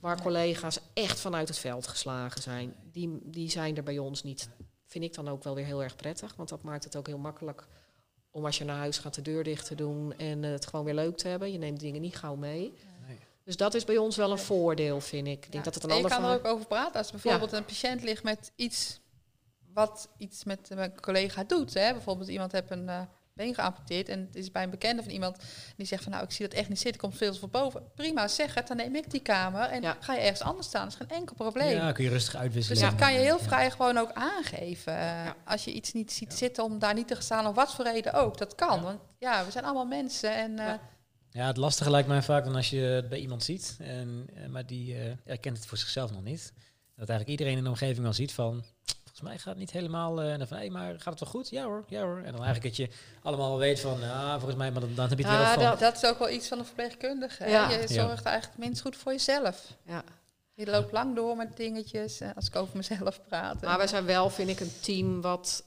[0.00, 2.74] waar collega's echt vanuit het veld geslagen zijn.
[2.92, 4.48] Die, die zijn er bij ons niet.
[4.86, 6.34] Vind ik dan ook wel weer heel erg prettig.
[6.36, 7.66] Want dat maakt het ook heel makkelijk...
[8.30, 10.12] om als je naar huis gaat de deur dicht te doen...
[10.18, 11.52] en het gewoon weer leuk te hebben.
[11.52, 12.72] Je neemt dingen niet gauw mee.
[13.06, 13.18] Nee.
[13.44, 15.44] Dus dat is bij ons wel een voordeel, vind ik.
[15.44, 15.70] Ik denk Ja.
[15.70, 16.98] dat het een en je ander kan er ook over praten.
[16.98, 19.00] Als bijvoorbeeld een patiënt ligt met iets
[19.72, 21.74] wat iets met een collega doet.
[21.74, 21.92] Hè?
[21.92, 23.02] Bijvoorbeeld iemand heeft een eh,
[23.44, 25.36] been geamputeerd en het is bij een bekende van iemand
[25.76, 27.82] die zegt van nou ik zie dat echt niet zitten, komt veel te veel boven.
[27.94, 29.96] Prima, zeg het, dan neem ik die kamer en Ja.
[30.00, 30.84] ga je ergens anders staan.
[30.88, 31.70] Dat is geen enkel probleem.
[31.76, 32.80] Ja, kun je rustig uitwisselen.
[32.80, 33.44] Dus dat kan je heel Ja.
[33.44, 34.92] vrij gewoon ook aangeven.
[34.92, 35.36] eh, Ja.
[35.44, 37.84] Als je iets niet ziet zitten om daar niet te gaan staan, of wat voor
[37.84, 38.38] reden ook.
[38.38, 38.76] Dat kan.
[38.76, 38.82] Ja.
[38.82, 40.34] Want ja, we zijn allemaal mensen.
[40.34, 40.80] En eh, Ja.
[41.32, 44.46] Ja, het lastige lijkt mij vaak dan als je het bij iemand ziet, en, eh,
[44.46, 46.52] maar die eh, herkent het voor zichzelf nog niet.
[46.96, 48.64] Dat eigenlijk iedereen in de omgeving al ziet van,
[49.20, 51.28] volgens mij gaat het niet helemaal, eh, en dan van, hé, maar gaat het wel
[51.30, 51.48] goed?
[51.50, 52.16] Ja hoor, ja hoor.
[52.16, 52.88] En dan eigenlijk dat je
[53.22, 55.62] allemaal weet van, ja, volgens mij, maar dan, dan heb je het ja, wel van.
[55.62, 57.42] dat, dat is ook wel iets van een verpleegkundige.
[57.42, 57.48] hè.
[57.72, 57.86] Je Ja.
[57.86, 59.66] zorgt eigenlijk minst goed voor jezelf.
[59.82, 60.02] Ja.
[60.54, 63.60] Je loopt lang door met dingetjes, als ik over mezelf praat.
[63.62, 65.64] Maar wij zijn wel, vind ik, een team wat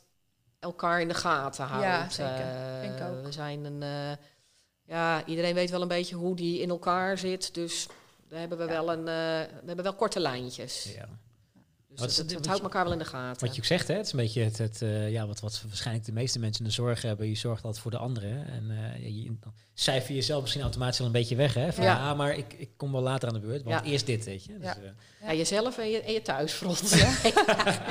[0.59, 1.83] elkaar in de gaten houdt.
[1.85, 2.45] Ja, zeker.
[2.45, 3.23] Eh, Vind ik ook.
[3.25, 3.83] We zijn een...
[3.83, 4.17] eh,
[4.85, 7.53] ja, iedereen weet wel een beetje hoe die in elkaar zit.
[7.53, 7.87] Dus
[8.29, 8.69] daar hebben we, Ja.
[8.69, 10.83] wel, een, eh, we hebben wel korte lijntjes.
[10.95, 11.07] Ja.
[11.95, 13.45] Dus wat houdt elkaar wel in de gaten.
[13.45, 15.61] Wat je ook zegt, hè, het is een beetje het, het eh, ja, wat, wat
[15.67, 17.27] waarschijnlijk de meeste mensen in de zorg hebben.
[17.27, 18.47] Je zorgt altijd voor de anderen.
[18.47, 19.31] En eh, je,
[19.73, 21.53] cijfer je jezelf misschien automatisch al een beetje weg.
[21.53, 21.73] Hè?
[21.73, 21.95] Van, ja.
[21.97, 22.13] Ja.
[22.13, 23.91] maar ik, ik kom wel later aan de beurt, want Ja.
[23.91, 24.53] eerst dit, weet je.
[24.57, 24.75] Dus, Ja.
[25.21, 26.89] eh, Ja, jezelf en je, en je thuisfront.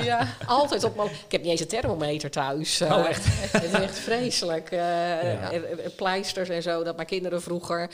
[0.01, 0.27] ja.
[0.45, 1.03] Altijd op...
[1.25, 2.81] Ik heb niet eens een thermometer thuis.
[2.81, 3.25] Oh, echt?
[3.51, 4.69] Het is echt vreselijk.
[5.95, 6.83] Pleisters en zo.
[6.83, 7.89] Dat mijn kinderen vroeger...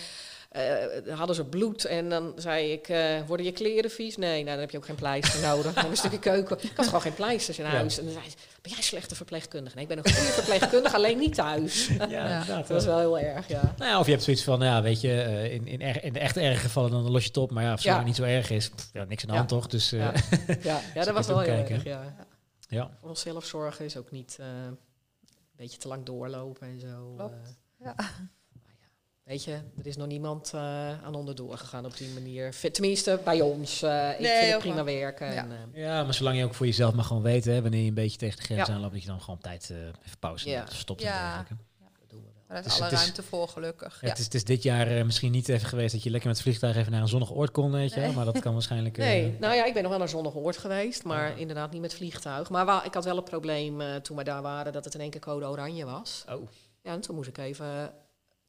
[0.50, 4.18] eh, hadden ze bloed en dan zei ik, eh, worden je kleren vies?
[4.18, 5.74] Nee, nou, dan heb je ook geen pleister nodig.
[5.74, 6.58] Dan een stukje keuken.
[6.64, 7.72] Ik had gewoon geen pleisters in Ja.
[7.72, 7.98] huis.
[7.98, 9.76] En dan zei ze, ben jij een slechte verpleegkundige?
[9.76, 11.88] Nee, ik ben een goede verpleegkundige, alleen niet thuis.
[12.10, 12.44] ja.
[12.44, 13.74] Dat was wel heel erg, ja.
[13.78, 16.14] Nou ja, of je hebt zoiets van, ja, weet je, eh, in, in, er- in
[16.14, 17.52] de echt erge gevallen dan los je het op.
[17.52, 18.04] Maar ja, als het Ja.
[18.04, 19.38] niet zo erg is, pff, ja, niks aan de Ja.
[19.38, 19.68] hand toch?
[19.68, 20.14] Dus eh, Ja,
[20.62, 22.16] ja, ja dat was wel heel erg, ja.
[22.70, 22.90] ja.
[23.00, 24.78] Voor onszelf zorgen is ook niet eh, een
[25.56, 27.14] beetje te lang doorlopen en zo.
[27.18, 27.34] Klopt.
[27.34, 27.86] eh.
[27.86, 27.96] Ja.
[29.30, 30.62] Weet je, er is nog niemand eh,
[31.04, 32.56] aan onderdoor gegaan op die manier.
[32.72, 33.82] Tenminste, bij ons.
[33.82, 35.34] Eh, ik Nee, vind het prima werken.
[35.34, 35.44] Ja.
[35.44, 37.88] En, eh, ja, maar zolang je ook voor jezelf maar gewoon weet, hè, wanneer je
[37.88, 38.74] een beetje tegen de grens Ja.
[38.74, 40.66] aanloopt, dat je dan gewoon op tijd eh, even pauze Ja.
[40.70, 41.38] stopt en Ja.
[41.38, 41.48] dat
[42.10, 42.34] doen we wel.
[42.48, 43.94] Maar daar is Dus alle is- ruimte voor, gelukkig.
[43.94, 44.10] Ja, Ja.
[44.10, 46.48] het, is, het is dit jaar misschien niet even geweest dat je lekker met het
[46.48, 48.12] vliegtuig even naar een zonnig oord kon, weet je Nee.
[48.12, 48.98] Maar dat kan waarschijnlijk...
[48.98, 51.36] eh, Nee, nou ja, ik ben nog wel naar Zonnegoord geweest, maar Ja.
[51.36, 52.50] inderdaad niet met vliegtuig.
[52.50, 55.00] Maar wel, ik had wel een probleem eh, toen we daar waren dat het in
[55.02, 56.26] één keer code oranje was.
[56.30, 56.48] Oh,
[56.84, 57.92] Ja, en toen moest ik even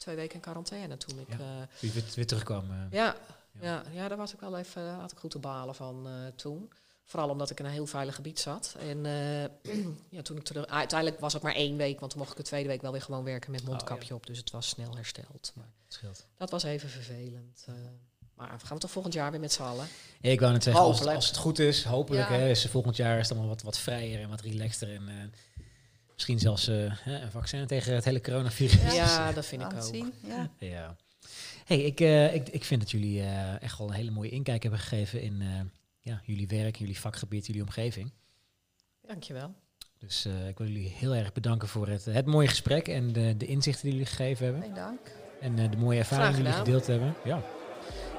[0.00, 1.28] twee weken in quarantaine toen ik...
[1.28, 1.34] Ja.
[1.80, 2.70] eh, weer, weer terugkwam.
[2.70, 2.76] eh.
[2.90, 3.16] Ja,
[3.60, 3.60] Ja.
[3.60, 3.82] ja.
[3.92, 6.72] Ja, daar was ik wel even, had ik goed te balen van eh, toen.
[7.04, 8.76] Vooral omdat ik in een heel veilig gebied zat.
[8.78, 9.74] En eh,
[10.16, 12.42] ja, toen ik terug, uiteindelijk was het maar één week, want toen mocht ik de
[12.42, 14.26] tweede week wel weer gewoon werken met mondkapje op.
[14.26, 15.52] Dus het was snel hersteld.
[15.54, 15.68] Maar
[16.36, 17.64] dat was even vervelend.
[17.66, 17.74] eh.
[18.34, 19.86] maar we gaan we toch volgend jaar weer met z'n allen.
[20.20, 23.30] Ik wou net zeggen, als, het goed is, hopelijk hè, is volgend jaar is het
[23.36, 24.94] allemaal wat, wat vrijer en wat relaxter.
[24.94, 25.14] En eh,
[26.20, 28.94] misschien zelfs eh, hè, een vaccin tegen het hele coronavirus.
[28.94, 29.82] Ja, dat vind ik ook.
[29.82, 30.12] zien.
[30.26, 30.50] Ja.
[30.58, 30.96] Ja.
[31.64, 34.62] Hey, ik, eh, ik, ik vind dat jullie eh, echt wel een hele mooie inkijk
[34.62, 35.48] hebben gegeven in eh,
[36.00, 38.12] ja, jullie werk, jullie vakgebied, jullie omgeving.
[39.06, 39.54] Dankjewel.
[39.98, 43.36] Dus eh, ik wil jullie heel erg bedanken voor het, het mooie gesprek en de,
[43.36, 44.62] de inzichten die jullie gegeven hebben.
[44.62, 45.00] Nee, dank.
[45.40, 47.14] En eh, de mooie ervaringen die jullie gedeeld hebben.
[47.24, 47.42] Ja.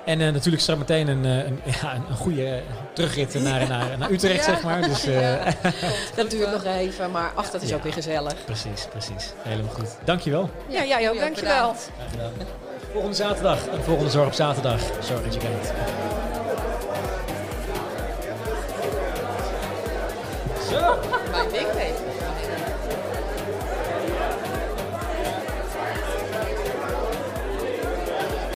[0.06, 2.61] En eh, natuurlijk straks meteen een, eh, een, ja, een, een goede eh,
[2.94, 4.53] terugrit naar, naar, naar Utrecht, Ja.
[4.53, 4.82] zeg maar.
[4.82, 5.53] Dus eh, Ja.
[6.15, 7.76] Dat duurt nog even, maar ach, dat is Ja.
[7.76, 8.45] ook weer gezellig.
[8.45, 9.34] precies, precies.
[9.38, 9.90] Helemaal goed.
[10.03, 10.49] Dankjewel.
[10.68, 11.19] Ja, jij ook.
[11.19, 11.76] Dankjewel.
[12.11, 12.32] gedaan.
[12.91, 13.68] Volgende zaterdag.
[13.68, 14.80] En volgende zorg op zaterdag.
[14.99, 15.72] Zorg dat je kijkt.
[20.69, 20.99] Zo.
[21.32, 21.68] Mijn ding.